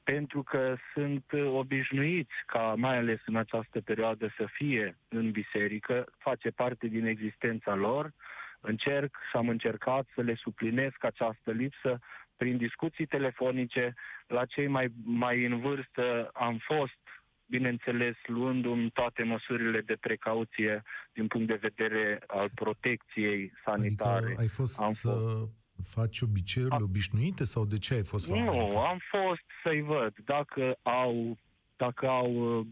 pentru 0.05 0.43
că 0.43 0.77
sunt 0.95 1.25
obișnuiți 1.33 2.35
ca, 2.47 2.75
mai 2.77 2.97
ales 2.97 3.21
în 3.27 3.37
această 3.37 3.81
perioadă, 3.81 4.33
să 4.37 4.47
fie 4.53 4.99
în 5.09 5.31
biserică, 5.31 6.05
face 6.19 6.51
parte 6.51 6.87
din 6.87 7.07
existența 7.07 7.75
lor. 7.75 8.13
Încerc 8.61 9.17
și 9.31 9.37
am 9.37 9.49
încercat 9.49 10.07
să 10.15 10.21
le 10.21 10.35
suplinesc 10.35 11.05
această 11.05 11.51
lipsă 11.51 11.99
prin 12.37 12.57
discuții 12.57 13.07
telefonice. 13.07 13.95
La 14.27 14.45
cei 14.45 14.67
mai, 14.67 14.93
mai 15.05 15.45
în 15.45 15.61
vârstă 15.61 16.31
am 16.33 16.59
fost 16.59 16.99
bineînțeles 17.47 18.17
luându-mi 18.27 18.91
toate 18.91 19.23
măsurile 19.23 19.81
de 19.81 19.97
precauție 20.01 20.83
din 21.13 21.27
punct 21.27 21.47
de 21.47 21.59
vedere 21.69 22.23
al 22.27 22.49
protecției 22.55 23.53
sanitare. 23.65 24.25
Adică 24.25 24.41
ai 24.41 24.49
fost 24.49 24.81
am 24.81 24.91
să 24.91 25.09
fost... 25.09 25.60
faci 25.83 26.21
obiceiurile 26.21 26.77
am... 26.77 26.83
obișnuite 26.83 27.45
sau 27.45 27.65
de 27.65 27.79
ce 27.79 27.95
ai 27.95 28.05
fost 28.05 28.29
la 28.29 28.37
Nu, 28.37 28.79
am 28.79 28.99
fost 29.11 29.45
să-i 29.63 29.81
văd 29.81 30.15
dacă 30.25 30.77
au, 30.83 31.39
dacă 31.77 32.09
au 32.09 32.59
uh, 32.59 32.67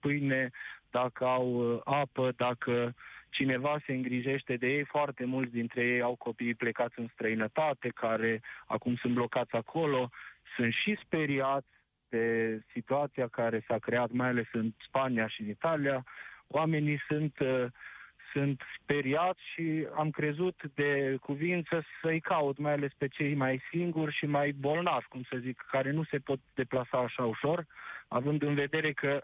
pâine, 0.00 0.50
dacă 0.90 1.24
au 1.24 1.72
uh, 1.72 1.80
apă, 1.84 2.32
dacă 2.36 2.94
cineva 3.30 3.78
se 3.86 3.92
îngrijește 3.92 4.56
de 4.56 4.66
ei. 4.66 4.84
Foarte 4.84 5.24
mulți 5.24 5.52
dintre 5.52 5.82
ei 5.82 6.00
au 6.00 6.14
copii 6.14 6.54
plecați 6.54 6.98
în 6.98 7.08
străinătate, 7.12 7.88
care 7.88 8.42
acum 8.66 8.96
sunt 8.96 9.14
blocați 9.14 9.54
acolo. 9.54 10.10
Sunt 10.56 10.72
și 10.72 10.98
speriați 11.04 11.66
de 12.08 12.60
situația 12.72 13.28
care 13.28 13.64
s-a 13.68 13.78
creat, 13.78 14.10
mai 14.10 14.28
ales 14.28 14.46
în 14.52 14.70
Spania 14.86 15.26
și 15.28 15.40
în 15.40 15.48
Italia, 15.48 16.04
oamenii 16.46 17.00
sunt, 17.08 17.38
uh, 17.38 17.66
sunt 18.36 18.62
speriați 18.82 19.40
și 19.54 19.86
am 19.96 20.10
crezut 20.10 20.60
de 20.74 21.16
cuvință 21.20 21.84
să-i 22.02 22.20
caut, 22.20 22.58
mai 22.58 22.72
ales 22.72 22.92
pe 22.98 23.08
cei 23.08 23.34
mai 23.34 23.62
singuri 23.70 24.14
și 24.14 24.26
mai 24.26 24.52
bolnavi, 24.52 25.06
cum 25.08 25.22
să 25.30 25.36
zic, 25.40 25.64
care 25.70 25.90
nu 25.90 26.04
se 26.04 26.18
pot 26.18 26.38
deplasa 26.54 26.98
așa 26.98 27.24
ușor, 27.24 27.66
având 28.08 28.42
în 28.42 28.54
vedere 28.54 28.92
că, 28.92 29.22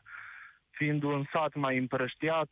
fiind 0.71 1.03
un 1.03 1.25
sat 1.33 1.55
mai 1.55 1.79
împrăștiat, 1.79 2.49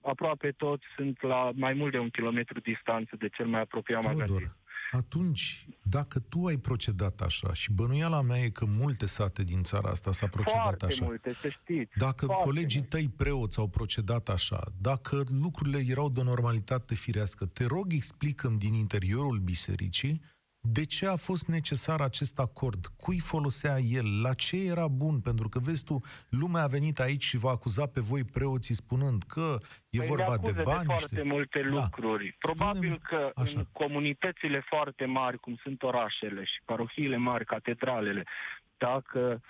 aproape 0.00 0.50
toți 0.50 0.84
sunt 0.96 1.22
la 1.22 1.50
mai 1.54 1.72
mult 1.72 1.92
de 1.92 1.98
un 1.98 2.10
kilometru 2.10 2.60
distanță 2.60 3.16
de 3.18 3.28
cel 3.28 3.46
mai 3.46 3.60
apropiat 3.60 4.04
magazin 4.04 4.52
atunci, 4.94 5.66
dacă 5.82 6.18
tu 6.18 6.44
ai 6.44 6.56
procedat 6.56 7.20
așa, 7.20 7.52
și 7.52 7.72
bănuiala 7.72 8.20
mea 8.20 8.38
e 8.38 8.48
că 8.48 8.64
multe 8.64 9.06
sate 9.06 9.42
din 9.42 9.62
țara 9.62 9.90
asta 9.90 10.12
s-a 10.12 10.26
procedat 10.26 10.62
foarte 10.62 10.84
așa. 10.84 11.04
multe, 11.04 11.32
să 11.32 11.48
știți. 11.48 11.98
Dacă 11.98 12.26
colegii 12.26 12.80
multe. 12.80 12.96
tăi 12.96 13.08
preoți 13.08 13.58
au 13.58 13.68
procedat 13.68 14.28
așa, 14.28 14.72
dacă 14.80 15.24
lucrurile 15.40 15.84
erau 15.86 16.08
de 16.08 16.22
normalitate 16.22 16.94
firească, 16.94 17.46
te 17.46 17.64
rog, 17.64 17.92
explicăm 17.92 18.58
din 18.58 18.74
interiorul 18.74 19.38
bisericii 19.38 20.22
de 20.64 20.84
ce 20.84 21.06
a 21.06 21.16
fost 21.16 21.48
necesar 21.48 22.00
acest 22.00 22.38
acord? 22.38 22.86
Cui 22.96 23.20
folosea 23.20 23.78
el? 23.78 24.20
La 24.22 24.32
ce 24.32 24.56
era 24.56 24.88
bun? 24.88 25.20
Pentru 25.20 25.48
că, 25.48 25.58
vezi 25.58 25.84
tu, 25.84 26.00
lumea 26.28 26.62
a 26.62 26.66
venit 26.66 26.98
aici 26.98 27.22
și 27.22 27.36
va 27.36 27.50
acuza 27.50 27.86
pe 27.86 28.00
voi 28.00 28.24
preoții 28.24 28.74
spunând 28.74 29.22
că 29.22 29.56
e 29.90 29.98
păi 29.98 30.06
vorba 30.06 30.36
de 30.36 30.52
bani. 30.62 30.78
de 30.78 30.84
foarte 30.84 31.16
știi? 31.16 31.30
multe 31.30 31.60
da. 31.62 31.68
lucruri. 31.68 32.36
Da. 32.38 32.52
Probabil 32.52 32.98
că 33.08 33.30
așa. 33.34 33.58
în 33.58 33.64
comunitățile 33.72 34.64
foarte 34.66 35.04
mari, 35.04 35.38
cum 35.38 35.56
sunt 35.62 35.82
orașele 35.82 36.44
și 36.44 36.60
parohiile 36.64 37.16
mari, 37.16 37.44
catedralele, 37.44 38.22
dacă 38.76 39.40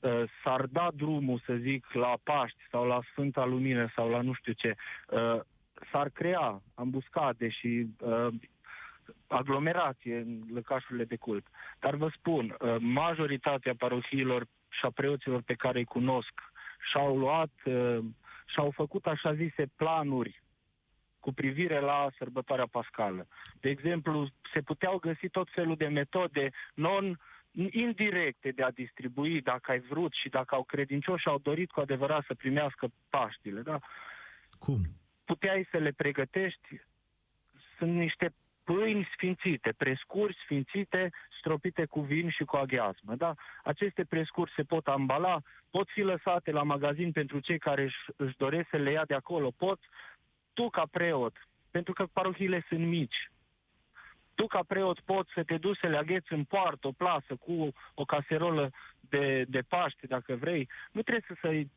uh, 0.00 0.22
s-ar 0.44 0.66
da 0.66 0.88
drumul, 0.94 1.42
să 1.46 1.54
zic, 1.60 1.86
la 1.92 2.14
Paști 2.22 2.62
sau 2.70 2.86
la 2.86 3.00
Sfânta 3.10 3.44
Lumină 3.44 3.92
sau 3.94 4.08
la 4.08 4.20
nu 4.20 4.32
știu 4.32 4.52
ce, 4.52 4.76
uh, 5.10 5.40
s-ar 5.92 6.08
crea 6.08 6.62
ambuscade 6.74 7.48
și 7.48 7.86
uh, 8.00 8.28
aglomerație 9.26 10.16
în 10.16 10.40
lăcașurile 10.52 11.04
de 11.04 11.16
cult. 11.16 11.46
Dar 11.78 11.94
vă 11.94 12.10
spun, 12.16 12.56
uh, 12.60 12.76
majoritatea 12.78 13.74
parohiilor 13.78 14.46
și 14.68 14.84
a 14.84 14.90
preoților 14.90 15.42
pe 15.42 15.54
care 15.54 15.78
îi 15.78 15.84
cunosc 15.84 16.32
și-au 16.90 17.18
luat, 17.18 17.52
uh, 17.64 17.98
și-au 18.46 18.70
făcut 18.70 19.06
așa 19.06 19.34
zise 19.34 19.66
planuri 19.76 20.42
cu 21.20 21.32
privire 21.32 21.80
la 21.80 22.10
sărbătoarea 22.18 22.66
pascală. 22.66 23.26
De 23.60 23.68
exemplu, 23.68 24.28
se 24.52 24.60
puteau 24.60 24.98
găsi 24.98 25.28
tot 25.28 25.48
felul 25.50 25.76
de 25.76 25.86
metode 25.86 26.50
non 26.74 27.18
indirecte 27.70 28.50
de 28.50 28.62
a 28.62 28.70
distribui, 28.70 29.40
dacă 29.40 29.70
ai 29.70 29.80
vrut 29.80 30.12
și 30.12 30.28
dacă 30.28 30.54
au 30.54 30.64
credincioși 30.64 31.26
au 31.26 31.38
dorit 31.38 31.70
cu 31.70 31.80
adevărat 31.80 32.24
să 32.26 32.34
primească 32.34 32.88
Paștile. 33.08 33.60
Da? 33.60 33.78
Cum? 34.58 34.80
Puteai 35.24 35.68
să 35.70 35.76
le 35.76 35.90
pregătești. 35.90 36.80
Sunt 37.78 37.94
niște 37.94 38.34
pâini 38.70 39.08
sfințite, 39.14 39.72
prescuri 39.76 40.36
sfințite, 40.44 41.10
stropite 41.38 41.84
cu 41.84 42.00
vin 42.00 42.30
și 42.30 42.44
cu 42.44 42.56
aghiazmă. 42.56 43.14
Da? 43.14 43.34
Aceste 43.64 44.04
prescuri 44.04 44.52
se 44.56 44.62
pot 44.62 44.86
ambala, 44.86 45.42
pot 45.70 45.88
fi 45.88 46.00
lăsate 46.00 46.50
la 46.50 46.62
magazin 46.62 47.12
pentru 47.12 47.38
cei 47.40 47.58
care 47.58 47.82
își, 47.82 47.96
își 48.16 48.36
doresc 48.36 48.68
să 48.70 48.76
le 48.76 48.90
ia 48.90 49.04
de 49.04 49.14
acolo. 49.14 49.50
Pot, 49.56 49.78
tu 50.52 50.68
ca 50.68 50.84
preot, 50.90 51.36
pentru 51.70 51.92
că 51.92 52.06
parohiile 52.12 52.64
sunt 52.68 52.86
mici, 52.86 53.30
tu 54.34 54.46
ca 54.46 54.60
preot 54.66 55.00
poți 55.00 55.30
să 55.34 55.42
te 55.42 55.56
duci 55.56 55.78
să 55.78 55.86
le 55.86 55.96
agheți 55.96 56.32
în 56.32 56.44
poartă, 56.44 56.86
o 56.86 56.92
plasă, 56.92 57.36
cu 57.36 57.72
o 57.94 58.04
caserolă 58.04 58.70
de, 59.00 59.44
de 59.48 59.60
Paște, 59.68 60.06
dacă 60.06 60.34
vrei. 60.34 60.68
Nu 60.92 61.02
trebuie 61.02 61.24
să 61.28 61.34
să-i 61.40 61.70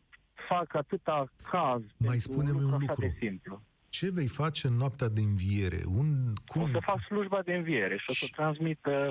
fac 0.47 0.73
atâta 0.73 1.31
caz. 1.49 1.81
Mai 1.97 2.17
spune-mi 2.17 2.63
un 2.63 2.69
lucru. 2.69 2.93
De 2.97 3.15
simplu 3.19 3.61
ce 3.97 4.09
vei 4.11 4.27
face 4.27 4.67
în 4.67 4.73
noaptea 4.73 5.09
de 5.09 5.21
înviere? 5.21 5.81
Un, 5.85 6.07
cum... 6.45 6.61
O 6.61 6.67
să 6.67 6.79
fac 6.79 6.99
slujba 7.01 7.41
de 7.41 7.53
înviere 7.53 7.97
și 7.97 8.09
o 8.09 8.13
să 8.13 8.27
transmit 8.31 8.85
uh, 8.85 9.09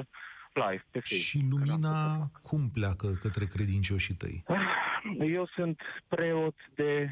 live 0.53 0.85
pe 0.91 1.01
Facebook. 1.01 1.21
Și 1.21 1.41
lumina 1.51 2.31
cum 2.43 2.71
pleacă 2.71 3.07
către 3.21 3.47
credincioșii 3.47 4.15
tăi? 4.15 4.45
Eu 5.39 5.47
sunt 5.47 5.81
preot 6.09 6.55
de 6.75 7.11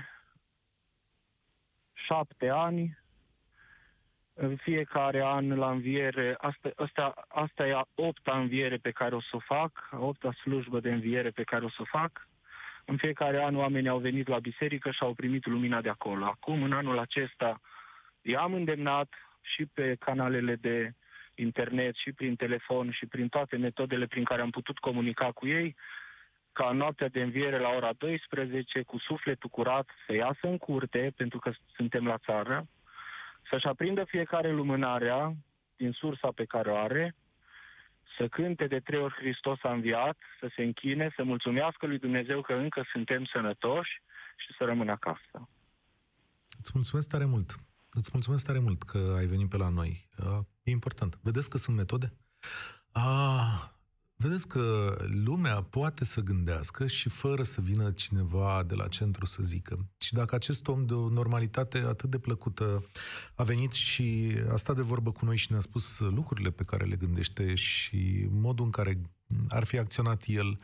șapte 1.92 2.48
ani. 2.48 2.98
În 4.32 4.56
fiecare 4.56 5.22
an 5.24 5.48
la 5.48 5.70
înviere, 5.70 6.36
asta, 6.38 6.70
asta, 6.76 7.14
asta 7.28 7.66
e 7.66 7.74
a 7.74 7.84
opta 7.94 8.38
înviere 8.38 8.76
pe 8.76 8.90
care 8.90 9.14
o 9.14 9.20
să 9.20 9.32
o 9.32 9.38
fac, 9.38 9.88
a 9.90 9.98
opta 9.98 10.32
slujbă 10.32 10.80
de 10.80 10.90
înviere 10.90 11.30
pe 11.30 11.42
care 11.42 11.64
o 11.64 11.68
să 11.68 11.78
o 11.80 11.98
fac. 11.98 12.28
În 12.84 12.96
fiecare 12.96 13.42
an 13.42 13.56
oamenii 13.56 13.88
au 13.88 13.98
venit 13.98 14.28
la 14.28 14.38
biserică 14.38 14.90
și 14.90 15.02
au 15.02 15.14
primit 15.14 15.46
lumina 15.46 15.80
de 15.80 15.88
acolo. 15.88 16.24
Acum, 16.24 16.62
în 16.62 16.72
anul 16.72 16.98
acesta, 16.98 17.60
i-am 18.22 18.54
îndemnat 18.54 19.08
și 19.40 19.66
pe 19.66 19.96
canalele 19.98 20.54
de 20.54 20.92
internet, 21.34 21.94
și 21.94 22.12
prin 22.12 22.36
telefon, 22.36 22.90
și 22.90 23.06
prin 23.06 23.28
toate 23.28 23.56
metodele 23.56 24.06
prin 24.06 24.24
care 24.24 24.42
am 24.42 24.50
putut 24.50 24.78
comunica 24.78 25.32
cu 25.32 25.46
ei, 25.46 25.76
ca 26.52 26.68
în 26.68 26.76
noaptea 26.76 27.08
de 27.08 27.22
înviere 27.22 27.58
la 27.58 27.68
ora 27.68 27.92
12, 27.92 28.82
cu 28.82 28.98
sufletul 28.98 29.50
curat, 29.50 29.90
să 30.06 30.14
iasă 30.14 30.46
în 30.46 30.58
curte, 30.58 31.12
pentru 31.16 31.38
că 31.38 31.52
suntem 31.76 32.06
la 32.06 32.18
țară, 32.18 32.66
să-și 33.50 33.66
aprindă 33.66 34.04
fiecare 34.04 34.50
lumânarea 34.50 35.32
din 35.76 35.92
sursa 35.92 36.28
pe 36.34 36.44
care 36.44 36.70
o 36.70 36.76
are, 36.76 37.14
să 38.20 38.28
cânte 38.28 38.66
de 38.66 38.80
trei 38.80 39.00
ori 39.00 39.14
Hristos 39.14 39.58
a 39.62 39.72
înviat, 39.72 40.16
să 40.40 40.46
se 40.56 40.62
închine, 40.62 41.12
să 41.16 41.22
mulțumească 41.22 41.86
lui 41.86 41.98
Dumnezeu 41.98 42.40
că 42.40 42.52
încă 42.52 42.82
suntem 42.92 43.24
sănătoși 43.24 43.92
și 44.36 44.54
să 44.58 44.64
rămână 44.64 44.90
acasă. 44.90 45.48
Îți 46.58 46.70
mulțumesc 46.74 47.08
tare 47.08 47.24
mult. 47.24 47.48
Îți 47.90 48.10
mulțumesc 48.12 48.46
tare 48.46 48.58
mult 48.58 48.82
că 48.82 49.14
ai 49.18 49.26
venit 49.26 49.48
pe 49.48 49.56
la 49.56 49.68
noi. 49.68 50.08
Uh, 50.18 50.38
e 50.62 50.70
important. 50.70 51.18
Vedeți 51.22 51.50
că 51.50 51.56
sunt 51.56 51.76
metode? 51.76 52.12
Ah, 52.92 53.58
Vedeți 54.22 54.48
că 54.48 54.96
lumea 55.24 55.62
poate 55.62 56.04
să 56.04 56.20
gândească 56.20 56.86
și 56.86 57.08
fără 57.08 57.42
să 57.42 57.60
vină 57.60 57.90
cineva 57.90 58.62
de 58.66 58.74
la 58.74 58.88
centru 58.88 59.24
să 59.24 59.42
zică. 59.42 59.88
Și 59.98 60.12
dacă 60.12 60.34
acest 60.34 60.68
om 60.68 60.86
de 60.86 60.94
o 60.94 61.08
normalitate 61.08 61.78
atât 61.78 62.10
de 62.10 62.18
plăcută 62.18 62.84
a 63.34 63.42
venit 63.42 63.72
și 63.72 64.36
a 64.52 64.56
stat 64.56 64.76
de 64.76 64.82
vorbă 64.82 65.12
cu 65.12 65.24
noi 65.24 65.36
și 65.36 65.50
ne-a 65.50 65.60
spus 65.60 65.98
lucrurile 65.98 66.50
pe 66.50 66.64
care 66.64 66.84
le 66.84 66.96
gândește 66.96 67.54
și 67.54 68.26
modul 68.30 68.64
în 68.64 68.70
care 68.70 69.00
ar 69.48 69.64
fi 69.64 69.78
acționat 69.78 70.22
el, 70.26 70.56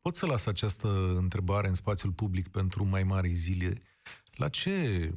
pot 0.00 0.16
să 0.16 0.26
las 0.26 0.46
această 0.46 1.16
întrebare 1.16 1.68
în 1.68 1.74
spațiul 1.74 2.12
public 2.12 2.48
pentru 2.48 2.84
mai 2.84 3.02
mari 3.02 3.32
zile. 3.32 3.78
La 4.34 4.48
ce 4.48 5.10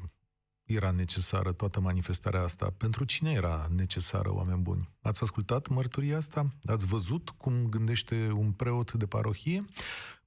era 0.68 0.92
necesară 0.92 1.52
toată 1.52 1.80
manifestarea 1.80 2.44
asta? 2.44 2.74
Pentru 2.78 3.04
cine 3.04 3.32
era 3.32 3.68
necesară, 3.76 4.34
oameni 4.34 4.62
buni? 4.62 4.90
Ați 5.02 5.24
ascultat 5.24 5.68
mărturia 5.68 6.18
asta? 6.18 6.46
Ați 6.64 6.86
văzut 6.86 7.30
cum 7.30 7.68
gândește 7.70 8.32
un 8.36 8.52
preot 8.52 8.94
de 8.94 9.06
parohie? 9.06 9.62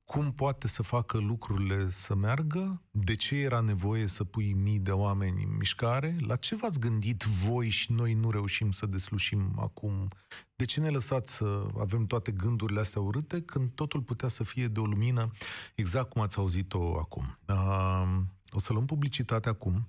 Cum 0.04 0.32
poate 0.32 0.68
să 0.68 0.82
facă 0.82 1.18
lucrurile 1.18 1.90
să 1.90 2.14
meargă? 2.14 2.82
De 2.90 3.16
ce 3.16 3.36
era 3.36 3.60
nevoie 3.60 4.06
să 4.06 4.24
pui 4.24 4.52
mii 4.52 4.78
de 4.78 4.90
oameni 4.90 5.42
în 5.42 5.56
mișcare? 5.56 6.16
La 6.20 6.36
ce 6.36 6.56
v-ați 6.56 6.78
gândit 6.78 7.22
voi 7.22 7.68
și 7.68 7.92
noi 7.92 8.14
nu 8.14 8.30
reușim 8.30 8.70
să 8.70 8.86
deslușim 8.86 9.52
acum? 9.56 10.08
De 10.56 10.64
ce 10.64 10.80
ne 10.80 10.88
lăsați 10.88 11.34
să 11.34 11.66
avem 11.78 12.06
toate 12.06 12.32
gândurile 12.32 12.80
astea 12.80 13.00
urâte 13.00 13.40
când 13.40 13.70
totul 13.74 14.00
putea 14.00 14.28
să 14.28 14.44
fie 14.44 14.66
de 14.66 14.80
o 14.80 14.84
lumină 14.84 15.30
exact 15.74 16.08
cum 16.10 16.22
ați 16.22 16.38
auzit-o 16.38 16.98
acum? 16.98 17.38
Uh, 17.48 18.08
o 18.50 18.58
să 18.58 18.72
luăm 18.72 18.84
publicitate 18.84 19.48
acum, 19.48 19.88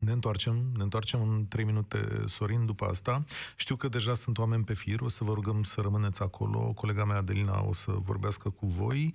ne 0.00 0.12
întoarcem, 0.12 0.70
ne 0.76 0.82
întoarcem 0.82 1.22
în 1.22 1.46
3 1.48 1.64
minute, 1.64 2.22
Sorin, 2.26 2.66
după 2.66 2.84
asta. 2.84 3.24
Știu 3.56 3.76
că 3.76 3.88
deja 3.88 4.14
sunt 4.14 4.38
oameni 4.38 4.64
pe 4.64 4.74
fir, 4.74 5.00
o 5.00 5.08
să 5.08 5.24
vă 5.24 5.32
rugăm 5.32 5.62
să 5.62 5.80
rămâneți 5.80 6.22
acolo. 6.22 6.72
Colega 6.72 7.04
mea, 7.04 7.16
Adelina, 7.16 7.64
o 7.64 7.72
să 7.72 7.92
vorbească 7.92 8.50
cu 8.50 8.66
voi. 8.66 9.14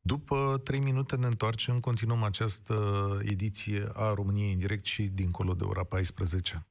După 0.00 0.60
3 0.64 0.80
minute 0.80 1.16
ne 1.16 1.26
întoarcem, 1.26 1.80
continuăm 1.80 2.22
această 2.22 2.74
ediție 3.22 3.88
a 3.94 4.14
României 4.14 4.52
în 4.52 4.58
direct 4.58 4.84
și 4.84 5.02
dincolo 5.02 5.54
de 5.54 5.64
ora 5.64 5.84
14. 5.84 6.66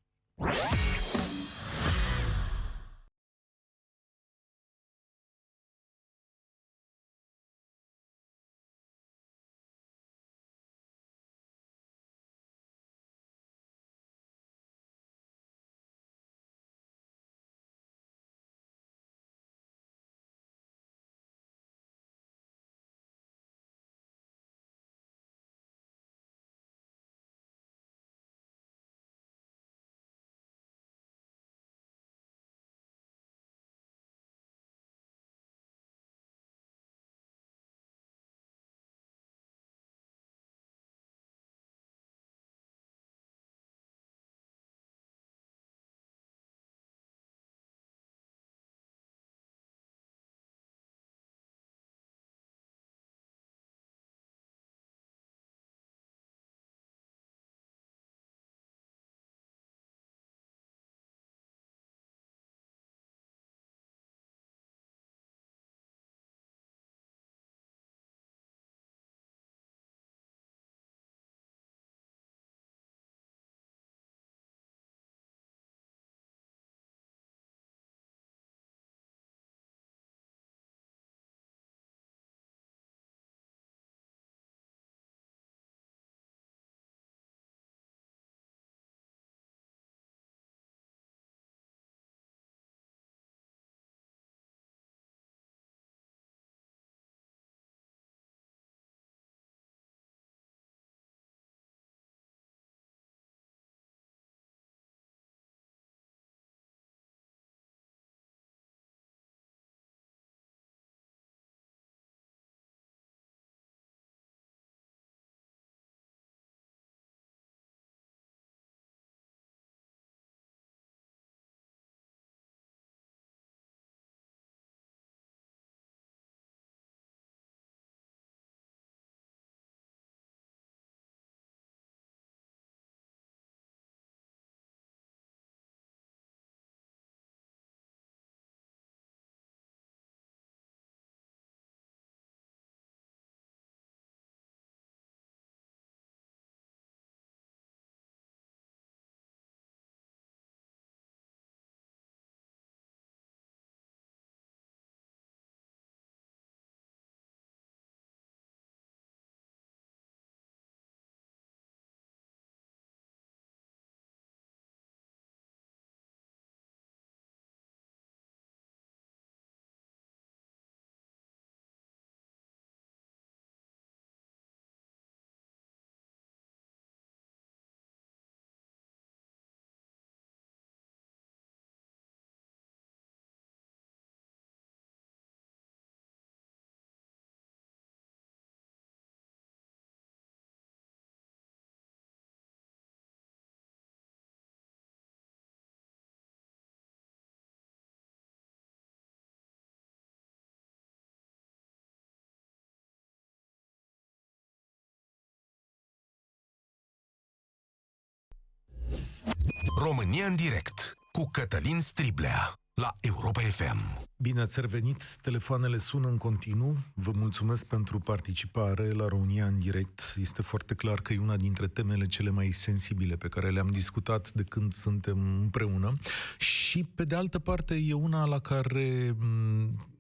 România 209.85 210.25
în 210.25 210.35
direct 210.35 210.97
cu 211.11 211.29
Cătălin 211.31 211.79
Striblea 211.79 212.53
la 212.73 212.95
Europa 212.99 213.41
FM. 213.41 214.07
Bine 214.17 214.41
ați 214.41 214.61
revenit, 214.61 215.15
telefoanele 215.21 215.77
sună 215.77 216.07
în 216.07 216.17
continuu. 216.17 216.77
Vă 216.93 217.11
mulțumesc 217.15 217.65
pentru 217.65 217.99
participare 217.99 218.91
la 218.91 219.07
România 219.07 219.45
în 219.45 219.59
direct. 219.59 220.15
Este 220.19 220.41
foarte 220.41 220.75
clar 220.75 221.01
că 221.01 221.13
e 221.13 221.19
una 221.19 221.35
dintre 221.35 221.67
temele 221.67 222.05
cele 222.05 222.29
mai 222.29 222.51
sensibile 222.51 223.15
pe 223.15 223.27
care 223.27 223.49
le-am 223.49 223.69
discutat 223.69 224.31
de 224.31 224.43
când 224.43 224.73
suntem 224.73 225.39
împreună 225.41 225.97
și, 226.37 226.83
pe 226.95 227.03
de 227.03 227.15
altă 227.15 227.39
parte, 227.39 227.75
e 227.75 227.93
una 227.93 228.25
la 228.25 228.39
care 228.39 229.15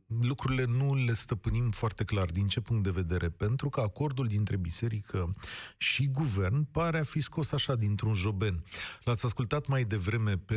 lucrurile 0.05 0.65
nu 0.65 0.95
le 0.95 1.13
stăpânim 1.13 1.71
foarte 1.71 2.03
clar. 2.03 2.25
Din 2.25 2.47
ce 2.47 2.61
punct 2.61 2.83
de 2.83 2.89
vedere? 2.89 3.29
Pentru 3.29 3.69
că 3.69 3.81
acordul 3.81 4.27
dintre 4.27 4.55
biserică 4.55 5.35
și 5.77 6.07
guvern 6.07 6.63
pare 6.71 6.99
a 6.99 7.03
fi 7.03 7.21
scos 7.21 7.51
așa 7.51 7.75
dintr-un 7.75 8.13
joben. 8.13 8.63
L-ați 9.03 9.25
ascultat 9.25 9.67
mai 9.67 9.83
devreme 9.83 10.37
pe 10.37 10.55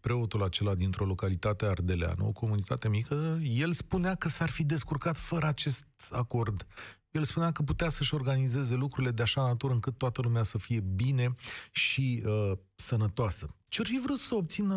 preotul 0.00 0.42
acela 0.42 0.74
dintr-o 0.74 1.04
localitate 1.04 1.66
ardeleană, 1.66 2.24
o 2.24 2.32
comunitate 2.32 2.88
mică. 2.88 3.40
El 3.42 3.72
spunea 3.72 4.14
că 4.14 4.28
s-ar 4.28 4.50
fi 4.50 4.64
descurcat 4.64 5.16
fără 5.16 5.46
acest 5.46 5.86
acord. 6.10 6.66
El 7.10 7.24
spunea 7.24 7.52
că 7.52 7.62
putea 7.62 7.88
să-și 7.88 8.14
organizeze 8.14 8.74
lucrurile 8.74 9.12
de 9.12 9.22
așa 9.22 9.42
natură 9.42 9.72
încât 9.72 9.98
toată 9.98 10.20
lumea 10.22 10.42
să 10.42 10.58
fie 10.58 10.80
bine 10.80 11.34
și 11.72 12.22
uh, 12.26 12.52
sănătoasă. 12.74 13.54
Ce-ar 13.64 13.86
fi 13.86 14.00
vrut 14.00 14.18
să 14.18 14.34
obțină 14.34 14.74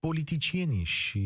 politicienii 0.00 0.84
și 0.84 1.22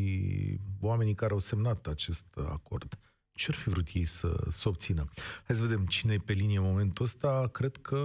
oamenii 0.80 1.14
care 1.14 1.32
au 1.32 1.38
semnat 1.38 1.86
acest 1.86 2.38
acord, 2.50 2.98
ce 3.34 3.46
ar 3.48 3.54
fi 3.54 3.68
vrut 3.68 3.86
ei 3.94 4.04
să, 4.04 4.28
să 4.48 4.68
obțină? 4.68 5.04
Hai 5.46 5.56
să 5.56 5.62
vedem 5.62 5.86
cine 5.86 6.12
e 6.12 6.26
pe 6.26 6.32
linie 6.32 6.58
în 6.58 6.64
momentul 6.64 7.04
ăsta. 7.04 7.48
Cred 7.52 7.76
că 7.76 8.00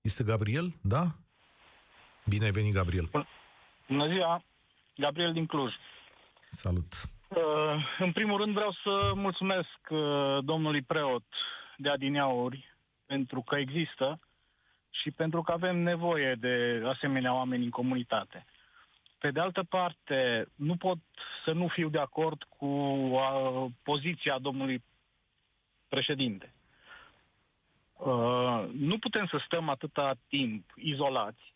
este 0.00 0.24
Gabriel, 0.24 0.72
da? 0.82 1.04
Bine 2.28 2.44
ai 2.44 2.50
venit, 2.50 2.74
Gabriel. 2.74 3.10
Bună 3.88 4.08
ziua, 4.08 4.44
Gabriel 4.96 5.32
din 5.32 5.46
Cluj. 5.46 5.72
Salut. 6.48 6.92
Uh, 7.28 7.38
în 7.98 8.12
primul 8.12 8.38
rând 8.38 8.54
vreau 8.54 8.72
să 8.82 9.12
mulțumesc 9.14 9.78
uh, 9.88 10.38
domnului 10.44 10.82
preot 10.82 11.24
de 11.76 11.88
adineauri 11.88 12.76
pentru 13.06 13.40
că 13.40 13.56
există 13.56 14.20
și 14.90 15.10
pentru 15.10 15.42
că 15.42 15.52
avem 15.52 15.76
nevoie 15.76 16.34
de 16.34 16.82
asemenea 16.86 17.34
oameni 17.34 17.64
în 17.64 17.70
comunitate. 17.70 18.46
Pe 19.24 19.30
de 19.30 19.40
altă 19.40 19.62
parte, 19.62 20.48
nu 20.54 20.76
pot 20.76 20.98
să 21.44 21.52
nu 21.52 21.68
fiu 21.68 21.88
de 21.88 21.98
acord 21.98 22.42
cu 22.42 22.66
uh, 22.66 23.66
poziția 23.82 24.38
domnului 24.38 24.84
președinte. 25.88 26.54
Uh, 27.92 28.68
nu 28.72 28.98
putem 28.98 29.26
să 29.26 29.42
stăm 29.44 29.68
atâta 29.68 30.14
timp 30.28 30.70
izolați, 30.76 31.54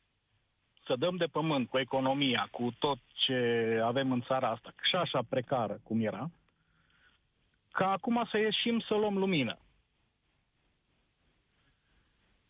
să 0.86 0.96
dăm 0.96 1.16
de 1.16 1.24
pământ 1.24 1.68
cu 1.68 1.78
economia, 1.78 2.48
cu 2.50 2.74
tot 2.78 2.98
ce 3.14 3.36
avem 3.84 4.12
în 4.12 4.22
țara 4.22 4.50
asta, 4.50 4.74
și 4.88 4.96
așa 4.96 5.20
precară 5.28 5.80
cum 5.82 6.00
era, 6.00 6.30
ca 7.70 7.90
acum 7.90 8.26
să 8.30 8.38
ieșim 8.38 8.80
să 8.80 8.94
luăm 8.94 9.18
lumină. 9.18 9.58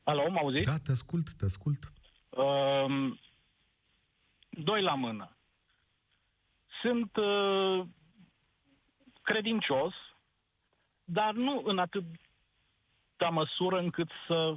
Alo, 0.03 0.31
mă 0.31 0.39
auziți? 0.39 0.65
Da, 0.65 0.77
te 0.85 0.93
ascult, 0.93 1.35
te 1.35 1.45
ascult. 1.45 1.93
Uh, 2.31 3.19
doi 4.63 4.83
la 4.83 4.95
mână. 4.95 5.37
Sunt 6.81 7.17
uh, 7.17 7.87
credincios, 9.23 9.95
dar 11.05 11.35
nu 11.35 11.63
în 11.65 11.79
atât 11.79 12.05
de 13.17 13.27
măsură 13.31 13.79
încât 13.79 14.09
să 14.27 14.55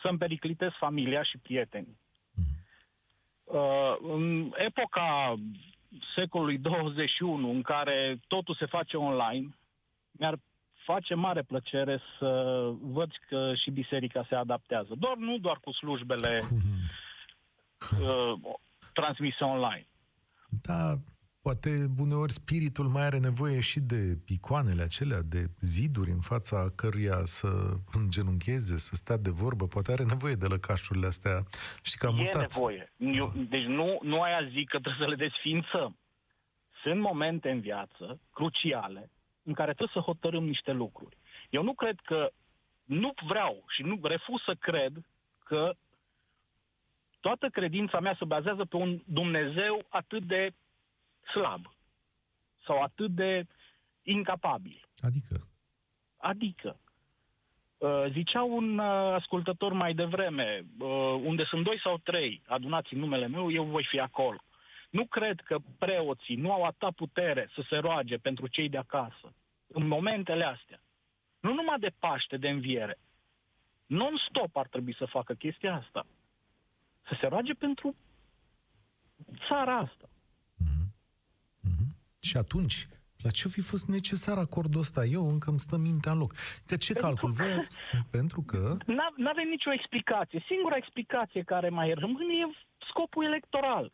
să-mi 0.00 0.18
periclitez 0.18 0.70
familia 0.78 1.22
și 1.22 1.38
prietenii. 1.38 1.98
Uh, 3.44 3.96
în 4.00 4.52
epoca 4.56 5.34
secolului 6.14 6.58
21, 6.58 7.50
în 7.50 7.62
care 7.62 8.20
totul 8.26 8.54
se 8.54 8.66
face 8.66 8.96
online, 8.96 9.56
mi-ar 10.10 10.38
face 10.84 11.14
mare 11.14 11.42
plăcere 11.42 12.00
să 12.18 12.30
văd 12.80 13.10
că 13.28 13.54
și 13.54 13.70
biserica 13.70 14.26
se 14.28 14.34
adaptează. 14.34 14.94
Doar 14.98 15.16
nu 15.16 15.38
doar 15.38 15.58
cu 15.58 15.72
slujbele 15.72 16.42
uh, 18.00 18.32
transmisă 18.92 19.44
online. 19.44 19.88
Da, 20.62 20.94
poate 21.42 21.86
uneori 21.98 22.32
spiritul 22.32 22.88
mai 22.88 23.02
are 23.04 23.18
nevoie 23.18 23.60
și 23.60 23.80
de 23.80 24.18
icoanele 24.26 24.82
acelea, 24.82 25.22
de 25.22 25.46
ziduri 25.60 26.10
în 26.10 26.20
fața 26.20 26.72
căruia 26.76 27.24
să 27.24 27.48
îngenuncheze, 27.92 28.78
să 28.78 28.94
stea 28.94 29.16
de 29.16 29.30
vorbă. 29.30 29.66
Poate 29.66 29.92
are 29.92 30.04
nevoie 30.04 30.34
de 30.34 30.46
lăcașurile 30.46 31.06
astea. 31.06 31.42
Știi 31.82 31.98
că 31.98 32.06
am 32.06 32.18
e 32.18 32.22
mutat. 32.22 32.54
nevoie. 32.54 32.92
Eu, 32.96 33.32
deci 33.48 33.64
nu, 33.64 33.98
nu 34.02 34.20
aia 34.20 34.48
zic 34.52 34.68
că 34.68 34.78
trebuie 34.78 35.04
să 35.06 35.08
le 35.08 35.28
desfințăm. 35.28 35.98
Sunt 36.82 37.00
momente 37.00 37.50
în 37.50 37.60
viață 37.60 38.20
cruciale 38.32 39.10
în 39.42 39.52
care 39.52 39.72
trebuie 39.72 40.02
să 40.02 40.10
hotărâm 40.10 40.44
niște 40.44 40.72
lucruri. 40.72 41.16
Eu 41.50 41.62
nu 41.62 41.74
cred 41.74 41.98
că, 42.04 42.30
nu 42.84 43.14
vreau 43.26 43.64
și 43.68 43.82
nu 43.82 43.98
refuz 44.02 44.40
să 44.44 44.54
cred 44.54 44.92
că 45.44 45.72
toată 47.20 47.48
credința 47.48 48.00
mea 48.00 48.14
se 48.18 48.24
bazează 48.24 48.64
pe 48.64 48.76
un 48.76 49.00
Dumnezeu 49.04 49.86
atât 49.88 50.22
de 50.22 50.50
slab 51.32 51.72
sau 52.66 52.80
atât 52.82 53.10
de 53.10 53.46
incapabil. 54.02 54.80
Adică? 55.00 55.46
Adică, 56.16 56.80
uh, 57.78 58.04
zicea 58.10 58.42
un 58.42 58.78
uh, 58.78 58.86
ascultător 59.14 59.72
mai 59.72 59.94
devreme, 59.94 60.64
uh, 60.78 60.88
unde 61.24 61.44
sunt 61.44 61.64
doi 61.64 61.80
sau 61.82 61.98
trei 61.98 62.42
adunați 62.46 62.94
în 62.94 62.98
numele 62.98 63.26
meu, 63.26 63.50
eu 63.50 63.64
voi 63.64 63.86
fi 63.90 64.00
acolo. 64.00 64.38
Nu 64.90 65.06
cred 65.06 65.40
că 65.40 65.58
preoții 65.78 66.36
nu 66.36 66.52
au 66.52 66.64
atâta 66.64 66.90
putere 66.96 67.50
să 67.54 67.62
se 67.68 67.76
roage 67.76 68.16
pentru 68.16 68.46
cei 68.46 68.68
de 68.68 68.76
acasă, 68.76 69.34
în 69.66 69.86
momentele 69.86 70.44
astea. 70.44 70.80
Nu 71.40 71.54
numai 71.54 71.78
de 71.78 71.92
Paște, 71.98 72.36
de 72.36 72.48
înviere. 72.48 72.98
Non-stop 73.86 74.56
ar 74.56 74.66
trebui 74.66 74.94
să 74.94 75.04
facă 75.04 75.34
chestia 75.34 75.74
asta 75.74 76.06
să 77.08 77.16
se 77.20 77.26
roage 77.26 77.52
pentru 77.52 77.94
țara 79.48 79.76
asta. 79.76 80.08
Mm-hmm. 80.64 80.86
Mm-hmm. 81.68 81.88
Și 82.20 82.36
atunci, 82.36 82.88
la 83.22 83.30
ce 83.30 83.48
fi 83.48 83.60
fost 83.60 83.86
necesar 83.86 84.38
acordul 84.38 84.80
ăsta? 84.80 85.04
Eu 85.04 85.28
încă 85.28 85.50
îmi 85.50 85.58
stă 85.58 85.76
mintea 85.76 86.12
în 86.12 86.18
loc. 86.18 86.34
Că 86.66 86.76
ce 86.76 86.92
pentru 86.92 87.08
calcul? 87.08 87.34
Că... 87.36 87.42
Voi 87.42 87.66
Pentru 88.10 88.42
că... 88.42 88.76
Nu 89.16 89.28
avem 89.28 89.48
nicio 89.48 89.72
explicație. 89.72 90.44
Singura 90.46 90.76
explicație 90.76 91.42
care 91.42 91.68
mai 91.68 91.92
rămâne 91.92 92.34
e 92.34 92.56
scopul 92.90 93.24
electoral. 93.24 93.92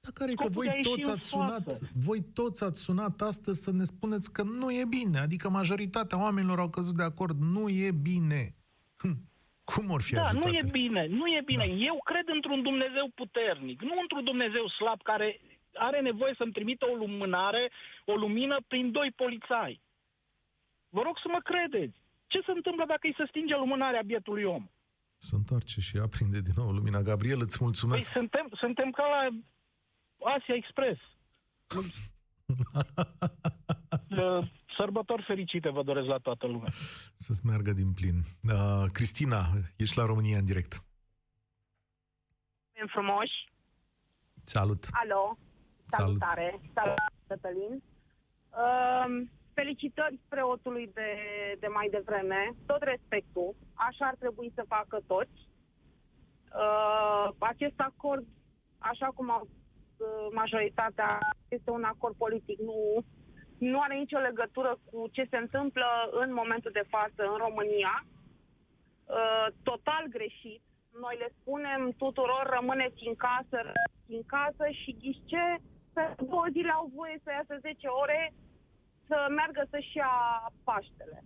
Da, 0.00 0.08
care 0.14 0.32
că 0.32 0.48
voi 0.48 0.78
toți 0.82 1.10
ați 1.10 1.28
sunat, 1.28 1.78
voi 1.92 2.22
toți 2.34 2.64
ați 2.64 2.80
sunat 2.80 3.20
astăzi 3.20 3.62
să 3.62 3.72
ne 3.72 3.84
spuneți 3.84 4.32
că 4.32 4.42
nu 4.42 4.72
e 4.72 4.84
bine. 4.84 5.18
Adică 5.18 5.50
majoritatea 5.50 6.20
oamenilor 6.20 6.58
au 6.58 6.68
căzut 6.68 6.96
de 6.96 7.02
acord. 7.02 7.42
Nu 7.42 7.68
e 7.68 7.90
bine. 7.90 8.54
Hm. 8.96 9.31
Cum 9.64 9.90
or 9.90 10.02
fi 10.02 10.14
Da, 10.14 10.22
ajutate? 10.22 10.48
nu 10.48 10.54
e 10.56 10.62
bine, 10.70 11.06
nu 11.06 11.26
e 11.26 11.42
bine. 11.44 11.66
Da. 11.66 11.72
Eu 11.72 12.00
cred 12.04 12.28
într-un 12.28 12.62
Dumnezeu 12.62 13.10
puternic, 13.14 13.82
nu 13.82 13.94
într-un 14.00 14.24
Dumnezeu 14.24 14.68
slab 14.68 15.02
care 15.02 15.40
are 15.74 16.00
nevoie 16.00 16.34
să-mi 16.36 16.52
trimită 16.52 16.86
o 16.90 16.94
lumânare, 16.94 17.70
o 18.04 18.14
lumină 18.14 18.56
prin 18.68 18.90
doi 18.92 19.12
polițai. 19.16 19.80
Vă 20.88 21.02
rog 21.02 21.18
să 21.22 21.28
mă 21.30 21.40
credeți. 21.50 21.96
Ce 22.26 22.40
se 22.46 22.50
întâmplă 22.50 22.84
dacă 22.86 23.06
îi 23.06 23.14
se 23.16 23.24
stinge 23.28 23.54
lumânarea 23.56 24.02
bietului 24.02 24.44
om? 24.44 24.66
Se 25.16 25.34
întoarce 25.34 25.80
și 25.80 25.96
aprinde 25.96 26.40
din 26.40 26.52
nou 26.56 26.70
lumina. 26.70 27.02
Gabriel, 27.02 27.40
îți 27.40 27.58
mulțumesc. 27.60 28.12
Păi 28.12 28.20
suntem, 28.20 28.46
suntem 28.62 28.90
ca 28.90 29.04
la 29.14 29.20
Asia 30.36 30.54
Express. 30.54 31.00
Sărbători 34.82 35.22
fericite 35.22 35.68
vă 35.70 35.82
doresc 35.82 36.06
la 36.06 36.18
toată 36.18 36.46
lumea. 36.46 36.70
Să-ți 37.24 37.46
meargă 37.46 37.72
din 37.72 37.92
plin. 37.92 38.16
Uh, 38.54 38.84
Cristina, 38.92 39.40
ești 39.76 39.98
la 39.98 40.04
România 40.04 40.38
în 40.38 40.44
direct. 40.44 40.72
frumoși. 42.86 43.38
Salut. 44.44 44.88
Alo. 45.02 45.38
Salutare. 45.84 46.60
Salut, 46.74 46.96
Cătălin. 47.26 47.74
Uh, 48.62 49.06
felicitări 49.54 50.18
preotului 50.28 50.90
de, 50.94 51.10
de 51.60 51.66
mai 51.66 51.88
devreme. 51.90 52.54
Tot 52.66 52.82
respectul. 52.82 53.54
Așa 53.74 54.04
ar 54.06 54.16
trebui 54.18 54.52
să 54.54 54.64
facă 54.68 55.00
toți. 55.06 55.38
Uh, 56.62 57.28
acest 57.38 57.78
acord, 57.90 58.26
așa 58.78 59.06
cum 59.06 59.30
au 59.30 59.42
uh, 59.48 60.26
majoritatea, 60.32 61.18
este 61.48 61.70
un 61.70 61.84
acord 61.84 62.14
politic, 62.16 62.58
nu 62.58 63.04
nu 63.70 63.80
are 63.80 63.94
nicio 63.94 64.18
legătură 64.18 64.78
cu 64.88 65.08
ce 65.14 65.24
se 65.30 65.36
întâmplă 65.36 65.88
în 66.22 66.32
momentul 66.32 66.70
de 66.74 66.86
față 66.88 67.22
în 67.32 67.36
România. 67.46 67.94
Uh, 68.04 69.46
total 69.62 70.04
greșit. 70.16 70.62
Noi 71.00 71.16
le 71.18 71.28
spunem 71.38 71.80
tuturor 71.96 72.44
rămâneți 72.56 73.06
în 73.10 73.14
casă, 73.14 73.58
în 74.08 74.22
casă 74.34 74.64
și 74.80 74.96
ghișce, 75.00 75.44
pe 75.94 76.02
două 76.30 76.46
zile 76.50 76.70
au 76.70 76.90
voie 76.94 77.20
să 77.24 77.30
iasă 77.30 77.54
10 77.60 77.86
ore 77.86 78.32
să 79.08 79.26
meargă 79.36 79.62
să-și 79.70 79.96
ia 79.96 80.14
Paștele. 80.64 81.22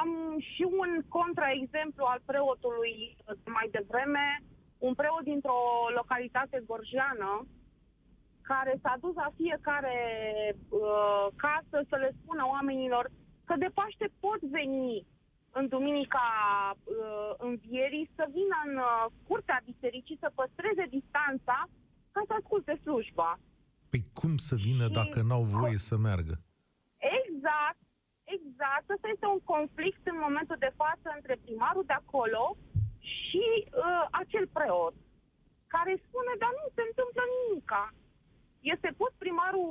Am 0.00 0.10
și 0.38 0.64
un 0.82 0.90
contraexemplu 1.08 2.04
al 2.04 2.20
preotului 2.24 3.16
mai 3.56 3.68
devreme. 3.70 4.42
un 4.78 4.94
preot 4.94 5.24
dintr-o 5.24 5.60
localitate 5.94 6.62
gorjeană 6.66 7.46
care 8.52 8.72
s-a 8.82 8.94
dus 9.04 9.14
la 9.24 9.30
fiecare 9.40 9.96
uh, 10.56 11.26
casă 11.44 11.76
să 11.90 11.96
le 12.04 12.10
spună 12.20 12.42
oamenilor 12.54 13.04
că 13.48 13.54
de 13.62 13.70
Paște 13.78 14.06
pot 14.24 14.40
veni 14.58 15.06
în 15.58 15.64
duminica 15.74 16.26
uh, 16.74 17.32
învierii 17.48 18.10
să 18.16 18.24
vină 18.38 18.56
în 18.68 18.74
uh, 18.76 19.04
curtea 19.28 19.58
bisericii 19.70 20.22
să 20.24 20.28
păstreze 20.40 20.84
distanța 20.96 21.58
ca 22.14 22.20
să 22.26 22.32
asculte 22.34 22.74
slujba. 22.84 23.30
Păi 23.90 24.02
cum 24.20 24.34
să 24.48 24.54
vină 24.68 24.86
Și- 24.88 24.96
dacă 25.00 25.18
n-au 25.28 25.44
voie 25.58 25.78
să 25.88 25.94
meargă? 26.06 26.34
Exact, 27.18 27.82
exact. 28.36 28.86
Ăsta 28.94 29.08
este 29.14 29.26
un 29.34 29.42
conflict 29.54 30.02
în 30.12 30.18
momentul 30.26 30.58
de 30.66 30.72
față 30.82 31.08
între 31.18 31.34
primarul 31.44 31.84
de 31.90 31.96
acolo 32.02 32.42
și 33.12 33.44
uh, 33.58 34.04
acel 34.22 34.44
preot, 34.56 34.94
care 35.74 35.92
spune, 36.06 36.32
dar 36.42 36.52
nu 36.60 36.66
se 36.76 36.82
întâmplă 36.90 37.22
nimica. 37.36 37.84
Este 38.74 38.88
pus 39.00 39.12
primarul 39.18 39.70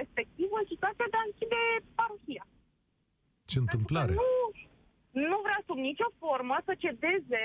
respectiv 0.00 0.48
în 0.60 0.66
situația 0.72 1.06
de 1.10 1.18
a 1.18 1.28
închide 1.28 1.62
parohia. 1.98 2.44
Ce 3.50 3.58
întâmplare? 3.64 4.12
Nu, 4.22 4.34
nu 5.28 5.38
vrea 5.46 5.60
sub 5.66 5.78
nicio 5.88 6.08
formă 6.22 6.56
să 6.66 6.72
cedeze 6.84 7.44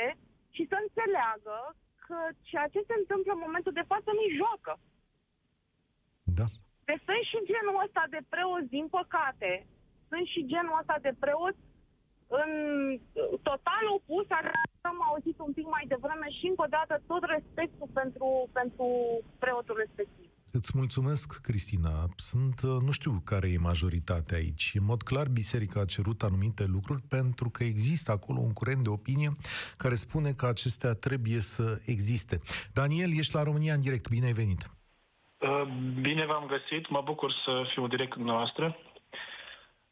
și 0.55 0.63
să 0.71 0.77
înțeleagă 0.85 1.57
că 2.05 2.17
ceea 2.49 2.67
ce 2.73 2.79
se 2.87 2.95
întâmplă 3.01 3.31
în 3.33 3.43
momentul 3.45 3.73
de 3.79 3.89
față 3.91 4.09
nu-i 4.13 4.37
joacă. 4.41 4.73
Da. 6.39 6.47
Deci 6.87 7.03
sunt 7.07 7.23
și 7.31 7.39
genul 7.51 7.83
ăsta 7.85 8.03
de 8.15 8.21
preoți, 8.33 8.73
din 8.77 8.87
păcate, 8.97 9.51
sunt 10.09 10.25
și 10.33 10.41
genul 10.53 10.79
ăsta 10.81 10.97
de 11.05 11.13
preoți 11.23 11.61
în 12.41 12.51
total 13.49 13.83
opus, 13.97 14.25
așa 14.29 14.61
am 14.81 14.99
auzit 15.09 15.37
un 15.39 15.53
pic 15.57 15.67
mai 15.75 15.85
devreme 15.87 16.27
și 16.37 16.45
încă 16.47 16.63
o 16.63 16.73
dată 16.77 17.01
tot 17.07 17.23
respectul 17.35 17.89
pentru, 17.99 18.27
pentru 18.59 18.87
preotul 19.39 19.75
respectiv. 19.83 20.24
Îți 20.59 20.71
mulțumesc, 20.75 21.41
Cristina. 21.41 21.93
Sunt, 22.15 22.57
uh, 22.61 22.77
nu 22.85 22.91
știu 22.91 23.11
care 23.31 23.47
e 23.51 23.67
majoritatea 23.71 24.37
aici. 24.37 24.65
În 24.79 24.85
mod 24.91 25.01
clar, 25.01 25.27
biserica 25.41 25.79
a 25.81 25.91
cerut 25.95 26.19
anumite 26.21 26.65
lucruri 26.75 27.01
pentru 27.15 27.49
că 27.49 27.63
există 27.63 28.11
acolo 28.11 28.39
un 28.39 28.53
curent 28.53 28.83
de 28.83 28.89
opinie 28.89 29.29
care 29.77 29.95
spune 29.95 30.31
că 30.39 30.45
acestea 30.45 30.93
trebuie 31.05 31.39
să 31.53 31.65
existe. 31.85 32.35
Daniel, 32.73 33.11
ești 33.17 33.35
la 33.35 33.43
România 33.43 33.73
în 33.73 33.81
direct. 33.81 34.09
Bine 34.09 34.25
ai 34.25 34.39
venit! 34.43 34.61
Uh, 35.39 35.65
Bine 36.01 36.25
v-am 36.25 36.45
găsit, 36.55 36.89
mă 36.89 37.01
bucur 37.09 37.31
să 37.45 37.53
fiu 37.73 37.87
direct 37.87 38.09
cu 38.11 38.17
dumneavoastră. 38.17 38.77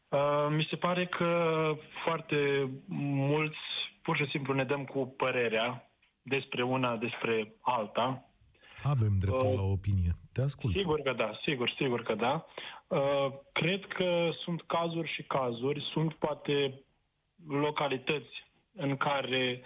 Uh, 0.09 0.47
Mi 0.49 0.67
se 0.69 0.75
pare 0.75 1.05
că 1.05 1.29
foarte 2.03 2.69
mulți 3.31 3.63
pur 4.01 4.15
și 4.17 4.29
simplu 4.29 4.53
ne 4.53 4.63
dăm 4.63 4.83
cu 4.85 5.13
părerea 5.17 5.89
despre 6.21 6.63
una, 6.63 6.95
despre 6.95 7.55
alta. 7.61 8.32
Avem 8.83 9.17
dreptul 9.19 9.47
Uh, 9.47 9.55
la 9.55 9.61
opinie. 9.61 10.11
Te 10.33 10.41
ascult. 10.41 10.77
Sigur 10.77 11.01
că 11.01 11.13
da, 11.13 11.39
sigur, 11.43 11.69
sigur 11.77 12.03
că 12.03 12.15
da. 12.15 12.45
Uh, 12.87 13.27
Cred 13.51 13.85
că 13.85 14.29
sunt 14.43 14.61
cazuri 14.61 15.11
și 15.13 15.23
cazuri, 15.23 15.89
sunt 15.91 16.13
poate 16.13 16.83
localități 17.47 18.43
în 18.75 18.97
care 18.97 19.61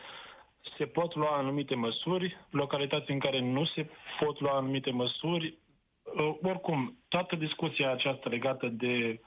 se 0.78 0.86
pot 0.86 1.16
lua 1.16 1.38
anumite 1.38 1.76
măsuri, 1.76 2.38
localități 2.50 3.12
în 3.12 3.20
care 3.20 3.40
nu 3.40 3.66
se 3.66 3.90
pot 4.20 4.40
lua 4.40 4.52
anumite 4.58 4.92
măsuri. 4.92 5.58
Uh, 6.04 6.36
Oricum, 6.42 6.98
toată 7.08 7.36
discuția 7.36 7.92
aceasta 7.92 8.30
legată 8.30 8.68
de, 8.68 9.22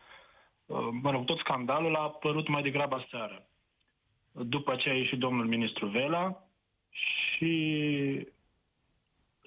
uh, 0.66 0.88
mă 1.02 1.10
rog, 1.10 1.24
tot 1.24 1.38
scandalul 1.38 1.94
a 1.94 2.00
apărut 2.00 2.48
mai 2.48 2.62
degrabă 2.62 3.06
seară. 3.10 3.44
După 4.32 4.74
ce 4.76 4.88
a 4.88 4.94
ieșit 4.94 5.18
domnul 5.18 5.46
ministru 5.46 5.86
Vela 5.86 6.44
și 6.90 8.28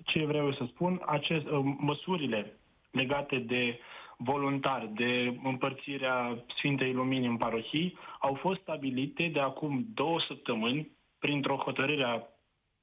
ce 0.05 0.25
vreau 0.25 0.45
eu 0.45 0.53
să 0.53 0.65
spun, 0.67 1.01
acest, 1.05 1.45
uh, 1.45 1.59
măsurile 1.77 2.57
legate 2.91 3.37
de 3.37 3.79
voluntari, 4.17 4.89
de 4.93 5.39
împărțirea 5.43 6.43
Sfintei 6.57 6.93
Lumini 6.93 7.25
în 7.25 7.37
parohii, 7.37 7.97
au 8.19 8.33
fost 8.33 8.61
stabilite 8.61 9.27
de 9.27 9.39
acum 9.39 9.85
două 9.93 10.19
săptămâni 10.27 10.91
printr-o 11.19 11.55
hotărâre 11.55 12.03
a 12.03 12.21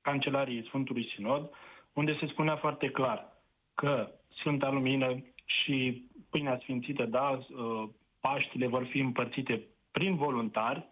Cancelariei 0.01 0.65
Sfântului 0.65 1.11
Sinod, 1.15 1.51
unde 1.93 2.17
se 2.21 2.27
spunea 2.27 2.57
foarte 2.57 2.91
clar 2.91 3.33
că 3.75 4.11
Sfânta 4.29 4.71
Lumină 4.71 5.25
și 5.45 6.05
Pâinea 6.31 6.59
Sfințită, 6.63 7.05
da, 7.05 7.29
uh, 7.29 7.89
Paștile 8.21 8.67
vor 8.67 8.85
fi 8.85 8.99
împărțite 8.99 9.67
prin 9.91 10.17
voluntari. 10.17 10.89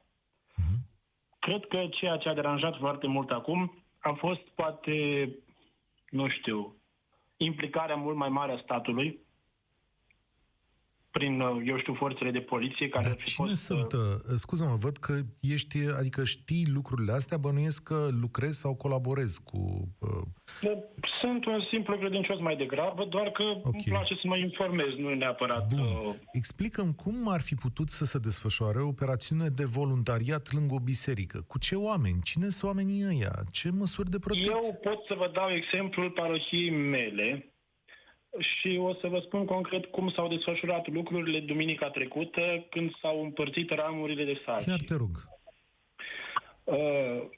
Cred 1.38 1.66
că 1.66 1.86
ceea 1.90 2.16
ce 2.16 2.28
a 2.28 2.34
deranjat 2.34 2.76
foarte 2.76 3.06
mult 3.06 3.30
acum 3.30 3.82
a 3.98 4.12
fost 4.12 4.40
poate 4.40 5.28
nu 6.10 6.28
știu, 6.28 6.76
implicarea 7.36 7.96
mult 7.96 8.16
mai 8.16 8.28
mare 8.28 8.52
a 8.52 8.62
statului 8.62 9.26
prin, 11.10 11.40
uh, 11.40 11.62
eu 11.64 11.78
știu, 11.78 11.94
forțele 11.94 12.30
de 12.30 12.38
poliție 12.40 12.88
care 12.88 13.04
Dar 13.04 13.12
ar 13.12 13.18
fi 13.18 13.24
cine 13.24 13.46
fost... 13.46 13.62
sunt? 13.62 13.92
uh, 13.92 14.00
Scuză-mă, 14.36 14.74
văd 14.74 14.96
că 14.96 15.12
ești, 15.40 15.78
adică 15.98 16.24
știi 16.24 16.66
lucrurile 16.72 17.12
astea, 17.12 17.36
bănuiesc 17.36 17.82
că 17.82 18.08
lucrezi 18.20 18.60
sau 18.60 18.74
colaborezi 18.76 19.42
cu... 19.44 19.88
Uh, 19.98 20.70
Sunt 21.20 21.44
un 21.44 21.60
simplu 21.70 21.96
credincios 21.96 22.40
mai 22.40 22.56
degrabă, 22.56 23.04
doar 23.04 23.30
că 23.30 23.42
okay. 23.42 23.70
îmi 23.72 23.82
place 23.88 24.14
să 24.14 24.22
mă 24.24 24.36
informez, 24.36 24.86
nu 24.98 25.14
neapărat... 25.14 25.74
Bun. 25.74 25.80
Uh, 25.80 26.14
Explicăm 26.32 26.92
cum 26.92 27.28
ar 27.28 27.40
fi 27.40 27.54
putut 27.54 27.88
să 27.88 28.04
se 28.04 28.18
desfășoare 28.18 28.78
o 28.78 28.88
operațiune 28.88 29.48
de 29.48 29.64
voluntariat 29.64 30.52
lângă 30.52 30.74
o 30.74 30.78
biserică. 30.78 31.44
Cu 31.46 31.58
ce 31.58 31.74
oameni? 31.74 32.18
Cine 32.22 32.48
sunt 32.48 32.70
oamenii 32.70 33.06
ăia? 33.06 33.32
Ce 33.50 33.70
măsuri 33.70 34.10
de 34.10 34.18
protecție? 34.18 34.52
eu 34.52 34.78
pot 34.82 35.04
să 35.08 35.14
vă 35.16 35.30
dau 35.34 35.48
exemplul 35.50 36.10
parohiei 36.10 36.70
mele 36.70 37.52
și 38.38 38.76
o 38.80 38.94
să 38.94 39.08
vă 39.08 39.18
spun 39.24 39.44
concret 39.44 39.86
cum 39.86 40.10
s-au 40.10 40.28
desfășurat 40.28 40.88
lucrurile 40.88 41.40
duminica 41.40 41.90
trecută 41.90 42.66
când 42.70 42.96
s-au 43.00 43.22
împărțit 43.22 43.70
ramurile 43.70 44.24
de 44.24 44.40
sarcini. 44.44 44.76
Chiar 44.76 44.84
te 44.86 44.94
rog. 44.94 45.10
Uh, 46.64 47.28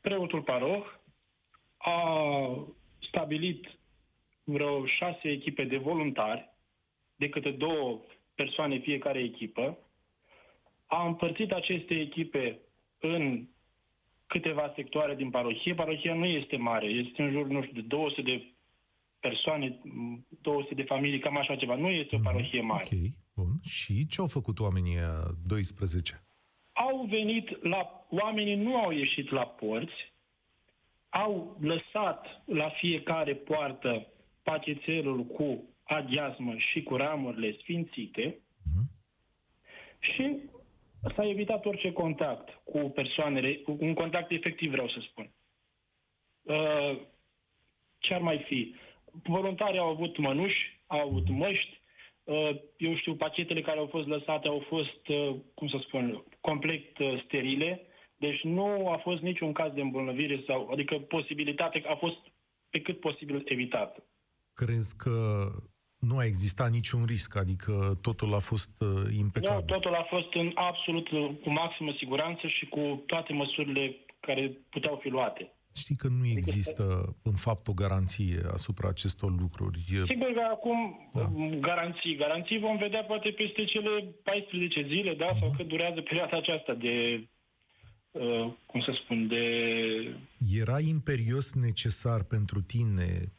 preotul 0.00 0.42
paroh 0.42 0.84
a 1.76 2.66
stabilit 3.08 3.66
vreo 4.44 4.86
șase 4.86 5.28
echipe 5.28 5.64
de 5.64 5.76
voluntari, 5.76 6.50
de 7.16 7.28
câte 7.28 7.50
două 7.50 8.00
persoane 8.34 8.78
fiecare 8.78 9.18
echipă, 9.18 9.78
a 10.86 11.06
împărțit 11.06 11.52
aceste 11.52 11.94
echipe 11.94 12.58
în 12.98 13.46
câteva 14.26 14.72
sectoare 14.74 15.14
din 15.14 15.30
parohie. 15.30 15.74
Parohia 15.74 16.14
nu 16.14 16.24
este 16.24 16.56
mare, 16.56 16.86
este 16.86 17.22
în 17.22 17.30
jur, 17.30 17.46
nu 17.46 17.62
știu, 17.62 17.80
de 17.80 17.86
200 17.86 18.22
de 18.22 18.51
persoane, 19.22 19.80
200 20.40 20.74
de 20.74 20.82
familii, 20.82 21.18
cam 21.18 21.36
așa 21.36 21.56
ceva. 21.56 21.76
Nu 21.76 21.88
este 21.88 22.16
o 22.16 22.18
parohie 22.18 22.60
mare. 22.60 22.84
Ok, 22.84 22.98
bun. 23.34 23.52
Și 23.62 24.06
ce 24.06 24.20
au 24.20 24.26
făcut 24.26 24.58
oamenii 24.58 24.96
ăia 24.96 25.14
12? 25.46 26.22
au 26.72 27.04
venit 27.04 27.62
la... 27.62 28.06
Oamenii 28.08 28.54
nu 28.54 28.76
au 28.76 28.90
ieșit 28.90 29.30
la 29.30 29.46
porți, 29.46 30.12
au 31.08 31.56
lăsat 31.60 32.42
la 32.44 32.68
fiecare 32.68 33.34
poartă 33.34 34.06
pachetelul 34.42 35.24
cu 35.24 35.68
aghiazmă 35.82 36.54
și 36.56 36.82
cu 36.82 36.96
ramurile 36.96 37.56
sfințite 37.60 38.38
și 39.98 40.36
s-a 41.14 41.28
evitat 41.28 41.64
orice 41.64 41.92
contact 41.92 42.48
cu 42.64 42.78
persoanele, 42.78 43.54
cu 43.54 43.76
un 43.80 43.94
contact 43.94 44.30
efectiv 44.30 44.70
vreau 44.70 44.88
să 44.88 44.98
spun. 45.08 45.30
Uh, 46.42 47.00
Ce 47.98 48.14
ar 48.14 48.20
mai 48.20 48.44
fi? 48.46 48.74
Voluntarii 49.22 49.78
au 49.78 49.88
avut 49.88 50.18
mănuși, 50.18 50.80
au 50.86 51.08
avut 51.08 51.28
măști, 51.28 51.80
uh, 52.24 52.50
eu 52.76 52.96
știu, 52.96 53.14
pachetele 53.14 53.62
care 53.62 53.78
au 53.78 53.86
fost 53.86 54.06
lăsate 54.06 54.48
au 54.48 54.64
fost, 54.68 55.08
uh, 55.08 55.36
cum 55.54 55.68
să 55.68 55.78
spun, 55.86 56.24
complet 56.40 56.98
uh, 56.98 57.22
sterile, 57.24 57.86
deci 58.16 58.40
nu 58.42 58.88
a 58.88 58.96
fost 58.96 59.20
niciun 59.22 59.52
caz 59.52 59.72
de 59.72 59.80
îmbolnăvire 59.80 60.42
sau, 60.46 60.68
adică 60.72 60.98
posibilitate 60.98 61.82
a 61.86 61.94
fost 61.94 62.18
pe 62.70 62.80
cât 62.80 63.00
posibil 63.00 63.42
evitată. 63.44 64.04
Crezi 64.54 64.96
că 64.96 65.46
nu 65.98 66.16
a 66.18 66.24
existat 66.24 66.70
niciun 66.70 67.04
risc, 67.04 67.36
adică 67.36 67.98
totul 68.00 68.34
a 68.34 68.38
fost 68.38 68.70
uh, 68.80 68.88
Nu, 68.88 69.10
impecabil? 69.18 69.64
totul 69.64 69.94
a 69.94 70.06
fost 70.14 70.34
în 70.34 70.52
absolut 70.54 71.10
uh, 71.10 71.30
cu 71.42 71.50
maximă 71.50 71.92
siguranță 71.98 72.46
și 72.46 72.66
cu 72.66 73.02
toate 73.06 73.32
măsurile 73.32 73.96
care 74.20 74.58
puteau 74.70 74.98
fi 75.02 75.08
luate. 75.08 75.52
Știi 75.74 75.96
că 75.96 76.08
nu 76.08 76.26
există, 76.26 77.16
în 77.22 77.32
fapt, 77.32 77.68
o 77.68 77.72
garanție 77.72 78.40
asupra 78.52 78.88
acestor 78.88 79.30
lucruri. 79.40 79.78
E- 79.78 80.04
Sigur 80.06 80.32
că 80.32 80.42
acum 80.50 81.10
da. 81.14 81.32
garanții, 81.60 82.16
garanții 82.16 82.58
vom 82.58 82.76
vedea 82.76 83.02
poate 83.04 83.28
peste 83.30 83.64
cele 83.64 84.04
14 84.22 84.86
zile, 84.86 85.14
da, 85.14 85.36
sau 85.40 85.54
cât 85.56 85.68
durează 85.68 86.00
perioada 86.00 86.36
aceasta 86.36 86.74
de, 86.74 87.26
uh, 88.10 88.52
cum 88.66 88.80
să 88.80 88.98
spun, 89.04 89.28
de... 89.28 89.44
Era 90.58 90.80
imperios 90.80 91.52
necesar 91.52 92.22
pentru 92.22 92.60
tine, 92.60 93.32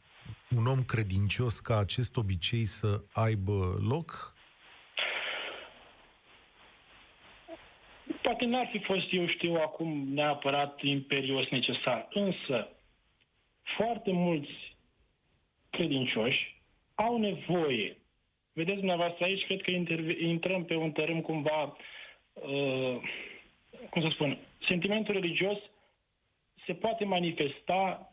un 0.56 0.66
om 0.66 0.82
credincios, 0.82 1.60
ca 1.60 1.78
acest 1.78 2.16
obicei 2.16 2.64
să 2.64 3.02
aibă 3.12 3.78
loc? 3.88 4.33
Poate 8.24 8.44
n-ar 8.44 8.66
fi 8.66 8.78
fost, 8.78 9.12
eu 9.12 9.26
știu, 9.26 9.54
acum 9.54 10.08
neapărat 10.08 10.82
imperios 10.82 11.48
necesar, 11.48 12.08
însă 12.10 12.68
foarte 13.76 14.12
mulți 14.12 14.76
credincioși 15.70 16.62
au 16.94 17.16
nevoie. 17.16 17.96
Vedeți 18.52 18.76
dumneavoastră 18.76 19.24
aici, 19.24 19.44
cred 19.44 19.62
că 19.62 19.70
interv- 19.70 20.20
intrăm 20.20 20.64
pe 20.64 20.74
un 20.74 20.92
tărâm 20.92 21.20
cumva, 21.20 21.76
uh, 22.32 22.96
cum 23.90 24.02
să 24.02 24.08
spun, 24.10 24.38
sentimentul 24.66 25.14
religios 25.14 25.58
se 26.66 26.74
poate 26.74 27.04
manifesta 27.04 28.08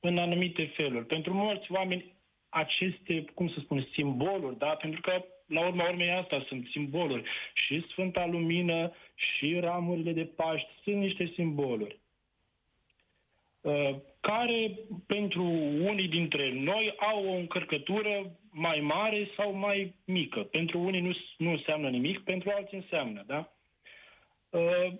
în 0.00 0.18
anumite 0.18 0.64
feluri. 0.64 1.06
Pentru 1.06 1.34
mulți 1.34 1.72
oameni 1.72 2.12
aceste, 2.48 3.24
cum 3.34 3.48
să 3.48 3.60
spun, 3.60 3.86
simboluri, 3.92 4.58
da? 4.58 4.68
Pentru 4.68 5.00
că 5.00 5.24
la 5.50 5.66
urma 5.66 5.88
urmei 5.88 6.10
asta 6.10 6.44
sunt 6.48 6.66
simboluri. 6.70 7.22
Și 7.54 7.86
Sfânta 7.88 8.26
Lumină 8.26 8.92
și 9.14 9.58
ramurile 9.60 10.12
de 10.12 10.24
Paști 10.24 10.68
sunt 10.82 10.96
niște 10.96 11.32
simboluri 11.34 11.98
uh, 13.60 13.94
care 14.20 14.78
pentru 15.06 15.42
unii 15.82 16.08
dintre 16.08 16.52
noi 16.52 16.94
au 16.98 17.26
o 17.26 17.32
încărcătură 17.32 18.38
mai 18.50 18.80
mare 18.80 19.28
sau 19.36 19.52
mai 19.54 19.94
mică. 20.04 20.40
Pentru 20.40 20.78
unii 20.78 21.00
nu, 21.00 21.16
nu 21.36 21.50
înseamnă 21.50 21.88
nimic, 21.88 22.20
pentru 22.20 22.50
alții 22.54 22.76
înseamnă, 22.76 23.24
da? 23.26 23.52
Uh, 24.50 24.92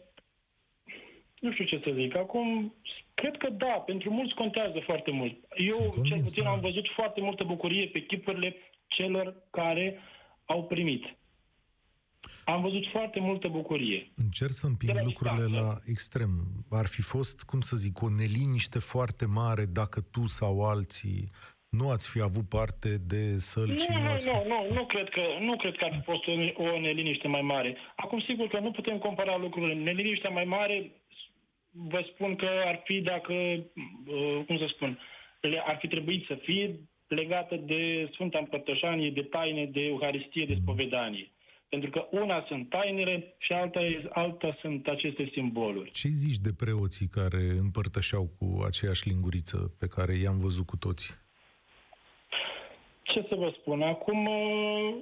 nu 1.40 1.52
știu 1.52 1.64
ce 1.64 1.80
să 1.84 1.90
zic. 1.90 2.16
Acum, 2.16 2.74
cred 3.14 3.36
că 3.36 3.50
da, 3.50 3.72
pentru 3.86 4.10
mulți 4.10 4.34
contează 4.34 4.78
foarte 4.78 5.10
mult. 5.10 5.34
Eu, 5.56 5.94
cel 6.04 6.18
puțin, 6.18 6.42
da. 6.42 6.50
am 6.50 6.60
văzut 6.60 6.88
foarte 6.88 7.20
multă 7.20 7.44
bucurie 7.44 7.86
pe 7.86 8.02
chipurile 8.02 8.56
celor 8.86 9.34
care 9.50 9.98
au 10.52 10.64
primit. 10.64 11.04
Am 12.44 12.60
văzut 12.62 12.86
foarte 12.86 13.20
multă 13.20 13.48
bucurie. 13.48 14.12
Încerc 14.16 14.50
să 14.50 14.66
împing 14.66 15.00
lucrurile 15.04 15.46
la 15.60 15.76
extrem. 15.86 16.30
Ar 16.70 16.86
fi 16.86 17.02
fost, 17.02 17.42
cum 17.42 17.60
să 17.60 17.76
zic, 17.76 18.02
o 18.02 18.08
neliniște 18.08 18.78
foarte 18.78 19.26
mare 19.26 19.64
dacă 19.64 20.00
tu 20.00 20.26
sau 20.26 20.68
alții 20.72 21.28
nu 21.68 21.90
ați 21.90 22.10
fi 22.10 22.20
avut 22.20 22.48
parte 22.48 22.90
de 23.12 23.38
sălci. 23.38 23.86
Nu, 23.86 23.98
nu, 23.98 24.14
nu, 24.24 24.44
nu, 24.52 24.74
nu, 24.74 24.86
cred 24.86 25.08
că, 25.08 25.22
nu 25.40 25.56
cred 25.56 25.76
că 25.76 25.84
ar 25.84 25.92
fi 25.96 26.02
fost 26.10 26.26
o, 26.26 26.32
o 26.62 26.80
neliniște 26.80 27.28
mai 27.28 27.42
mare. 27.42 27.76
Acum, 27.96 28.20
sigur 28.20 28.46
că 28.48 28.58
nu 28.58 28.70
putem 28.70 28.98
compara 28.98 29.36
lucrurile. 29.36 29.74
Neliniștea 29.74 30.30
mai 30.30 30.44
mare, 30.44 30.90
vă 31.70 32.00
spun 32.12 32.36
că 32.36 32.48
ar 32.64 32.80
fi 32.84 33.00
dacă, 33.00 33.32
uh, 33.32 34.44
cum 34.46 34.58
să 34.58 34.66
spun, 34.74 34.98
ar 35.66 35.76
fi 35.80 35.88
trebuit 35.88 36.26
să 36.26 36.34
fie 36.34 36.80
legată 37.14 37.56
de 37.56 38.08
Sfânta 38.12 38.38
Împărtășanie, 38.38 39.10
de 39.10 39.22
taine, 39.22 39.64
de 39.66 39.80
Euharistie, 39.80 40.46
de 40.46 40.58
spovedanie. 40.62 41.30
Pentru 41.68 41.90
că 41.90 42.06
una 42.10 42.44
sunt 42.48 42.68
tainele 42.68 43.34
și 43.38 43.52
alta, 43.52 43.80
alta 44.08 44.56
sunt 44.60 44.86
aceste 44.86 45.30
simboluri. 45.32 45.90
Ce 45.90 46.08
zici 46.08 46.38
de 46.38 46.50
preoții 46.56 47.06
care 47.06 47.42
împărtășeau 47.58 48.30
cu 48.38 48.62
aceeași 48.66 49.08
linguriță 49.08 49.74
pe 49.78 49.86
care 49.86 50.14
i-am 50.14 50.38
văzut 50.38 50.66
cu 50.66 50.76
toții? 50.76 51.14
Ce 53.02 53.26
să 53.28 53.34
vă 53.34 53.54
spun? 53.60 53.82
Acum, 53.82 54.26
uh, 54.26 54.94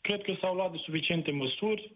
cred 0.00 0.22
că 0.22 0.32
s-au 0.40 0.54
luat 0.54 0.70
de 0.72 0.78
suficiente 0.84 1.30
măsuri. 1.30 1.92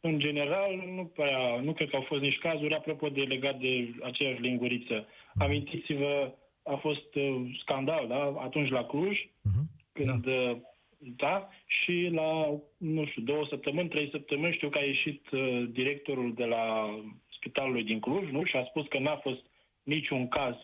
În 0.00 0.18
general, 0.18 0.76
nu, 0.96 1.04
prea, 1.04 1.60
nu 1.60 1.72
cred 1.72 1.88
că 1.90 1.96
au 1.96 2.02
fost 2.02 2.20
nici 2.20 2.38
cazuri. 2.38 2.74
Apropo 2.74 3.08
de 3.08 3.20
legat 3.20 3.58
de 3.58 3.94
aceeași 4.02 4.40
linguriță, 4.40 4.94
mm. 4.94 5.42
amintiți-vă, 5.42 6.32
a 6.70 6.76
fost 6.76 7.14
uh, 7.14 7.58
scandal, 7.60 8.06
da? 8.08 8.34
Atunci 8.38 8.70
la 8.70 8.84
Cluj, 8.84 9.18
mm-hmm. 9.18 9.92
când 9.92 10.24
da. 10.24 10.30
Uh, 10.30 10.56
da? 10.98 11.48
Și 11.66 12.08
la, 12.12 12.60
nu 12.76 13.06
știu, 13.06 13.22
două 13.22 13.46
săptămâni, 13.48 13.88
trei 13.88 14.08
săptămâni, 14.10 14.54
știu 14.54 14.68
că 14.68 14.78
a 14.78 14.84
ieșit 14.84 15.30
uh, 15.30 15.64
directorul 15.70 16.34
de 16.34 16.44
la 16.44 16.94
spitalului 17.36 17.84
din 17.84 18.00
Cluj, 18.00 18.30
nu? 18.30 18.44
Și 18.44 18.56
a 18.56 18.64
spus 18.64 18.86
că 18.86 18.98
n-a 18.98 19.16
fost 19.16 19.40
niciun 19.82 20.28
caz 20.28 20.54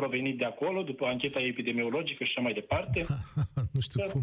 provenit 0.00 0.36
de 0.38 0.44
acolo, 0.44 0.82
după 0.82 1.04
ancheta 1.06 1.40
epidemiologică 1.40 2.24
și 2.24 2.32
așa 2.32 2.40
mai 2.46 2.52
departe. 2.60 2.98
nu 3.74 3.80
știu 3.86 4.00
Dar... 4.00 4.10
cum, 4.12 4.22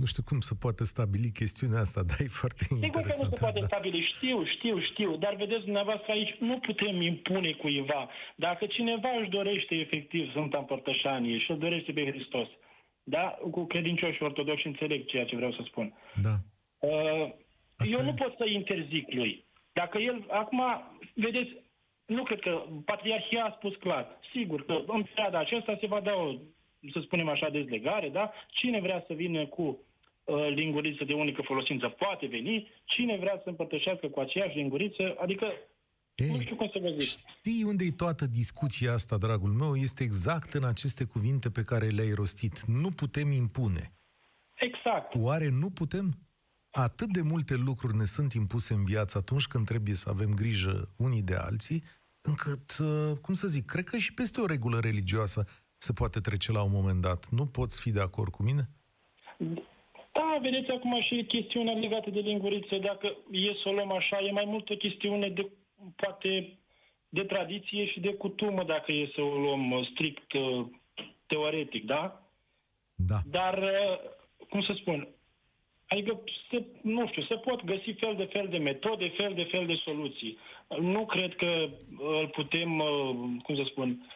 nu 0.00 0.06
știu 0.10 0.22
cum 0.28 0.40
se 0.48 0.54
poate 0.62 0.84
stabili 0.92 1.38
chestiunea 1.40 1.80
asta, 1.86 2.00
dar 2.08 2.18
e 2.20 2.38
foarte 2.42 2.62
Sigur 2.64 2.84
interesant. 2.84 3.12
Sigur 3.12 3.28
că 3.28 3.28
nu 3.28 3.36
se 3.36 3.42
poate 3.44 3.60
da. 3.60 3.66
stabili, 3.70 4.10
știu, 4.14 4.38
știu, 4.54 4.76
știu, 4.90 5.10
dar 5.24 5.34
vedeți 5.44 5.64
dumneavoastră 5.68 6.10
aici, 6.12 6.34
nu 6.48 6.56
putem 6.58 6.94
impune 7.12 7.50
cuiva. 7.62 8.08
Dacă 8.36 8.62
cineva 8.66 9.10
își 9.20 9.34
dorește 9.38 9.74
efectiv 9.74 10.30
Sfânta 10.30 10.58
Împărtășanie 10.58 11.38
și 11.38 11.50
îl 11.50 11.58
dorește 11.58 11.92
pe 11.92 12.10
Hristos, 12.10 12.48
da? 13.14 13.24
Cu 13.50 13.60
credincioși 13.66 14.22
ortodoxi 14.22 14.66
înțeleg 14.66 15.00
ceea 15.06 15.24
ce 15.24 15.36
vreau 15.36 15.52
să 15.52 15.62
spun. 15.64 15.86
Da. 16.26 16.34
Uh, 16.78 17.26
eu 17.94 18.00
e... 18.00 18.02
nu 18.02 18.14
pot 18.14 18.34
să 18.36 18.44
interzic 18.46 19.12
lui. 19.12 19.46
Dacă 19.72 19.98
el, 19.98 20.26
acum, 20.30 20.60
vedeți, 21.14 21.50
nu 22.08 22.22
cred 22.22 22.40
că 22.40 22.62
Patriarhia 22.84 23.44
a 23.44 23.54
spus 23.56 23.74
clar. 23.76 24.06
Sigur 24.32 24.64
că 24.64 24.72
în 24.86 25.02
perioada 25.02 25.38
aceasta 25.38 25.76
se 25.80 25.86
va 25.86 26.00
da 26.00 26.14
o, 26.14 26.34
să 26.92 27.00
spunem 27.02 27.28
așa, 27.28 27.48
dezlegare, 27.48 28.08
da? 28.08 28.32
Cine 28.48 28.80
vrea 28.80 29.04
să 29.06 29.12
vină 29.12 29.46
cu 29.46 29.62
uh, 30.24 30.48
linguriță 30.54 31.04
de 31.04 31.12
unică 31.12 31.42
folosință 31.42 31.88
poate 31.88 32.26
veni, 32.26 32.70
cine 32.84 33.16
vrea 33.16 33.40
să 33.42 33.48
împărtășească 33.48 34.06
cu 34.08 34.20
aceeași 34.20 34.56
linguriță, 34.56 35.16
adică 35.18 35.46
ei, 36.14 36.30
nu 36.30 36.40
știu 36.40 36.56
cum 36.56 36.68
să 36.72 36.78
vă 36.78 36.88
zic. 36.98 37.20
Știi 37.38 37.62
unde 37.64 37.84
e 37.84 37.90
toată 37.90 38.26
discuția 38.26 38.92
asta, 38.92 39.16
dragul 39.16 39.50
meu? 39.50 39.76
Este 39.76 40.02
exact 40.02 40.52
în 40.52 40.64
aceste 40.64 41.04
cuvinte 41.04 41.50
pe 41.50 41.62
care 41.62 41.86
le-ai 41.86 42.12
rostit. 42.12 42.60
Nu 42.60 42.88
putem 42.90 43.32
impune. 43.32 43.92
Exact. 44.54 45.14
Oare 45.22 45.48
nu 45.60 45.70
putem? 45.70 46.18
Atât 46.70 47.08
de 47.08 47.20
multe 47.22 47.54
lucruri 47.54 47.96
ne 47.96 48.04
sunt 48.04 48.32
impuse 48.32 48.74
în 48.74 48.84
viață 48.84 49.18
atunci 49.18 49.46
când 49.46 49.66
trebuie 49.66 49.94
să 49.94 50.08
avem 50.08 50.34
grijă 50.34 50.88
unii 50.96 51.22
de 51.22 51.34
alții, 51.34 51.82
încât, 52.22 52.78
uh, 52.78 53.18
cum 53.22 53.34
să 53.34 53.46
zic, 53.46 53.64
cred 53.66 53.84
că 53.84 53.96
și 53.96 54.14
peste 54.14 54.40
o 54.40 54.46
regulă 54.46 54.78
religioasă 54.78 55.44
se 55.76 55.92
poate 55.92 56.20
trece 56.20 56.52
la 56.52 56.62
un 56.62 56.70
moment 56.72 57.00
dat. 57.00 57.28
Nu 57.28 57.46
poți 57.46 57.80
fi 57.80 57.90
de 57.90 58.00
acord 58.00 58.32
cu 58.32 58.42
mine? 58.42 58.68
Da, 60.12 60.38
vedeți 60.42 60.70
acum 60.70 61.02
și 61.02 61.24
chestiunea 61.28 61.74
legată 61.74 62.10
de 62.10 62.20
linguriță. 62.20 62.76
Dacă 62.76 63.06
e 63.30 63.52
să 63.62 63.68
o 63.68 63.72
luăm 63.72 63.92
așa, 63.92 64.18
e 64.20 64.30
mai 64.30 64.44
mult 64.44 64.70
o 64.70 64.76
chestiune 64.76 65.28
de 65.28 65.50
poate 65.96 66.58
de 67.08 67.24
tradiție 67.24 67.86
și 67.86 68.00
de 68.00 68.14
cutumă, 68.14 68.64
dacă 68.64 68.92
e 68.92 69.10
să 69.14 69.20
o 69.20 69.38
luăm 69.38 69.70
uh, 69.70 69.88
strict 69.90 70.32
uh, 70.32 70.66
teoretic, 71.26 71.84
da? 71.84 72.22
Da. 72.94 73.18
Dar, 73.26 73.58
uh, 73.58 73.98
cum 74.48 74.62
să 74.62 74.72
spun, 74.76 75.08
adică, 75.86 76.20
se, 76.50 76.64
nu 76.82 77.06
știu, 77.06 77.22
se 77.22 77.34
pot 77.34 77.64
găsi 77.64 77.90
fel 77.92 78.14
de 78.16 78.24
fel 78.24 78.48
de 78.48 78.58
metode, 78.58 79.08
fel 79.08 79.34
de 79.34 79.44
fel 79.44 79.66
de 79.66 79.74
soluții. 79.84 80.38
Nu 80.80 81.06
cred 81.06 81.34
că 81.36 81.64
îl 82.20 82.28
putem, 82.28 82.70
cum 83.42 83.54
să 83.56 83.62
spun, 83.70 84.12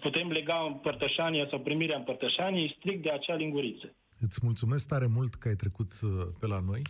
putem 0.00 0.30
lega 0.30 0.64
împărtășania 0.66 1.46
sau 1.50 1.58
primirea 1.60 1.96
împărtășaniei 1.96 2.74
strict 2.78 3.02
de 3.02 3.10
acea 3.10 3.34
linguriță. 3.34 3.96
Îți 4.20 4.40
mulțumesc 4.42 4.88
tare 4.88 5.06
mult 5.06 5.34
că 5.34 5.48
ai 5.48 5.54
trecut 5.54 5.90
pe 6.40 6.46
la 6.46 6.60
noi. 6.66 6.82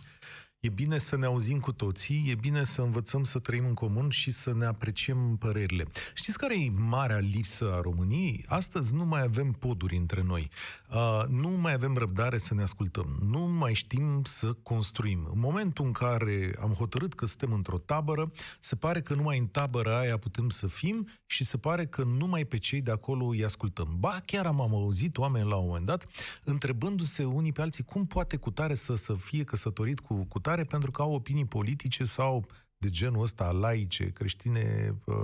E 0.63 0.69
bine 0.69 0.97
să 0.97 1.15
ne 1.17 1.25
auzim 1.25 1.59
cu 1.59 1.71
toții, 1.71 2.25
e 2.29 2.35
bine 2.35 2.63
să 2.63 2.81
învățăm 2.81 3.23
să 3.23 3.39
trăim 3.39 3.65
în 3.65 3.73
comun 3.73 4.09
și 4.09 4.31
să 4.31 4.53
ne 4.53 4.65
apreciem 4.65 5.35
părerile. 5.37 5.85
Știți 6.13 6.37
care 6.37 6.61
e 6.61 6.69
marea 6.69 7.17
lipsă 7.17 7.73
a 7.73 7.81
României? 7.81 8.45
Astăzi 8.47 8.93
nu 8.93 9.05
mai 9.05 9.21
avem 9.21 9.51
poduri 9.51 9.95
între 9.95 10.23
noi. 10.25 10.49
Uh, 10.93 11.23
nu 11.27 11.47
mai 11.49 11.73
avem 11.73 11.95
răbdare 11.95 12.37
să 12.37 12.53
ne 12.53 12.61
ascultăm. 12.61 13.17
Nu 13.21 13.39
mai 13.39 13.73
știm 13.73 14.21
să 14.23 14.53
construim. 14.53 15.27
În 15.33 15.39
momentul 15.39 15.85
în 15.85 15.91
care 15.91 16.55
am 16.61 16.71
hotărât 16.71 17.13
că 17.13 17.25
suntem 17.25 17.53
într-o 17.53 17.77
tabără, 17.77 18.31
se 18.59 18.75
pare 18.75 19.01
că 19.01 19.13
numai 19.13 19.37
în 19.37 19.45
tabăra 19.45 19.99
aia 19.99 20.17
putem 20.17 20.49
să 20.49 20.67
fim 20.67 21.07
și 21.25 21.43
se 21.43 21.57
pare 21.57 21.85
că 21.85 22.03
numai 22.03 22.45
pe 22.45 22.57
cei 22.57 22.81
de 22.81 22.91
acolo 22.91 23.25
îi 23.25 23.43
ascultăm. 23.43 23.95
Ba, 23.99 24.21
chiar 24.25 24.45
am 24.45 24.59
auzit 24.59 25.17
oameni 25.17 25.49
la 25.49 25.55
un 25.55 25.65
moment 25.65 25.85
dat 25.85 26.05
întrebându-se 26.43 27.23
unii 27.23 27.51
pe 27.51 27.61
alții 27.61 27.83
cum 27.83 28.05
poate 28.05 28.37
cutare 28.37 28.73
să, 28.73 28.95
să 28.95 29.13
fie 29.13 29.43
căsătorit 29.43 29.99
cu 29.99 30.25
cutare 30.25 30.51
tare 30.52 30.52
pentru 30.61 30.91
că 30.91 31.01
au 31.01 31.13
opinii 31.13 31.45
politice 31.45 32.03
sau 32.03 32.45
de 32.77 32.89
genul 32.89 33.21
ăsta 33.21 33.51
laice, 33.51 34.11
creștine, 34.11 34.95
uh, 35.05 35.15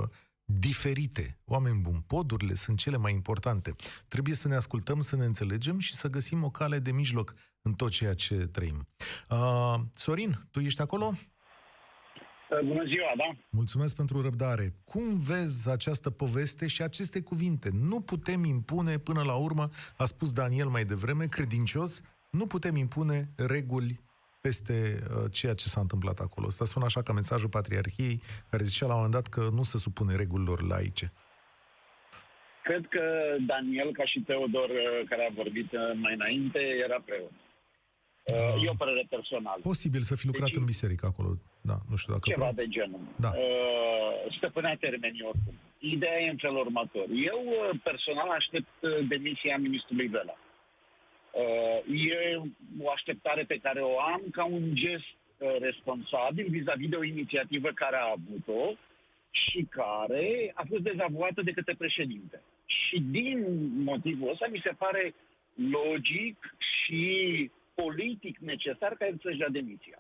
diferite. 0.44 1.38
Oameni 1.46 1.80
buni, 1.82 2.04
podurile 2.08 2.54
sunt 2.54 2.78
cele 2.78 2.98
mai 2.98 3.14
importante. 3.14 3.76
Trebuie 4.08 4.36
să 4.36 4.48
ne 4.48 4.56
ascultăm, 4.56 5.00
să 5.00 5.16
ne 5.16 5.26
înțelegem 5.26 5.80
și 5.80 5.94
să 5.94 6.08
găsim 6.08 6.44
o 6.44 6.50
cale 6.50 6.80
de 6.80 6.92
mijloc 6.92 7.34
în 7.62 7.74
tot 7.74 7.92
ceea 7.92 8.14
ce 8.14 8.36
trăim. 8.36 8.88
Uh, 9.30 9.76
Sorin, 9.94 10.40
tu 10.52 10.60
ești 10.60 10.82
acolo? 10.82 11.06
Uh, 11.06 12.68
bună 12.68 12.84
ziua, 12.86 13.14
da. 13.18 13.38
Mulțumesc 13.50 13.96
pentru 13.96 14.22
răbdare. 14.22 14.74
Cum 14.84 15.18
vezi 15.18 15.70
această 15.70 16.10
poveste 16.10 16.68
și 16.68 16.82
aceste 16.82 17.22
cuvinte? 17.22 17.70
Nu 17.74 18.02
putem 18.02 18.44
impune 18.44 18.98
până 18.98 19.24
la 19.24 19.36
urmă, 19.36 19.64
a 19.98 20.06
spus 20.06 20.32
Daniel 20.32 20.68
mai 20.68 20.86
devreme, 20.86 21.26
credincios, 21.26 22.02
nu 22.32 22.48
putem 22.48 22.76
impune 22.76 23.34
reguli 23.36 24.00
peste 24.42 25.00
uh, 25.04 25.32
ceea 25.32 25.54
ce 25.54 25.68
s-a 25.68 25.82
întâmplat 25.82 26.20
acolo. 26.20 26.46
Asta 26.48 26.66
sună 26.66 26.86
așa 26.86 27.02
ca 27.02 27.14
mesajul 27.14 27.50
Patriarhiei, 27.50 28.22
care 28.50 28.64
zicea 28.64 28.86
la 28.86 28.96
un 28.96 29.02
moment 29.02 29.18
dat 29.20 29.28
că 29.28 29.50
nu 29.54 29.64
se 29.64 29.78
supune 29.78 30.16
regulilor 30.16 30.62
laice. 30.62 31.14
Cred 32.64 32.86
că 32.90 33.04
Daniel, 33.46 33.92
ca 33.92 34.06
și 34.06 34.20
Teodor, 34.20 34.70
uh, 34.70 35.08
care 35.10 35.28
a 35.30 35.34
vorbit 35.34 35.72
uh, 35.72 35.80
mai 35.96 36.14
înainte, 36.14 36.60
era 36.86 37.02
preot. 37.06 37.32
Uh, 38.24 38.64
e 38.64 38.70
o 38.70 38.74
părere 38.84 39.06
personală. 39.10 39.60
Posibil 39.62 40.02
să 40.02 40.16
fi 40.16 40.26
lucrat 40.26 40.46
deci, 40.46 40.60
în 40.60 40.66
biserică 40.66 41.06
acolo. 41.06 41.30
Da, 41.62 41.78
nu 41.90 41.96
știu 41.96 42.14
dacă... 42.14 42.30
Ceva 42.30 42.46
pro... 42.46 42.56
de 42.62 42.68
genul. 42.68 43.00
Da. 43.16 43.32
Uh, 43.36 44.36
stăpânea 44.38 44.76
termenii 44.80 45.28
oricum. 45.32 45.56
Ideea 45.80 46.20
e 46.20 46.30
în 46.30 46.38
felul 46.38 46.60
următor. 46.66 47.06
Eu 47.32 47.40
uh, 47.46 47.80
personal 47.84 48.30
aștept 48.30 48.74
uh, 48.82 49.08
demisia 49.08 49.58
ministrului 49.58 50.08
Vela. 50.08 50.36
Uh, 50.38 50.49
e 51.88 52.42
o 52.82 52.90
așteptare 52.90 53.44
pe 53.44 53.58
care 53.58 53.82
o 53.82 54.00
am 54.00 54.22
ca 54.32 54.46
un 54.46 54.76
gest 54.76 55.18
responsabil 55.60 56.46
vis-a-vis 56.50 56.90
de 56.90 56.96
o 56.96 57.04
inițiativă 57.04 57.70
care 57.70 57.96
a 57.96 58.16
avut-o 58.18 58.74
și 59.32 59.68
care 59.70 60.52
a 60.54 60.64
fost 60.70 60.82
dezavuată 60.82 61.42
de 61.42 61.52
către 61.52 61.76
președinte. 61.78 62.42
Și 62.66 63.00
din 63.00 63.46
motivul 63.84 64.30
ăsta 64.30 64.48
mi 64.52 64.62
se 64.64 64.74
pare 64.78 65.14
logic 65.56 66.56
și 66.84 67.52
politic 67.74 68.38
necesar 68.38 68.96
ca 68.96 69.06
el 69.06 69.20
să-și 69.22 69.38
dea 69.38 69.50
demisia. 69.50 70.00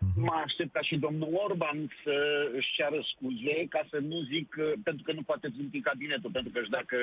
Mhm. 0.00 0.20
Mă 0.28 0.36
aștept 0.44 0.72
ca 0.72 0.82
și 0.88 0.96
domnul 0.96 1.30
Orban 1.46 1.78
să 2.04 2.16
își 2.58 2.72
ceară 2.76 3.00
scuze, 3.12 3.56
ca 3.68 3.82
să 3.90 3.98
nu 4.10 4.18
zic, 4.32 4.48
pentru 4.82 5.02
că 5.02 5.12
nu 5.12 5.22
poate 5.22 5.48
trimite 5.48 5.78
cabinetul, 5.90 6.30
pentru 6.30 6.50
că 6.52 6.60
dacă 6.70 6.96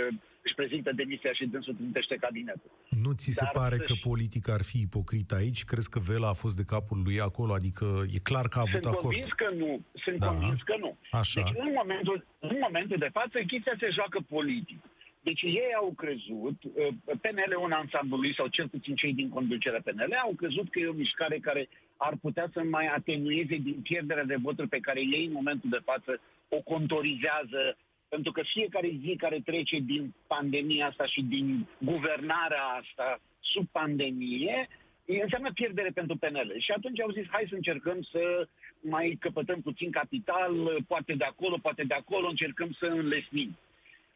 își 0.45 0.55
prezintă 0.55 0.91
demisia 0.91 1.33
și 1.33 1.45
dânsul 1.45 1.73
trimitește 1.73 2.15
cabinetul. 2.15 2.69
Nu 3.03 3.11
ți 3.19 3.31
se 3.31 3.43
Dar 3.43 3.51
pare 3.59 3.77
că 3.77 3.93
politica 4.09 4.53
ar 4.53 4.63
fi 4.63 4.77
ipocrit 4.81 5.31
aici? 5.31 5.63
Crezi 5.63 5.89
că 5.89 5.99
Vela 5.99 6.29
a 6.29 6.39
fost 6.43 6.55
de 6.57 6.69
capul 6.73 6.99
lui 7.07 7.19
acolo? 7.29 7.53
Adică 7.53 7.85
e 8.15 8.19
clar 8.29 8.47
că 8.47 8.57
a 8.57 8.65
avut 8.67 8.81
sunt 8.81 8.93
acord. 8.93 9.13
Convins 9.13 9.31
că 9.41 9.47
nu. 9.61 9.71
Sunt 10.05 10.19
da. 10.19 10.27
convins 10.27 10.61
că 10.69 10.75
nu. 10.79 10.91
Așa. 11.11 11.41
Deci 11.41 11.53
în 11.65 11.71
momentul, 11.79 12.25
în 12.39 12.57
momentul 12.65 12.97
de 13.05 13.09
față, 13.17 13.37
chestia 13.51 13.75
se 13.79 13.89
joacă 13.97 14.19
politic. 14.35 14.79
Deci 15.27 15.41
ei 15.41 15.71
au 15.81 15.89
crezut, 16.01 16.57
uh, 16.63 16.93
PNL-ul 17.23 17.73
în 18.01 18.19
lui, 18.21 18.33
sau 18.37 18.47
cel 18.47 18.67
puțin 18.67 18.95
cei 18.95 19.13
din 19.13 19.29
conducerea 19.29 19.85
PNL, 19.85 20.13
au 20.23 20.33
crezut 20.41 20.67
că 20.69 20.79
e 20.79 20.93
o 20.93 21.01
mișcare 21.03 21.37
care 21.47 21.69
ar 21.97 22.13
putea 22.21 22.49
să 22.53 22.63
mai 22.63 22.85
atenueze 22.85 23.55
din 23.55 23.81
pierderea 23.81 24.23
de 24.23 24.35
voturi 24.35 24.67
pe 24.67 24.79
care 24.79 24.99
ei 24.99 25.25
în 25.25 25.31
momentul 25.31 25.69
de 25.69 25.81
față 25.83 26.21
o 26.49 26.61
contorizează 26.61 27.77
pentru 28.09 28.31
că 28.31 28.41
fiecare 28.53 28.89
zi 29.01 29.15
care 29.17 29.39
trece 29.45 29.79
din 29.79 30.13
pandemia 30.27 30.87
asta 30.87 31.05
și 31.05 31.21
din 31.21 31.67
guvernarea 31.77 32.63
asta 32.63 33.19
sub 33.39 33.67
pandemie, 33.71 34.67
înseamnă 35.05 35.51
pierdere 35.53 35.89
pentru 35.89 36.15
PNL. 36.17 36.55
Și 36.59 36.71
atunci 36.71 37.01
au 37.01 37.11
zis, 37.11 37.25
hai 37.29 37.45
să 37.49 37.55
încercăm 37.55 38.01
să 38.01 38.47
mai 38.81 39.17
căpătăm 39.19 39.61
puțin 39.61 39.91
capital, 39.91 40.83
poate 40.87 41.13
de 41.13 41.23
acolo, 41.23 41.57
poate 41.61 41.83
de 41.83 41.93
acolo, 41.93 42.27
încercăm 42.27 42.71
să 42.71 42.85
înlesnim. 42.85 43.57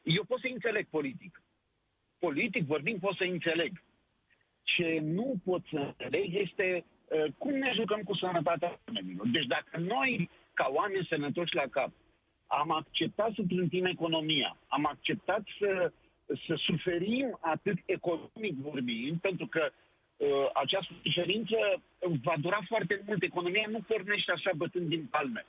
Eu 0.03 0.23
pot 0.23 0.39
să 0.39 0.47
înțeleg 0.53 0.87
politic. 0.89 1.41
Politic 2.19 2.63
vorbind 2.63 2.99
pot 2.99 3.15
să 3.15 3.23
înțeleg. 3.23 3.71
Ce 4.63 4.99
nu 5.03 5.33
pot 5.45 5.61
să 5.71 5.77
înțeleg 5.77 6.35
este 6.35 6.67
uh, 6.77 7.00
cum 7.37 7.53
ne 7.53 7.71
jucăm 7.73 8.01
cu 8.01 8.15
sănătatea 8.15 8.79
oamenilor. 8.87 9.27
Deci 9.27 9.45
dacă 9.45 9.79
noi, 9.79 10.29
ca 10.53 10.69
oameni 10.73 11.07
sănătoși 11.09 11.55
la 11.55 11.67
cap, 11.69 11.91
am 12.47 12.71
acceptat 12.71 13.31
să 13.35 13.41
trântim 13.47 13.85
economia, 13.85 14.57
am 14.67 14.85
acceptat 14.85 15.43
să, 15.59 15.91
să 16.47 16.55
suferim 16.55 17.37
atât 17.39 17.77
economic 17.85 18.55
vorbind, 18.55 19.19
pentru 19.19 19.47
că 19.47 19.69
uh, 20.17 20.27
această 20.53 20.93
suferință 21.03 21.57
va 22.23 22.33
dura 22.41 22.59
foarte 22.67 23.01
mult. 23.05 23.23
Economia 23.23 23.65
nu 23.69 23.79
pornește 23.87 24.31
așa 24.31 24.51
bătând 24.55 24.87
din 24.87 25.07
palme. 25.11 25.45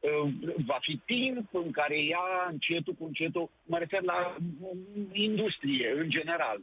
Uh, 0.00 0.32
va 0.66 0.78
fi 0.80 0.96
timp 1.04 1.54
în 1.54 1.70
care 1.70 1.98
ea 1.98 2.48
încetul 2.50 2.94
cu 2.94 3.04
încetul, 3.04 3.50
mă 3.66 3.78
refer 3.78 4.02
la 4.02 4.36
industrie 5.12 5.92
în 5.96 6.10
general, 6.10 6.60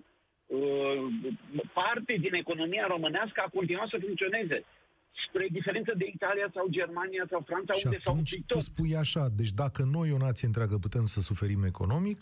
parte 1.74 2.16
din 2.20 2.34
economia 2.34 2.86
românească 2.88 3.43
a 3.45 3.50
continuat 3.54 3.88
să 3.89 3.98
funcționeze 4.02 4.66
spre 5.28 5.48
diferență 5.52 5.93
de 5.98 6.06
Italia 6.14 6.50
sau 6.54 6.68
Germania 6.70 7.26
sau 7.30 7.43
Franța, 7.45 7.74
și 7.74 7.86
unde 7.86 8.00
s-au 8.00 8.20
tu 8.45 8.60
spui 8.60 8.95
așa, 8.95 9.28
deci 9.36 9.50
dacă 9.50 9.84
noi, 9.91 10.12
o 10.12 10.18
nație 10.18 10.48
întreagă, 10.48 10.78
putem 10.78 11.06
să 11.06 11.20
suferim 11.20 11.64
economic, 11.64 12.20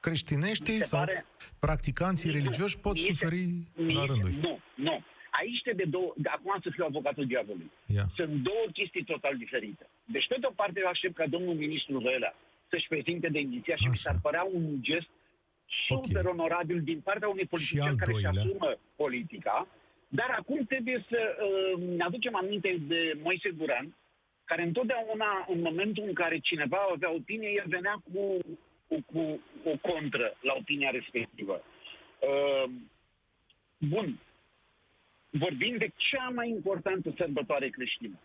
creștineștii 0.00 0.84
sau 0.84 0.98
pare... 0.98 1.24
practicanții 1.58 2.30
nu, 2.30 2.36
religioși 2.36 2.78
pot 2.78 2.98
suferi 2.98 3.48
la 3.76 4.04
rândul. 4.04 4.30
Nu, 4.40 4.58
nu. 4.74 5.02
Aici 5.40 5.62
de 5.76 5.84
două, 5.88 6.12
de 6.16 6.28
acum 6.28 6.58
să 6.62 6.68
fiu 6.72 6.84
avocatul 6.84 7.26
diavolului. 7.26 7.70
Yeah. 7.86 8.06
Sunt 8.14 8.32
două 8.48 8.64
chestii 8.72 9.04
total 9.04 9.36
diferite. 9.36 9.84
Deci, 10.04 10.26
pe 10.28 10.36
de 10.40 10.46
o 10.46 10.50
parte, 10.50 10.80
eu 10.82 10.88
aștept 10.88 11.14
ca 11.14 11.26
domnul 11.26 11.54
ministru 11.54 11.98
Vela 11.98 12.34
să-și 12.70 12.88
prezinte 12.88 13.28
demisia 13.28 13.76
și 13.76 13.88
mi 13.88 13.96
s-ar 13.96 14.18
părea 14.22 14.44
un 14.52 14.82
gest 14.82 15.08
super 15.88 16.20
okay. 16.20 16.32
onorabil 16.32 16.80
din 16.80 17.00
partea 17.00 17.28
unui 17.28 17.46
politician 17.46 17.96
care 17.96 18.12
își 18.12 18.26
asumă 18.26 18.76
politica, 18.96 19.66
dar 20.08 20.36
acum 20.38 20.64
trebuie 20.64 21.04
să 21.08 21.20
uh, 21.20 21.82
ne 21.96 22.04
aducem 22.04 22.36
aminte 22.36 22.76
de 22.86 23.18
Moise 23.22 23.50
Guran, 23.50 23.94
care 24.44 24.62
întotdeauna, 24.62 25.46
în 25.48 25.60
momentul 25.60 26.04
în 26.06 26.12
care 26.12 26.38
cineva 26.38 26.76
avea 26.92 27.12
opinie, 27.12 27.48
el 27.48 27.64
venea 27.66 28.02
cu, 28.12 28.38
cu, 28.86 29.04
cu 29.12 29.40
o 29.64 29.92
contră 29.92 30.36
la 30.40 30.54
opinia 30.58 30.90
respectivă. 30.90 31.62
Uh, 32.18 32.70
bun, 33.78 34.18
vorbim 35.30 35.76
de 35.76 35.90
cea 35.96 36.28
mai 36.28 36.48
importantă 36.48 37.14
sărbătoare 37.16 37.68
creștină. 37.68 38.18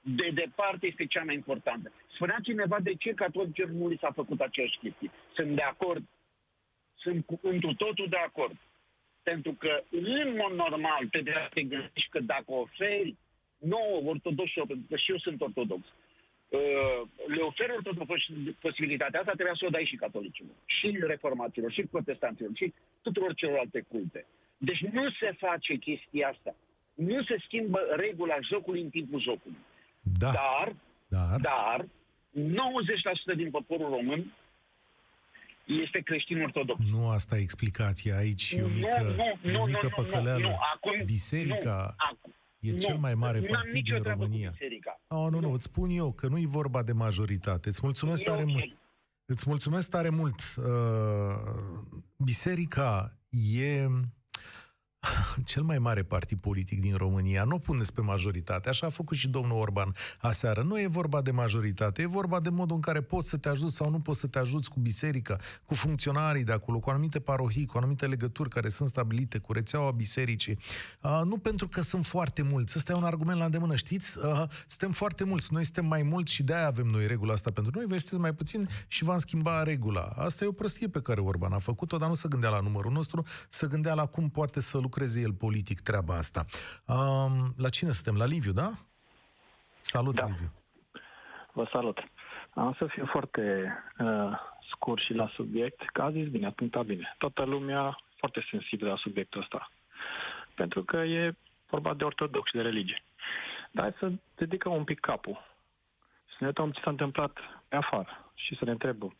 De 0.00 0.30
departe 0.34 0.86
este 0.86 1.06
cea 1.06 1.24
mai 1.24 1.34
importantă. 1.34 1.92
Spunea 2.14 2.38
cineva 2.42 2.80
de 2.80 2.94
ce 2.94 3.10
catolicilor 3.10 3.70
nu 3.70 3.88
li 3.88 3.98
s-a 4.00 4.10
făcut 4.10 4.40
aceeași 4.40 4.78
chestie. 4.78 5.10
Sunt 5.34 5.54
de 5.54 5.62
acord. 5.62 6.02
Sunt 7.04 7.26
cu, 7.26 7.34
întru 7.42 7.74
totul 7.74 8.08
de 8.08 8.20
acord. 8.28 8.56
Pentru 9.22 9.52
că, 9.52 9.82
în 9.90 10.28
mod 10.40 10.52
normal, 10.64 11.02
te 11.10 11.20
te 11.54 11.62
gândești 11.62 12.08
că 12.10 12.20
dacă 12.20 12.50
oferi 12.64 13.16
nouă 13.58 13.96
ortodoxilor, 14.12 14.66
pentru 14.66 14.86
că 14.90 14.96
și 14.96 15.10
eu 15.10 15.18
sunt 15.18 15.40
ortodox, 15.40 15.82
uh, 15.86 17.00
le 17.26 17.42
oferă 17.50 17.72
ortodox 17.72 18.08
posibilitatea 18.60 19.20
asta, 19.20 19.32
trebuia 19.32 19.54
să 19.58 19.66
o 19.66 19.74
dai 19.76 19.90
și 19.90 19.96
catolicilor, 19.96 20.54
și 20.64 20.98
reformaților, 21.12 21.72
și 21.72 21.82
protestanților, 21.82 22.50
și 22.54 22.72
tuturor 23.02 23.34
celorlalte 23.34 23.80
culte. 23.88 24.26
Deci 24.56 24.82
nu 24.92 25.10
se 25.20 25.30
face 25.38 25.74
chestia 25.74 26.28
asta. 26.28 26.54
Nu 26.94 27.22
se 27.22 27.36
schimbă 27.44 27.78
regula 27.96 28.36
jocului 28.50 28.80
în 28.80 28.90
timpul 28.90 29.20
jocului. 29.20 29.58
Da. 30.18 30.30
Dar, 30.32 30.74
dar, 31.08 31.40
dar 31.40 31.86
90% 33.34 33.36
din 33.36 33.50
poporul 33.50 33.88
român 33.88 34.32
este 35.64 36.00
creștin 36.00 36.42
ortodox. 36.42 36.80
Nu 36.90 37.08
asta 37.08 37.36
e 37.36 37.40
explicația 37.40 38.16
aici. 38.16 38.52
E 38.52 38.62
o 38.62 38.68
mică, 38.68 39.14
nu, 39.16 39.50
nu, 39.50 39.50
e 39.50 39.56
o 39.56 39.64
mică 39.64 39.88
nu, 39.96 40.02
păcăleală. 40.02 40.42
Nu, 40.42 40.48
nu, 40.48 40.58
acum, 40.74 41.04
Biserica 41.04 41.94
nu, 41.98 42.04
acum, 42.10 42.34
e 42.58 42.70
nu, 42.70 42.78
cel 42.78 42.96
mai 42.96 43.14
mare 43.14 43.40
partid 43.40 43.84
din 43.84 44.02
România. 44.02 44.54
Oh, 45.08 45.26
nu, 45.30 45.40
nu, 45.40 45.52
îți 45.52 45.64
spun 45.64 45.90
eu 45.90 46.12
că 46.12 46.26
nu 46.26 46.38
e 46.38 46.46
vorba 46.46 46.82
de 46.82 46.92
majoritate. 46.92 47.68
Îți 47.68 47.80
mulțumesc 47.82 48.22
e 48.22 48.24
tare 48.24 48.42
okay. 48.42 48.54
mult. 48.54 48.78
Îți 49.26 49.44
mulțumesc 49.48 49.90
tare 49.90 50.08
mult. 50.08 50.40
Uh, 50.56 50.64
biserica 52.16 53.16
e 53.30 53.88
cel 55.44 55.62
mai 55.62 55.78
mare 55.78 56.02
partid 56.02 56.40
politic 56.40 56.80
din 56.80 56.96
România. 56.96 57.44
Nu 57.44 57.58
puneți 57.58 57.92
pe 57.92 58.00
majoritate. 58.00 58.68
Așa 58.68 58.86
a 58.86 58.90
făcut 58.90 59.16
și 59.16 59.28
domnul 59.28 59.58
Orban 59.58 59.94
aseară. 60.20 60.62
Nu 60.62 60.80
e 60.80 60.86
vorba 60.86 61.22
de 61.22 61.30
majoritate, 61.30 62.02
e 62.02 62.06
vorba 62.06 62.40
de 62.40 62.48
modul 62.48 62.74
în 62.76 62.82
care 62.82 63.00
poți 63.00 63.28
să 63.28 63.36
te 63.36 63.48
ajuți 63.48 63.74
sau 63.74 63.90
nu 63.90 64.00
poți 64.00 64.20
să 64.20 64.26
te 64.26 64.38
ajuți 64.38 64.70
cu 64.70 64.80
biserica, 64.80 65.36
cu 65.64 65.74
funcționarii 65.74 66.44
de 66.44 66.52
acolo, 66.52 66.78
cu 66.78 66.90
anumite 66.90 67.20
parohii, 67.20 67.66
cu 67.66 67.78
anumite 67.78 68.06
legături 68.06 68.48
care 68.48 68.68
sunt 68.68 68.88
stabilite, 68.88 69.38
cu 69.38 69.52
rețeaua 69.52 69.90
bisericii. 69.90 70.58
Uh, 71.00 71.20
nu 71.24 71.38
pentru 71.38 71.68
că 71.68 71.80
sunt 71.80 72.06
foarte 72.06 72.42
mulți. 72.42 72.74
Ăsta 72.76 72.92
e 72.92 72.94
un 72.94 73.04
argument 73.04 73.38
la 73.38 73.44
îndemână. 73.44 73.76
Știți? 73.76 74.18
Uh, 74.18 74.42
suntem 74.66 74.92
foarte 74.92 75.24
mulți. 75.24 75.52
Noi 75.52 75.64
suntem 75.64 75.86
mai 75.86 76.02
mulți 76.02 76.32
și 76.32 76.42
de-aia 76.42 76.66
avem 76.66 76.86
noi 76.86 77.06
regula 77.06 77.32
asta 77.32 77.50
pentru 77.50 77.72
noi. 77.74 77.84
Voi 77.86 77.98
sunteți 77.98 78.20
mai 78.20 78.32
puțin 78.32 78.68
și 78.88 79.04
v-am 79.04 79.18
schimbat 79.18 79.64
regula. 79.64 80.12
Asta 80.16 80.44
e 80.44 80.46
o 80.46 80.52
prostie 80.52 80.88
pe 80.88 81.00
care 81.00 81.20
Orban 81.20 81.52
a 81.52 81.58
făcut-o, 81.58 81.96
dar 81.96 82.08
nu 82.08 82.14
se 82.14 82.28
gândea 82.28 82.50
la 82.50 82.60
numărul 82.60 82.92
nostru, 82.92 83.24
se 83.48 83.66
gândea 83.66 83.94
la 83.94 84.06
cum 84.06 84.28
poate 84.28 84.60
să 84.60 84.76
lucreze 84.78 84.92
lucreze 84.94 85.20
el 85.20 85.32
politic 85.32 85.80
treaba 85.80 86.14
asta. 86.14 86.44
Um, 86.86 87.54
la 87.56 87.68
cine 87.68 87.90
suntem? 87.90 88.16
La 88.16 88.26
Liviu, 88.26 88.52
da? 88.52 88.70
Salut, 89.80 90.14
da. 90.14 90.26
Liviu. 90.26 90.52
Vă 91.52 91.68
salut. 91.72 91.98
Am 92.54 92.74
să 92.78 92.86
fiu 92.86 93.06
foarte 93.06 93.72
uh, 93.98 94.38
scurt 94.70 95.02
și 95.02 95.12
la 95.12 95.28
subiect, 95.34 95.90
că 95.92 96.02
a 96.02 96.10
zis 96.10 96.28
bine, 96.28 96.46
a 96.46 96.50
punctat 96.50 96.84
bine. 96.84 97.14
Toată 97.18 97.42
lumea 97.44 97.98
foarte 98.16 98.46
sensibilă 98.50 98.90
la 98.90 98.96
subiectul 98.96 99.40
ăsta. 99.40 99.70
Pentru 100.54 100.84
că 100.84 100.96
e 100.96 101.36
vorba 101.70 101.94
de 101.94 102.04
ortodox 102.04 102.48
și 102.48 102.56
de 102.56 102.62
religie. 102.62 103.02
Dar 103.70 103.84
hai 103.84 103.94
să 103.98 104.12
dedicăm 104.34 104.72
un 104.72 104.84
pic 104.84 105.00
capul. 105.00 105.38
Să 106.26 106.36
ne 106.38 106.46
uităm 106.46 106.70
ce 106.70 106.80
s-a 106.80 106.90
întâmplat 106.90 107.38
pe 107.68 107.76
afară 107.76 108.32
și 108.34 108.56
să 108.56 108.64
ne 108.64 108.70
întrebăm 108.70 109.16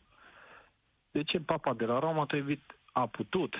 de 1.11 1.23
ce 1.23 1.39
papa 1.39 1.73
de 1.73 1.85
la 1.85 1.99
Roma 1.99 2.21
a, 2.21 2.25
trebuit, 2.25 2.75
a 2.91 3.07
putut 3.07 3.55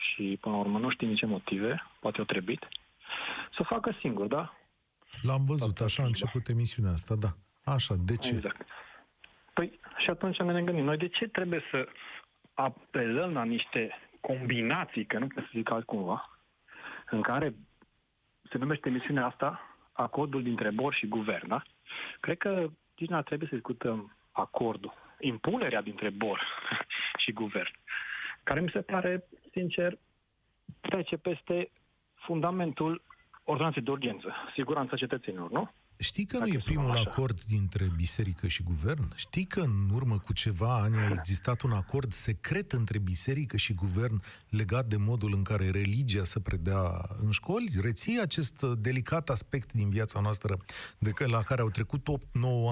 și 0.00 0.38
până 0.40 0.54
la 0.54 0.60
urmă 0.60 0.78
nu 0.78 0.90
știm 0.90 1.14
ce 1.14 1.26
motive, 1.26 1.82
poate 2.00 2.20
o 2.20 2.24
trebuit, 2.24 2.68
să 3.56 3.62
facă 3.62 3.96
singur, 4.00 4.26
da? 4.26 4.54
L-am 5.22 5.44
văzut, 5.44 5.66
Toată 5.66 5.84
așa 5.84 6.02
a 6.02 6.06
început 6.06 6.44
da. 6.44 6.52
emisiunea 6.52 6.92
asta, 6.92 7.14
da. 7.14 7.28
Așa, 7.64 7.94
de 8.04 8.16
ce? 8.16 8.34
Exact. 8.34 8.66
Păi 9.54 9.80
și 9.96 10.10
atunci 10.10 10.38
ne 10.38 10.62
gândim, 10.62 10.84
noi 10.84 10.96
de 10.96 11.08
ce 11.08 11.26
trebuie 11.26 11.62
să 11.70 11.88
apelăm 12.54 13.32
la 13.32 13.44
niște 13.44 13.98
combinații, 14.20 15.06
că 15.06 15.18
nu 15.18 15.26
pot 15.26 15.44
să 15.44 15.50
zic 15.52 15.70
altcumva, 15.70 16.38
în 17.10 17.20
care 17.20 17.54
se 18.50 18.58
numește 18.58 18.88
emisiunea 18.88 19.26
asta 19.26 19.60
acordul 19.92 20.42
dintre 20.42 20.70
Bor 20.70 20.94
și 20.94 21.06
guvern, 21.06 21.48
da? 21.48 21.62
Cred 22.20 22.38
că 22.38 22.68
nici 22.96 23.08
nu 23.08 23.16
ar 23.16 23.22
trebui 23.22 23.48
să 23.48 23.54
discutăm 23.54 24.16
acordul 24.32 24.94
impunerea 25.20 25.82
dintre 25.82 26.10
BOR 26.10 26.40
și 27.22 27.32
guvern, 27.32 27.70
care 28.42 28.60
mi 28.60 28.70
se 28.72 28.80
pare, 28.80 29.24
sincer, 29.52 29.98
trece 30.80 31.16
peste 31.16 31.70
fundamentul 32.14 33.02
ordonanței 33.44 33.82
de 33.82 33.90
urgență, 33.90 34.34
siguranța 34.54 34.96
cetățenilor, 34.96 35.50
nu? 35.50 35.70
Știi 36.02 36.24
că 36.24 36.38
nu 36.38 36.46
e 36.46 36.60
primul 36.64 36.90
așa. 36.90 37.00
acord 37.00 37.44
dintre 37.44 37.92
biserică 37.96 38.46
și 38.46 38.62
guvern? 38.62 39.12
Știi 39.14 39.44
că 39.44 39.60
în 39.60 39.90
urmă 39.92 40.18
cu 40.18 40.32
ceva 40.32 40.80
ani 40.80 40.96
a 40.96 41.10
existat 41.10 41.62
un 41.62 41.72
acord 41.72 42.12
secret 42.12 42.72
între 42.72 42.98
biserică 42.98 43.56
și 43.56 43.72
guvern 43.72 44.22
legat 44.48 44.86
de 44.86 44.96
modul 44.96 45.34
în 45.34 45.42
care 45.42 45.70
religia 45.70 46.24
se 46.24 46.40
predea 46.40 47.08
în 47.22 47.30
școli? 47.30 47.72
Reții 47.80 48.20
acest 48.20 48.62
delicat 48.62 49.28
aspect 49.28 49.72
din 49.72 49.90
viața 49.90 50.20
noastră 50.20 50.58
de 50.98 51.10
că, 51.10 51.26
la 51.26 51.42
care 51.42 51.60
au 51.60 51.70
trecut 51.70 52.08
8-9 52.10 52.20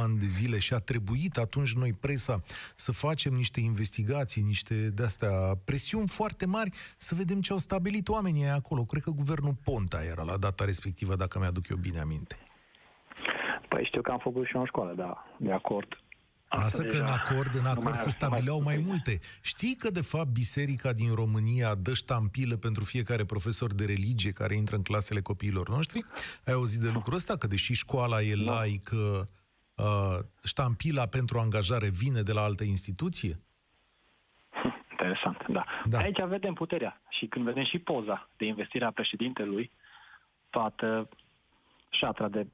ani 0.02 0.18
de 0.18 0.26
zile 0.26 0.58
și 0.58 0.74
a 0.74 0.78
trebuit 0.78 1.36
atunci 1.36 1.74
noi 1.74 1.92
presa 1.92 2.42
să 2.74 2.92
facem 2.92 3.32
niște 3.32 3.60
investigații, 3.60 4.42
niște 4.42 4.74
de-astea 4.74 5.30
presiuni 5.64 6.08
foarte 6.08 6.46
mari 6.46 6.70
să 6.96 7.14
vedem 7.14 7.40
ce 7.40 7.52
au 7.52 7.58
stabilit 7.58 8.08
oamenii 8.08 8.46
acolo. 8.46 8.84
Cred 8.84 9.02
că 9.02 9.10
guvernul 9.10 9.56
Ponta 9.62 10.04
era 10.04 10.22
la 10.22 10.36
data 10.36 10.64
respectivă, 10.64 11.16
dacă 11.16 11.38
mi-aduc 11.38 11.68
eu 11.68 11.76
bine 11.76 12.00
aminte. 12.00 12.36
Păi 13.68 13.84
știu 13.84 14.00
că 14.00 14.10
am 14.10 14.18
făcut 14.18 14.46
și 14.46 14.56
o 14.56 14.66
școală, 14.66 14.92
da, 14.94 15.24
de 15.36 15.52
acord. 15.52 15.98
Asta 16.48 16.82
că 16.82 16.96
în 16.96 17.06
acord, 17.06 17.54
în 17.54 17.66
acord 17.66 17.94
se 17.94 18.10
stabileau 18.10 18.62
mai, 18.62 18.74
mai 18.74 18.84
multe. 18.86 19.18
Știi 19.42 19.74
că, 19.74 19.90
de 19.90 20.00
fapt, 20.00 20.28
biserica 20.28 20.92
din 20.92 21.14
România 21.14 21.74
dă 21.74 21.94
ștampilă 21.94 22.56
pentru 22.56 22.84
fiecare 22.84 23.24
profesor 23.24 23.74
de 23.74 23.84
religie 23.84 24.32
care 24.32 24.54
intră 24.54 24.76
în 24.76 24.82
clasele 24.82 25.20
copiilor 25.20 25.68
noștri? 25.68 26.04
Ai 26.46 26.54
auzit 26.54 26.80
de 26.80 26.90
lucrul 26.92 27.14
ăsta? 27.14 27.36
Că 27.36 27.46
deși 27.46 27.72
școala 27.72 28.20
e 28.20 28.34
da. 28.34 28.52
laică, 28.52 29.24
uh, 29.76 30.18
ștampila 30.44 31.06
pentru 31.06 31.38
angajare 31.38 31.88
vine 31.88 32.22
de 32.22 32.32
la 32.32 32.42
altă 32.42 32.64
instituție? 32.64 33.40
Interesant, 34.90 35.46
da. 35.48 35.64
da. 35.84 35.98
Aici 35.98 36.22
vedem 36.28 36.54
puterea. 36.54 37.02
Și 37.08 37.26
când 37.26 37.44
vedem 37.44 37.64
și 37.64 37.78
poza 37.78 38.28
de 38.36 38.44
investire 38.44 38.84
a 38.84 38.90
președintelui, 38.90 39.70
toată 40.50 41.08
șatra 41.90 42.28
de 42.28 42.46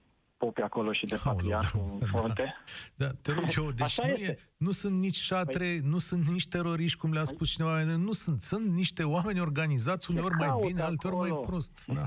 popi 0.45 0.61
acolo 0.61 0.93
și 0.93 1.05
de 1.07 1.21
patriarhul 1.25 1.99
în 2.01 2.07
frunte. 2.13 2.55
Da, 2.97 3.07
da, 3.07 3.11
te 3.23 3.33
rog 3.33 3.45
eu, 3.57 3.71
deci 3.71 4.01
nu, 4.01 4.09
e, 4.09 4.39
nu 4.57 4.71
sunt 4.71 5.01
nici 5.01 5.17
șatre, 5.17 5.65
păi... 5.65 5.81
nu 5.93 5.99
sunt 5.99 6.23
nici 6.35 6.49
teroriști, 6.49 6.99
cum 6.99 7.13
le-a 7.13 7.25
spus 7.25 7.51
cineva, 7.55 7.83
nu 7.83 8.13
sunt, 8.13 8.41
sunt 8.41 8.67
niște 8.75 9.03
oameni 9.03 9.41
organizați, 9.41 10.11
uneori 10.11 10.35
mai 10.35 10.53
bine, 10.67 10.81
alteori 10.81 11.17
mai 11.17 11.41
prost. 11.47 11.87
Da. 11.87 12.07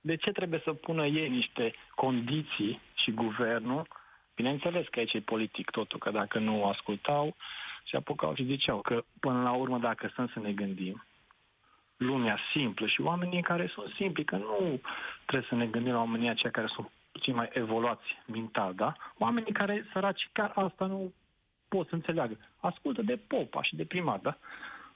De 0.00 0.16
ce 0.16 0.30
trebuie 0.32 0.60
să 0.64 0.72
pună 0.72 1.06
ei 1.06 1.28
niște 1.28 1.74
condiții 1.94 2.80
și 2.94 3.10
guvernul? 3.10 3.88
Bineînțeles 4.34 4.86
că 4.90 4.98
aici 4.98 5.12
e 5.12 5.20
politic 5.20 5.70
totul, 5.70 5.98
că 5.98 6.10
dacă 6.10 6.38
nu 6.38 6.64
ascultau, 6.64 7.36
se 7.90 7.96
apucau 7.96 8.34
și 8.34 8.44
ziceau 8.44 8.80
că 8.80 9.04
până 9.20 9.42
la 9.42 9.52
urmă, 9.52 9.78
dacă 9.78 10.12
sunt 10.14 10.30
să 10.30 10.38
ne 10.38 10.52
gândim, 10.52 11.04
lumea 11.96 12.38
simplă 12.52 12.86
și 12.86 13.00
oamenii 13.00 13.42
care 13.42 13.70
sunt 13.74 13.92
simpli, 13.94 14.24
că 14.24 14.36
nu 14.36 14.80
trebuie 15.26 15.48
să 15.48 15.54
ne 15.54 15.66
gândim 15.66 15.92
la 15.92 15.98
oamenii 15.98 16.28
aceia 16.28 16.50
care 16.50 16.66
sunt 16.74 16.90
cei 17.12 17.34
mai 17.34 17.50
evoluați 17.52 18.04
mental, 18.26 18.74
da? 18.74 18.96
Oamenii 19.18 19.52
care, 19.52 19.86
săraci, 19.92 20.30
chiar 20.32 20.52
asta 20.54 20.86
nu 20.86 21.12
pot 21.68 21.88
să 21.88 21.94
înțeleagă. 21.94 22.38
Ascultă 22.56 23.02
de 23.02 23.16
popa 23.16 23.62
și 23.62 23.76
de 23.76 23.84
primar, 23.84 24.18
da? 24.18 24.38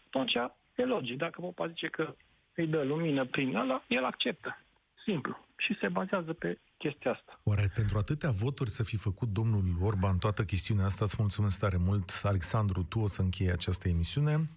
Atunci 0.06 0.34
e 0.74 0.84
logic. 0.84 1.16
Dacă 1.18 1.40
popa 1.40 1.68
zice 1.68 1.86
că 1.86 2.14
îi 2.54 2.66
dă 2.66 2.82
lumină 2.82 3.24
prin 3.24 3.56
ăla, 3.56 3.84
el 3.86 4.04
acceptă. 4.04 4.58
Simplu. 5.04 5.44
Și 5.56 5.76
se 5.80 5.88
bazează 5.88 6.32
pe 6.32 6.58
chestia 6.78 7.12
asta. 7.12 7.40
Oare 7.44 7.70
pentru 7.74 7.98
atâtea 7.98 8.30
voturi 8.30 8.70
să 8.70 8.82
fi 8.82 8.96
făcut 8.96 9.28
domnul 9.28 9.62
Orban 9.82 10.18
toată 10.18 10.42
chestiunea 10.44 10.84
asta, 10.84 11.04
îți 11.04 11.16
mulțumesc 11.18 11.60
tare 11.60 11.76
mult. 11.76 12.20
Alexandru, 12.22 12.82
tu 12.82 13.00
o 13.00 13.06
să 13.06 13.22
încheie 13.22 13.52
această 13.52 13.88
emisiune. 13.88 14.48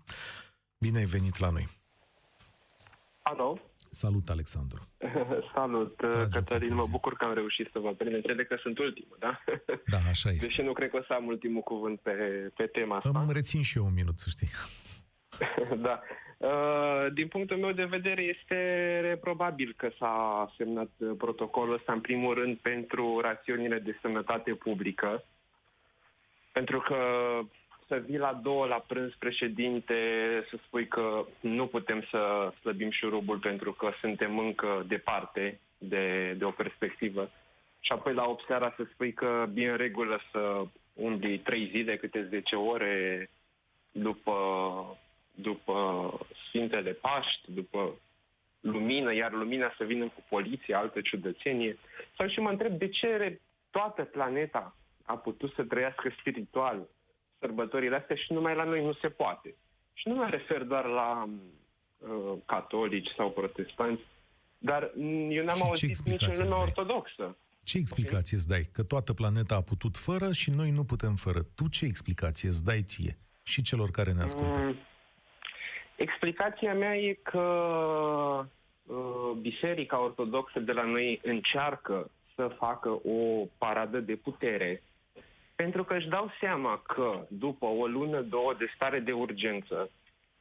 Bine 0.80 0.98
ai 0.98 1.06
venit 1.06 1.38
la 1.38 1.50
noi. 1.50 1.68
Alo? 3.22 3.60
Salut, 3.90 4.30
Alexandru! 4.30 4.82
Salut, 5.54 5.96
Dragi 5.98 6.30
Cătălin, 6.30 6.74
mă 6.74 6.86
bucur 6.90 7.14
că 7.14 7.26
am 7.26 7.34
reușit 7.34 7.70
să 7.72 7.80
vă 7.80 7.94
prind. 7.94 8.16
Înțeleg 8.16 8.48
că 8.48 8.56
sunt 8.62 8.80
ultimul, 8.80 9.18
da? 9.20 9.44
Da, 9.86 9.98
așa 10.10 10.30
este. 10.30 10.46
Deși 10.46 10.62
nu 10.62 10.74
cred 10.74 10.90
că 10.90 10.98
o 10.98 11.04
să 11.04 11.14
am 11.14 11.26
ultimul 11.26 11.62
cuvânt 11.62 12.00
pe, 12.00 12.12
pe 12.56 12.66
tema 12.66 12.96
asta. 12.96 13.20
Îmi 13.20 13.34
rețin 13.34 13.62
și 13.62 13.78
eu 13.78 13.86
un 13.86 13.94
minut, 13.94 14.20
să 14.20 14.30
știi. 14.30 14.48
da. 15.88 16.02
Uh, 16.38 17.14
din 17.14 17.28
punctul 17.28 17.58
meu 17.58 17.72
de 17.72 17.84
vedere, 17.84 18.22
este 18.22 18.56
reprobabil 19.00 19.74
că 19.78 19.90
s-a 19.98 20.54
semnat 20.58 20.90
protocolul 21.18 21.74
ăsta, 21.74 21.94
în 21.94 22.02
primul 22.02 22.34
rând, 22.34 22.58
pentru 22.58 23.20
rațiunile 23.20 23.80
de 23.80 23.98
sănătate 24.02 24.54
publică, 24.54 25.24
pentru 26.52 26.80
că 26.80 26.98
să 27.90 27.96
vii 27.96 28.18
la 28.18 28.34
două 28.34 28.66
la 28.66 28.84
prânz 28.88 29.14
președinte, 29.20 29.94
să 30.50 30.58
spui 30.66 30.88
că 30.88 31.26
nu 31.40 31.68
putem 31.68 32.04
să 32.10 32.52
slăbim 32.60 32.92
șurubul 32.92 33.38
pentru 33.38 33.72
că 33.72 33.92
suntem 34.00 34.40
încă 34.40 34.86
departe 34.88 35.60
de, 35.78 36.36
de 36.38 36.46
o 36.46 36.52
perspectivă. 36.52 37.30
Și 37.80 37.92
apoi 37.92 38.14
la 38.14 38.26
8 38.28 38.46
seara 38.46 38.74
să 38.78 38.84
spui 38.94 39.14
că 39.14 39.48
e 39.56 39.70
în 39.70 39.78
regulă 39.78 40.20
să 40.32 40.66
umbli 40.94 41.40
3 41.40 41.70
zile, 41.72 41.98
câte 41.98 42.28
10 42.30 42.56
ore 42.56 43.30
după, 43.92 44.38
după 45.36 45.78
Sfintele 46.48 46.92
Paști, 46.92 47.52
după 47.52 47.94
lumină, 48.60 49.14
iar 49.14 49.32
lumina 49.32 49.74
să 49.78 49.84
vină 49.84 50.06
cu 50.06 50.24
poliție, 50.30 50.76
altă 50.76 51.02
ciudățenie. 51.02 51.78
Sau 52.18 52.28
și 52.28 52.40
mă 52.40 52.50
întreb 52.50 52.72
de 52.72 52.88
ce 52.88 53.40
toată 53.72 54.04
planeta 54.04 54.76
a 55.06 55.18
putut 55.18 55.54
să 55.54 55.64
trăiască 55.64 56.14
spiritual 56.20 56.88
sărbătorile 57.40 57.96
astea 57.96 58.16
și 58.16 58.34
numai 58.34 58.56
la 58.56 58.64
noi 58.64 58.86
nu 58.86 58.94
se 58.94 59.10
poate. 59.10 59.56
Și 59.94 60.08
nu 60.08 60.16
mă 60.16 60.28
refer 60.30 60.64
doar 60.64 60.86
la 60.86 61.30
uh, 61.98 62.34
catolici 62.46 63.14
sau 63.18 63.32
protestanți, 63.32 64.04
dar 64.58 64.92
eu 65.30 65.44
n-am 65.44 65.62
auzit 65.64 65.98
nici 66.06 66.22
în 66.22 66.34
lumea 66.38 66.62
ortodoxă. 66.62 67.38
Ce 67.64 67.78
explicație 67.78 68.38
îți 68.38 68.48
dai? 68.48 68.70
Că 68.74 68.84
toată 68.84 69.14
planeta 69.14 69.56
a 69.56 69.62
putut 69.62 69.98
fără 69.98 70.32
și 70.32 70.50
noi 70.50 70.72
nu 70.72 70.84
putem 70.84 71.16
fără. 71.16 71.40
Tu 71.56 71.68
ce 71.68 71.86
explicație 71.86 72.48
îți 72.48 72.64
dai 72.64 72.82
ție 72.82 73.18
și 73.44 73.62
celor 73.62 73.90
care 73.90 74.12
ne 74.12 74.22
ascultă? 74.22 74.60
Mm, 74.60 74.76
explicația 75.96 76.74
mea 76.74 76.98
e 76.98 77.14
că 77.14 77.40
uh, 78.86 79.32
Biserica 79.42 80.04
Ortodoxă 80.04 80.60
de 80.60 80.72
la 80.72 80.84
noi 80.84 81.20
încearcă 81.24 82.12
să 82.36 82.56
facă 82.58 82.90
o 82.90 83.46
paradă 83.58 84.00
de 84.00 84.16
putere 84.16 84.84
pentru 85.64 85.84
că 85.84 85.94
își 85.96 86.08
dau 86.08 86.32
seama 86.40 86.82
că 86.88 87.26
după 87.30 87.66
o 87.66 87.88
lună, 87.88 88.22
două 88.22 88.54
de 88.54 88.72
stare 88.76 89.00
de 89.00 89.12
urgență, 89.12 89.92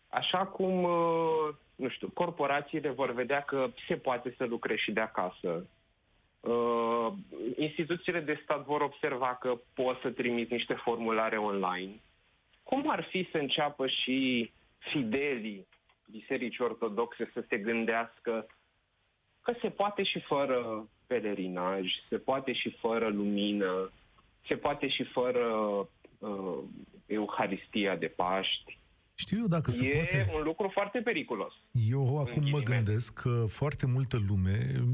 așa 0.09 0.47
cum, 0.47 0.83
uh, 0.83 1.55
nu 1.77 1.89
știu, 1.89 2.09
corporațiile 2.14 2.91
vor 2.91 3.12
vedea 3.12 3.41
că 3.41 3.71
se 3.89 3.97
poate 3.97 4.35
să 4.37 4.45
lucreze 4.45 4.81
și 4.81 4.93
de 4.93 5.01
acasă, 5.01 5.66
uh, 6.41 7.12
instituțiile 7.57 8.21
de 8.21 8.41
stat 8.43 8.64
vor 8.64 8.81
observa 8.81 9.37
că 9.41 9.59
poți 9.75 10.01
să 10.01 10.11
trimiți 10.11 10.53
niște 10.53 10.75
formulare 10.75 11.37
online, 11.37 12.01
cum 12.62 12.91
ar 12.91 13.03
fi 13.11 13.29
să 13.31 13.39
înceapă 13.39 13.87
și 13.87 14.51
fidelii 14.79 15.66
bisericii 16.11 16.64
ortodoxe 16.64 17.31
să 17.33 17.45
se 17.49 17.57
gândească 17.57 18.47
că 19.43 19.55
se 19.61 19.71
poate 19.71 20.03
și 20.03 20.21
fără 20.21 20.89
pelerinaj, 21.07 21.87
se 22.09 22.19
poate 22.19 22.53
și 22.53 22.71
fără 22.71 23.09
lumină, 23.09 23.91
se 24.49 24.55
poate 24.55 24.88
și 24.88 25.05
fără 25.05 25.44
uh, 26.18 26.59
Euharistia 27.07 27.96
de 27.96 28.07
Paști. 28.07 28.78
Știu 29.14 29.38
eu 29.40 29.46
dacă 29.46 29.70
se 29.70 29.86
e 29.86 29.94
poate... 29.94 30.26
E 30.30 30.36
un 30.36 30.42
lucru 30.42 30.70
foarte 30.72 30.99
periculos. 30.99 31.53
Eu 31.90 32.18
acum 32.18 32.49
mă 32.51 32.59
gândesc 32.59 33.12
că 33.14 33.44
foarte 33.49 33.86
multă 33.86 34.18
lume, 34.28 34.84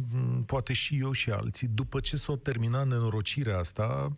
poate 0.47 0.73
și 0.73 0.99
eu 1.01 1.13
și 1.13 1.31
alții, 1.31 1.69
după 1.69 2.01
ce 2.01 2.17
s-a 2.17 2.37
terminat 2.43 2.87
nenorocirea 2.87 3.59
asta, 3.59 4.13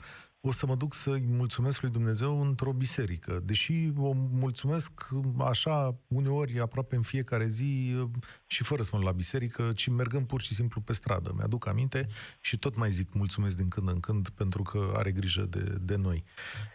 o 0.46 0.50
să 0.50 0.66
mă 0.66 0.74
duc 0.74 0.94
să-i 0.94 1.22
mulțumesc 1.28 1.82
lui 1.82 1.90
Dumnezeu 1.90 2.40
într-o 2.40 2.72
biserică. 2.72 3.40
Deși 3.44 3.72
o 3.98 4.12
mulțumesc 4.44 4.92
așa 5.38 5.94
uneori, 6.08 6.60
aproape 6.60 6.96
în 6.96 7.02
fiecare 7.02 7.44
zi 7.44 7.94
și 8.46 8.64
fără 8.64 8.82
să 8.82 8.90
mă 8.96 9.02
la 9.04 9.12
biserică, 9.12 9.72
ci 9.76 9.88
mergând 9.88 10.26
pur 10.26 10.40
și 10.40 10.54
simplu 10.54 10.80
pe 10.80 10.92
stradă. 10.92 11.32
Mi-aduc 11.36 11.66
aminte 11.68 12.04
și 12.40 12.58
tot 12.58 12.76
mai 12.76 12.90
zic 12.90 13.08
mulțumesc 13.14 13.56
din 13.56 13.68
când 13.68 13.88
în 13.88 14.00
când 14.00 14.28
pentru 14.28 14.62
că 14.62 14.92
are 14.96 15.10
grijă 15.10 15.42
de, 15.42 15.64
de 15.80 15.96
noi. 16.02 16.22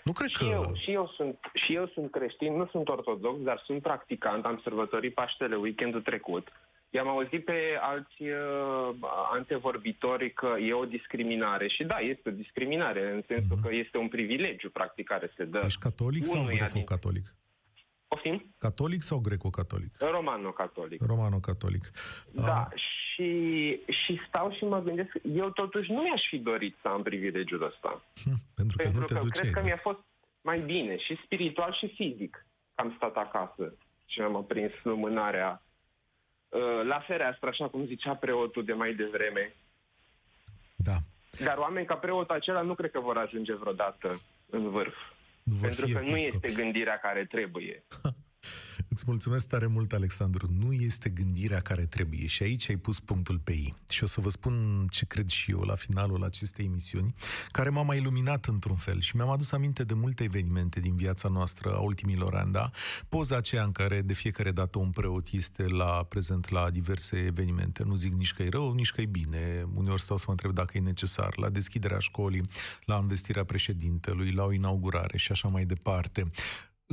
Nu 0.03 0.11
cred 0.11 0.29
și 0.29 0.37
că... 0.37 0.45
Eu, 0.45 0.71
și, 0.75 0.91
eu 0.91 1.13
sunt, 1.15 1.39
și 1.53 1.75
eu 1.75 1.87
sunt 1.93 2.11
creștin, 2.11 2.55
nu 2.55 2.67
sunt 2.71 2.87
ortodox, 2.87 3.41
dar 3.41 3.63
sunt 3.65 3.81
practicant, 3.81 4.45
am 4.45 4.59
sărbătorit 4.63 5.13
Paștele 5.13 5.55
weekendul 5.55 6.01
trecut 6.01 6.47
I-am 6.93 7.07
auzit 7.07 7.45
pe 7.45 7.77
alți 7.81 8.21
uh, 8.21 8.95
antevorbitori 9.31 10.33
că 10.33 10.55
e 10.59 10.73
o 10.73 10.85
discriminare 10.85 11.67
și 11.67 11.83
da, 11.83 11.97
este 11.97 12.29
o 12.29 12.31
discriminare 12.31 13.11
în 13.11 13.23
sensul 13.27 13.57
uh-huh. 13.57 13.61
că 13.61 13.75
este 13.75 13.97
un 13.97 14.07
privilegiu 14.07 14.69
practic 14.69 15.07
care 15.07 15.31
se 15.35 15.43
dă. 15.43 15.61
Ești 15.65 15.79
catolic 15.79 16.25
sau 16.25 16.45
greco-catolic? 16.45 17.35
Poftim? 18.07 18.53
Catolic 18.57 19.01
sau 19.01 19.19
greco-catolic? 19.19 19.93
Romano-catolic. 19.99 21.01
Romano-catolic. 21.01 21.91
Da, 22.31 22.67
uh. 22.71 22.81
și, 22.81 23.29
și 23.85 24.19
stau 24.27 24.51
și 24.51 24.63
mă 24.63 24.81
gândesc, 24.81 25.11
eu 25.35 25.49
totuși 25.49 25.91
nu 25.91 26.01
mi-aș 26.01 26.21
fi 26.29 26.37
dorit 26.37 26.77
să 26.81 26.87
am 26.87 27.01
privilegiul 27.03 27.63
ăsta. 27.63 28.03
Hm, 28.23 28.41
pentru 28.55 28.77
că 28.77 28.83
pentru 28.83 28.99
nu 28.99 29.05
te 29.05 29.13
că 29.13 29.19
duceai. 29.19 29.49
Cred 29.49 29.53
că 29.53 29.63
mi-a 29.63 29.79
fost 29.81 29.99
mai 30.41 30.59
bine, 30.59 30.97
și 30.97 31.19
spiritual 31.23 31.73
și 31.79 31.93
fizic. 31.95 32.45
Am 32.75 32.93
stat 32.95 33.15
acasă 33.15 33.73
și 34.05 34.21
am 34.21 34.35
aprins 34.35 34.71
lumânarea 34.83 35.61
uh, 35.63 35.70
la 36.83 36.99
fereastră, 37.07 37.47
așa 37.47 37.67
cum 37.67 37.85
zicea 37.85 38.15
preotul 38.15 38.65
de 38.65 38.73
mai 38.73 38.93
devreme. 38.93 39.55
Da. 40.75 40.97
Dar 41.43 41.57
oameni 41.57 41.85
ca 41.85 41.95
preotul 41.95 42.35
acela 42.35 42.61
nu 42.61 42.73
cred 42.73 42.91
că 42.91 42.99
vor 42.99 43.17
ajunge 43.17 43.53
vreodată 43.53 44.21
în 44.49 44.69
vârf. 44.69 44.95
Vor 45.43 45.59
pentru 45.61 45.87
că 45.93 45.99
nu 45.99 46.15
este 46.15 46.51
gândirea 46.51 46.99
care 46.99 47.25
trebuie. 47.25 47.83
Îți 48.93 49.03
mulțumesc 49.07 49.47
tare 49.47 49.67
mult, 49.67 49.93
Alexandru. 49.93 50.49
Nu 50.59 50.73
este 50.73 51.09
gândirea 51.09 51.59
care 51.59 51.85
trebuie 51.85 52.27
și 52.27 52.43
aici 52.43 52.69
ai 52.69 52.75
pus 52.75 52.99
punctul 52.99 53.39
pe 53.39 53.51
ei. 53.51 53.73
Și 53.89 54.03
o 54.03 54.05
să 54.05 54.21
vă 54.21 54.29
spun 54.29 54.87
ce 54.89 55.05
cred 55.05 55.29
și 55.29 55.51
eu 55.51 55.59
la 55.59 55.75
finalul 55.75 56.23
acestei 56.23 56.65
emisiuni, 56.65 57.15
care 57.51 57.69
m-a 57.69 57.81
mai 57.81 57.97
iluminat 57.97 58.45
într-un 58.45 58.75
fel 58.75 58.99
și 59.01 59.15
mi-am 59.15 59.29
adus 59.29 59.51
aminte 59.51 59.83
de 59.83 59.93
multe 59.93 60.23
evenimente 60.23 60.79
din 60.79 60.95
viața 60.95 61.29
noastră 61.29 61.75
a 61.75 61.79
ultimilor 61.79 62.35
ani, 62.35 62.51
da? 62.51 62.69
Poza 63.09 63.35
aceea 63.35 63.63
în 63.63 63.71
care 63.71 64.01
de 64.01 64.13
fiecare 64.13 64.51
dată 64.51 64.77
un 64.77 64.89
preot 64.89 65.27
este 65.31 65.63
la 65.67 66.05
prezent 66.09 66.49
la 66.49 66.69
diverse 66.69 67.17
evenimente. 67.17 67.83
Nu 67.83 67.95
zic 67.95 68.13
nici 68.13 68.33
că 68.33 68.43
e 68.43 68.49
rău, 68.49 68.73
nici 68.73 68.91
că 68.91 69.01
e 69.01 69.05
bine. 69.05 69.67
Uneori 69.73 70.01
stau 70.01 70.17
să 70.17 70.23
mă 70.27 70.31
întreb 70.31 70.53
dacă 70.53 70.77
e 70.77 70.79
necesar. 70.79 71.37
La 71.37 71.49
deschiderea 71.49 71.99
școlii, 71.99 72.49
la 72.85 72.97
investirea 73.01 73.43
președintelui, 73.43 74.31
la 74.31 74.43
o 74.43 74.51
inaugurare 74.51 75.17
și 75.17 75.31
așa 75.31 75.47
mai 75.47 75.65
departe. 75.65 76.31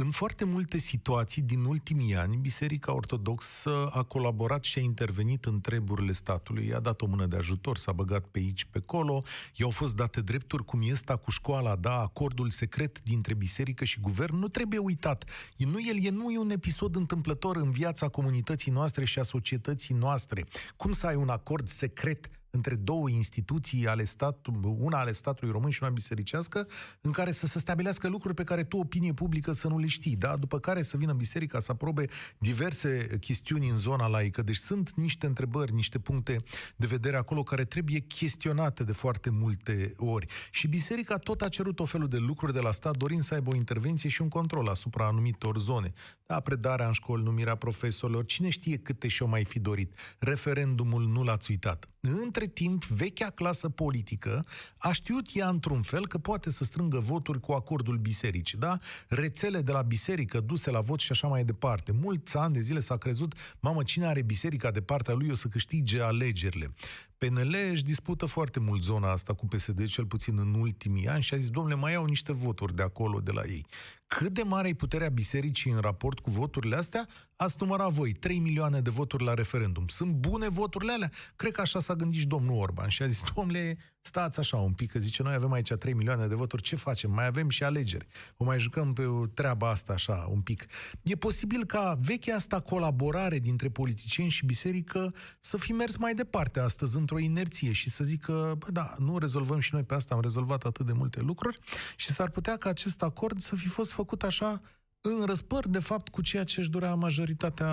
În 0.00 0.10
foarte 0.10 0.44
multe 0.44 0.78
situații 0.78 1.42
din 1.42 1.64
ultimii 1.64 2.16
ani, 2.16 2.36
Biserica 2.36 2.94
Ortodoxă 2.94 3.86
a 3.92 4.02
colaborat 4.02 4.64
și 4.64 4.78
a 4.78 4.82
intervenit 4.82 5.44
în 5.44 5.60
treburile 5.60 6.12
statului, 6.12 6.66
i-a 6.66 6.80
dat 6.80 7.00
o 7.00 7.06
mână 7.06 7.26
de 7.26 7.36
ajutor, 7.36 7.76
s-a 7.76 7.92
băgat 7.92 8.24
pe 8.24 8.38
aici, 8.38 8.64
pe 8.64 8.78
acolo, 8.78 9.22
i-au 9.54 9.70
fost 9.70 9.96
date 9.96 10.20
drepturi, 10.20 10.64
cum 10.64 10.80
este 10.82 11.14
cu 11.14 11.30
școala, 11.30 11.76
da, 11.76 12.00
acordul 12.00 12.50
secret 12.50 13.02
dintre 13.02 13.34
biserică 13.34 13.84
și 13.84 14.00
guvern, 14.00 14.36
nu 14.36 14.48
trebuie 14.48 14.78
uitat. 14.78 15.30
Nu, 15.56 15.78
el 15.88 16.04
e, 16.04 16.10
nu 16.10 16.30
e 16.30 16.38
un 16.38 16.50
episod 16.50 16.96
întâmplător 16.96 17.56
în 17.56 17.70
viața 17.70 18.08
comunității 18.08 18.72
noastre 18.72 19.04
și 19.04 19.18
a 19.18 19.22
societății 19.22 19.94
noastre. 19.94 20.44
Cum 20.76 20.92
să 20.92 21.06
ai 21.06 21.14
un 21.14 21.28
acord 21.28 21.68
secret 21.68 22.30
între 22.50 22.74
două 22.74 23.08
instituții 23.10 23.86
ale 23.86 24.04
statului, 24.04 24.76
una 24.78 24.98
ale 24.98 25.12
statului 25.12 25.52
român 25.52 25.70
și 25.70 25.82
una 25.82 25.92
bisericească, 25.92 26.66
în 27.00 27.10
care 27.10 27.32
să 27.32 27.46
se 27.46 27.58
stabilească 27.58 28.08
lucruri 28.08 28.34
pe 28.34 28.44
care 28.44 28.64
tu, 28.64 28.76
opinie 28.76 29.12
publică, 29.12 29.52
să 29.52 29.68
nu 29.68 29.78
le 29.78 29.86
știi, 29.86 30.16
da? 30.16 30.36
După 30.36 30.58
care 30.58 30.82
să 30.82 30.96
vină 30.96 31.12
biserica 31.12 31.60
să 31.60 31.72
aprobe 31.72 32.04
diverse 32.38 33.18
chestiuni 33.20 33.68
în 33.68 33.76
zona 33.76 34.06
laică. 34.06 34.42
Deci 34.42 34.56
sunt 34.56 34.92
niște 34.94 35.26
întrebări, 35.26 35.72
niște 35.72 35.98
puncte 35.98 36.42
de 36.76 36.86
vedere 36.86 37.16
acolo 37.16 37.42
care 37.42 37.64
trebuie 37.64 37.98
chestionate 37.98 38.84
de 38.84 38.92
foarte 38.92 39.30
multe 39.30 39.92
ori. 39.96 40.26
Și 40.50 40.68
biserica 40.68 41.16
tot 41.16 41.42
a 41.42 41.48
cerut 41.48 41.80
o 41.80 41.84
felul 41.84 42.08
de 42.08 42.16
lucruri 42.16 42.52
de 42.52 42.60
la 42.60 42.70
stat, 42.70 42.96
dorind 42.96 43.22
să 43.22 43.34
aibă 43.34 43.50
o 43.50 43.54
intervenție 43.54 44.08
și 44.08 44.22
un 44.22 44.28
control 44.28 44.68
asupra 44.68 45.06
anumitor 45.06 45.58
zone. 45.58 45.92
Da, 46.26 46.40
predarea 46.40 46.86
în 46.86 46.92
școli, 46.92 47.22
numirea 47.22 47.54
profesorilor, 47.54 48.24
cine 48.24 48.48
știe 48.48 48.76
câte 48.76 49.08
și-o 49.08 49.26
mai 49.26 49.44
fi 49.44 49.58
dorit. 49.58 49.98
Referendumul 50.18 51.06
nu 51.06 51.22
l-ați 51.22 51.50
uitat. 51.50 51.88
Între 52.00 52.37
timp, 52.46 52.84
vechea 52.84 53.30
clasă 53.30 53.68
politică 53.68 54.46
a 54.78 54.92
știut 54.92 55.26
ea 55.32 55.48
într-un 55.48 55.82
fel 55.82 56.06
că 56.06 56.18
poate 56.18 56.50
să 56.50 56.64
strângă 56.64 56.98
voturi 56.98 57.40
cu 57.40 57.52
acordul 57.52 57.96
bisericii, 57.96 58.58
da? 58.58 58.78
Rețele 59.08 59.60
de 59.60 59.72
la 59.72 59.82
biserică 59.82 60.40
duse 60.40 60.70
la 60.70 60.80
vot 60.80 61.00
și 61.00 61.12
așa 61.12 61.28
mai 61.28 61.44
departe. 61.44 61.92
Mulți 61.92 62.36
ani 62.36 62.54
de 62.54 62.60
zile 62.60 62.78
s-a 62.78 62.96
crezut, 62.96 63.34
mamă, 63.60 63.82
cine 63.82 64.06
are 64.06 64.22
biserica 64.22 64.70
de 64.70 64.80
partea 64.80 65.14
lui 65.14 65.30
o 65.30 65.34
să 65.34 65.48
câștige 65.48 66.00
alegerile. 66.00 66.74
PNL 67.18 67.56
își 67.70 67.84
dispută 67.84 68.26
foarte 68.26 68.60
mult 68.60 68.82
zona 68.82 69.10
asta 69.10 69.34
cu 69.34 69.46
PSD, 69.46 69.86
cel 69.86 70.06
puțin 70.06 70.38
în 70.38 70.54
ultimii 70.54 71.08
ani, 71.08 71.22
și 71.22 71.34
a 71.34 71.36
zis, 71.36 71.50
domnule, 71.50 71.74
mai 71.74 71.92
iau 71.92 72.04
niște 72.04 72.32
voturi 72.32 72.74
de 72.74 72.82
acolo, 72.82 73.20
de 73.20 73.30
la 73.30 73.42
ei. 73.44 73.66
Cât 74.06 74.32
de 74.32 74.42
mare 74.42 74.68
e 74.68 74.74
puterea 74.74 75.08
bisericii 75.08 75.70
în 75.70 75.78
raport 75.78 76.18
cu 76.18 76.30
voturile 76.30 76.76
astea? 76.76 77.08
Ați 77.40 77.56
numărat 77.60 77.90
voi 77.90 78.12
3 78.12 78.38
milioane 78.38 78.80
de 78.80 78.90
voturi 78.90 79.24
la 79.24 79.34
referendum. 79.34 79.86
Sunt 79.88 80.12
bune 80.12 80.48
voturile 80.48 80.92
alea? 80.92 81.10
Cred 81.36 81.52
că 81.52 81.60
așa 81.60 81.80
s-a 81.80 81.94
gândit 81.94 82.20
și 82.20 82.26
domnul 82.26 82.58
Orban 82.58 82.88
și 82.88 83.02
a 83.02 83.06
zis, 83.06 83.22
domnule, 83.34 83.78
stați 84.00 84.38
așa 84.38 84.56
un 84.56 84.72
pic, 84.72 84.90
că 84.90 84.98
zice, 84.98 85.22
noi 85.22 85.34
avem 85.34 85.52
aici 85.52 85.72
3 85.72 85.92
milioane 85.92 86.26
de 86.26 86.34
voturi, 86.34 86.62
ce 86.62 86.76
facem? 86.76 87.10
Mai 87.10 87.26
avem 87.26 87.48
și 87.48 87.64
alegeri. 87.64 88.06
O 88.36 88.44
mai 88.44 88.58
jucăm 88.58 88.92
pe 88.92 89.04
o 89.04 89.26
treaba 89.26 89.68
asta 89.68 89.92
așa 89.92 90.26
un 90.30 90.40
pic. 90.40 90.66
E 91.02 91.14
posibil 91.14 91.64
ca 91.64 91.98
vechea 92.00 92.34
asta 92.34 92.60
colaborare 92.60 93.38
dintre 93.38 93.68
politicieni 93.68 94.30
și 94.30 94.46
biserică 94.46 95.12
să 95.40 95.56
fi 95.56 95.72
mers 95.72 95.96
mai 95.96 96.14
departe 96.14 96.60
astăzi 96.60 96.96
într-o 96.96 97.18
inerție 97.18 97.72
și 97.72 97.90
să 97.90 98.04
zică, 98.04 98.54
bă, 98.58 98.70
da, 98.70 98.94
nu 98.96 99.18
rezolvăm 99.18 99.58
și 99.58 99.70
noi 99.72 99.82
pe 99.82 99.94
asta, 99.94 100.14
am 100.14 100.20
rezolvat 100.20 100.64
atât 100.64 100.86
de 100.86 100.92
multe 100.92 101.20
lucruri 101.20 101.58
și 101.96 102.10
s-ar 102.10 102.30
putea 102.30 102.56
ca 102.56 102.68
acest 102.68 103.02
acord 103.02 103.40
să 103.40 103.56
fi 103.56 103.68
fost 103.68 103.92
făcut 103.92 104.22
așa 104.22 104.60
în 105.00 105.24
răspăr, 105.24 105.68
de 105.68 105.78
fapt, 105.78 106.08
cu 106.08 106.22
ceea 106.22 106.44
ce 106.44 106.60
își 106.60 106.70
dorea 106.70 106.94
majoritatea 106.94 107.68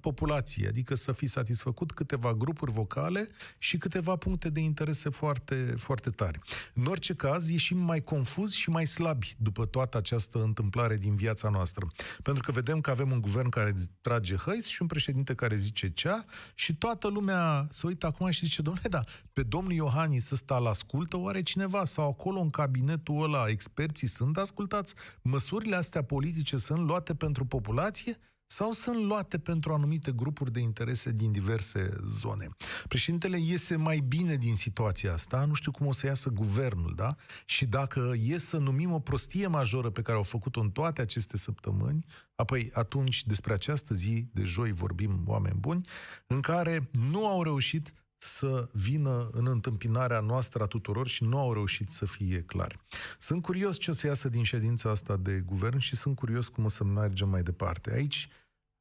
populației, 0.00 0.66
adică 0.66 0.94
să 0.94 1.12
fi 1.12 1.26
satisfăcut 1.26 1.92
câteva 1.92 2.34
grupuri 2.34 2.72
vocale 2.72 3.28
și 3.58 3.78
câteva 3.78 4.16
puncte 4.16 4.50
de 4.50 4.60
interese 4.60 5.08
foarte, 5.08 5.74
foarte 5.76 6.10
tari. 6.10 6.38
În 6.74 6.86
orice 6.86 7.14
caz, 7.14 7.48
ieșim 7.48 7.78
mai 7.78 8.02
confuzi 8.02 8.56
și 8.56 8.70
mai 8.70 8.86
slabi 8.86 9.34
după 9.38 9.66
toată 9.66 9.96
această 9.96 10.42
întâmplare 10.42 10.96
din 10.96 11.16
viața 11.16 11.48
noastră. 11.48 11.86
Pentru 12.22 12.42
că 12.42 12.52
vedem 12.52 12.80
că 12.80 12.90
avem 12.90 13.10
un 13.10 13.20
guvern 13.20 13.48
care 13.48 13.74
trage 14.00 14.36
hăiți 14.36 14.70
și 14.70 14.82
un 14.82 14.88
președinte 14.88 15.34
care 15.34 15.56
zice 15.56 15.90
cea 15.90 16.24
și 16.54 16.74
toată 16.74 17.08
lumea 17.08 17.66
se 17.70 17.86
uită 17.86 18.06
acum 18.06 18.30
și 18.30 18.44
zice, 18.44 18.62
domnule, 18.62 18.88
da, 18.88 19.04
pe 19.34 19.42
domnul 19.42 19.72
Iohannis 19.72 20.30
ăsta 20.30 20.58
la 20.58 20.70
ascultă 20.70 21.16
oare 21.16 21.42
cineva 21.42 21.84
sau 21.84 22.08
acolo 22.08 22.40
în 22.40 22.50
cabinetul 22.50 23.22
ăla 23.22 23.48
experții 23.48 24.08
sunt 24.08 24.36
ascultați? 24.36 24.94
Măsurile 25.22 25.76
astea 25.76 26.02
politice 26.02 26.56
sunt 26.56 26.86
luate 26.86 27.14
pentru 27.14 27.44
populație 27.44 28.18
sau 28.46 28.72
sunt 28.72 29.04
luate 29.04 29.38
pentru 29.38 29.72
anumite 29.72 30.12
grupuri 30.12 30.52
de 30.52 30.60
interese 30.60 31.10
din 31.12 31.32
diverse 31.32 31.94
zone. 32.06 32.48
Președintele 32.88 33.38
iese 33.38 33.76
mai 33.76 33.98
bine 33.98 34.36
din 34.36 34.56
situația 34.56 35.12
asta, 35.12 35.44
nu 35.44 35.54
știu 35.54 35.70
cum 35.70 35.86
o 35.86 35.92
să 35.92 36.06
iasă 36.06 36.30
guvernul, 36.30 36.92
da? 36.96 37.14
Și 37.44 37.66
dacă 37.66 38.12
e 38.22 38.38
să 38.38 38.56
numim 38.56 38.92
o 38.92 38.98
prostie 38.98 39.46
majoră 39.46 39.90
pe 39.90 40.02
care 40.02 40.16
au 40.16 40.22
făcut-o 40.22 40.60
în 40.60 40.70
toate 40.70 41.00
aceste 41.00 41.36
săptămâni, 41.36 42.04
apoi 42.34 42.70
atunci 42.72 43.24
despre 43.24 43.52
această 43.52 43.94
zi 43.94 44.28
de 44.32 44.42
joi 44.42 44.72
vorbim 44.72 45.22
oameni 45.26 45.58
buni, 45.58 45.88
în 46.26 46.40
care 46.40 46.90
nu 47.10 47.26
au 47.26 47.42
reușit 47.42 47.92
să 48.24 48.68
vină 48.72 49.28
în 49.32 49.46
întâmpinarea 49.46 50.20
noastră 50.20 50.62
a 50.62 50.66
tuturor 50.66 51.06
și 51.06 51.24
nu 51.24 51.38
au 51.38 51.52
reușit 51.52 51.88
să 51.88 52.06
fie 52.06 52.42
clari. 52.42 52.78
Sunt 53.18 53.42
curios 53.42 53.78
ce 53.78 53.90
o 53.90 53.94
să 53.94 54.06
iasă 54.06 54.28
din 54.28 54.42
ședința 54.42 54.90
asta 54.90 55.16
de 55.16 55.42
guvern 55.46 55.78
și 55.78 55.96
sunt 55.96 56.16
curios 56.16 56.48
cum 56.48 56.64
o 56.64 56.68
să 56.68 56.84
mergem 56.84 57.28
mai 57.28 57.42
departe. 57.42 57.92
Aici, 57.92 58.28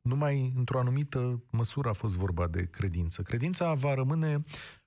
numai 0.02 0.54
într-o 0.56 0.80
anumită 0.80 1.44
măsură 1.50 1.90
a 1.90 1.94
fost 1.94 2.16
vorba 2.16 2.48
de 2.48 2.66
credință. 2.66 3.22
Credința 3.22 3.74
va 3.74 3.94
rămâne 3.94 4.44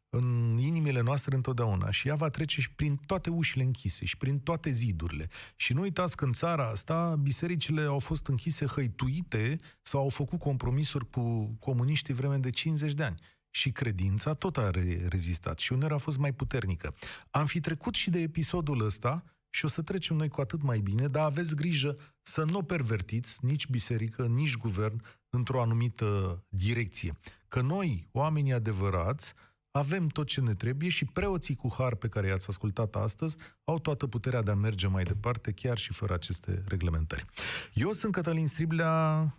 în 0.08 0.58
inimile 0.58 1.00
noastre 1.00 1.34
întotdeauna 1.34 1.90
și 1.90 2.08
ea 2.08 2.14
va 2.14 2.28
trece 2.28 2.60
și 2.60 2.72
prin 2.72 2.96
toate 2.96 3.30
ușile 3.30 3.62
închise 3.62 4.04
și 4.04 4.16
prin 4.16 4.38
toate 4.38 4.70
zidurile. 4.70 5.28
Și 5.56 5.72
nu 5.72 5.80
uitați 5.80 6.16
că 6.16 6.24
în 6.24 6.32
țara 6.32 6.68
asta 6.68 7.16
bisericile 7.22 7.82
au 7.82 7.98
fost 7.98 8.26
închise 8.26 8.66
hăituite 8.66 9.56
sau 9.82 10.00
au 10.00 10.08
făcut 10.08 10.38
compromisuri 10.38 11.10
cu 11.10 11.56
comuniștii 11.60 12.14
vreme 12.14 12.36
de 12.36 12.50
50 12.50 12.92
de 12.92 13.02
ani 13.02 13.16
și 13.56 13.70
credința 13.70 14.34
tot 14.34 14.56
a 14.56 14.70
rezistat 15.08 15.58
și 15.58 15.72
uneori 15.72 15.94
a 15.94 15.98
fost 15.98 16.18
mai 16.18 16.32
puternică. 16.32 16.94
Am 17.30 17.46
fi 17.46 17.60
trecut 17.60 17.94
și 17.94 18.10
de 18.10 18.18
episodul 18.18 18.84
ăsta 18.84 19.24
și 19.50 19.64
o 19.64 19.68
să 19.68 19.82
trecem 19.82 20.16
noi 20.16 20.28
cu 20.28 20.40
atât 20.40 20.62
mai 20.62 20.78
bine, 20.78 21.06
dar 21.08 21.24
aveți 21.24 21.54
grijă 21.54 21.94
să 22.22 22.44
nu 22.44 22.62
pervertiți 22.62 23.44
nici 23.44 23.66
biserică, 23.66 24.26
nici 24.26 24.56
guvern 24.56 25.00
într-o 25.30 25.62
anumită 25.62 26.42
direcție. 26.48 27.12
Că 27.48 27.60
noi, 27.60 28.08
oamenii 28.12 28.52
adevărați, 28.52 29.34
avem 29.70 30.06
tot 30.06 30.26
ce 30.26 30.40
ne 30.40 30.54
trebuie 30.54 30.88
și 30.88 31.04
preoții 31.04 31.54
cu 31.54 31.74
har 31.78 31.94
pe 31.94 32.08
care 32.08 32.26
i-ați 32.26 32.48
ascultat 32.48 32.94
astăzi 32.94 33.36
au 33.64 33.78
toată 33.78 34.06
puterea 34.06 34.42
de 34.42 34.50
a 34.50 34.54
merge 34.54 34.86
mai 34.86 35.04
departe, 35.04 35.52
chiar 35.52 35.78
și 35.78 35.92
fără 35.92 36.14
aceste 36.14 36.62
reglementări. 36.68 37.24
Eu 37.72 37.92
sunt 37.92 38.12
Cătălin 38.12 38.46
Striblea, 38.46 39.34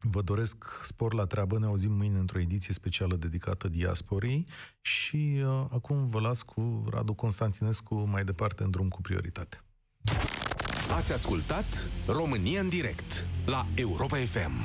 Vă 0.00 0.22
doresc 0.22 0.64
spor 0.82 1.14
la 1.14 1.24
treabă, 1.24 1.58
ne 1.58 1.66
auzim 1.66 1.92
mâine 1.92 2.18
într-o 2.18 2.38
ediție 2.38 2.74
specială 2.74 3.16
dedicată 3.16 3.68
diasporii 3.68 4.44
și 4.80 5.42
uh, 5.44 5.64
acum 5.70 6.08
vă 6.08 6.20
las 6.20 6.42
cu 6.42 6.84
Radu 6.90 7.14
Constantinescu 7.14 7.94
mai 7.94 8.24
departe 8.24 8.62
în 8.62 8.70
drum 8.70 8.88
cu 8.88 9.00
prioritate. 9.00 9.62
Ați 10.96 11.12
ascultat 11.12 11.88
România 12.06 12.60
în 12.60 12.68
direct 12.68 13.26
la 13.46 13.66
Europa 13.74 14.16
FM. 14.16 14.64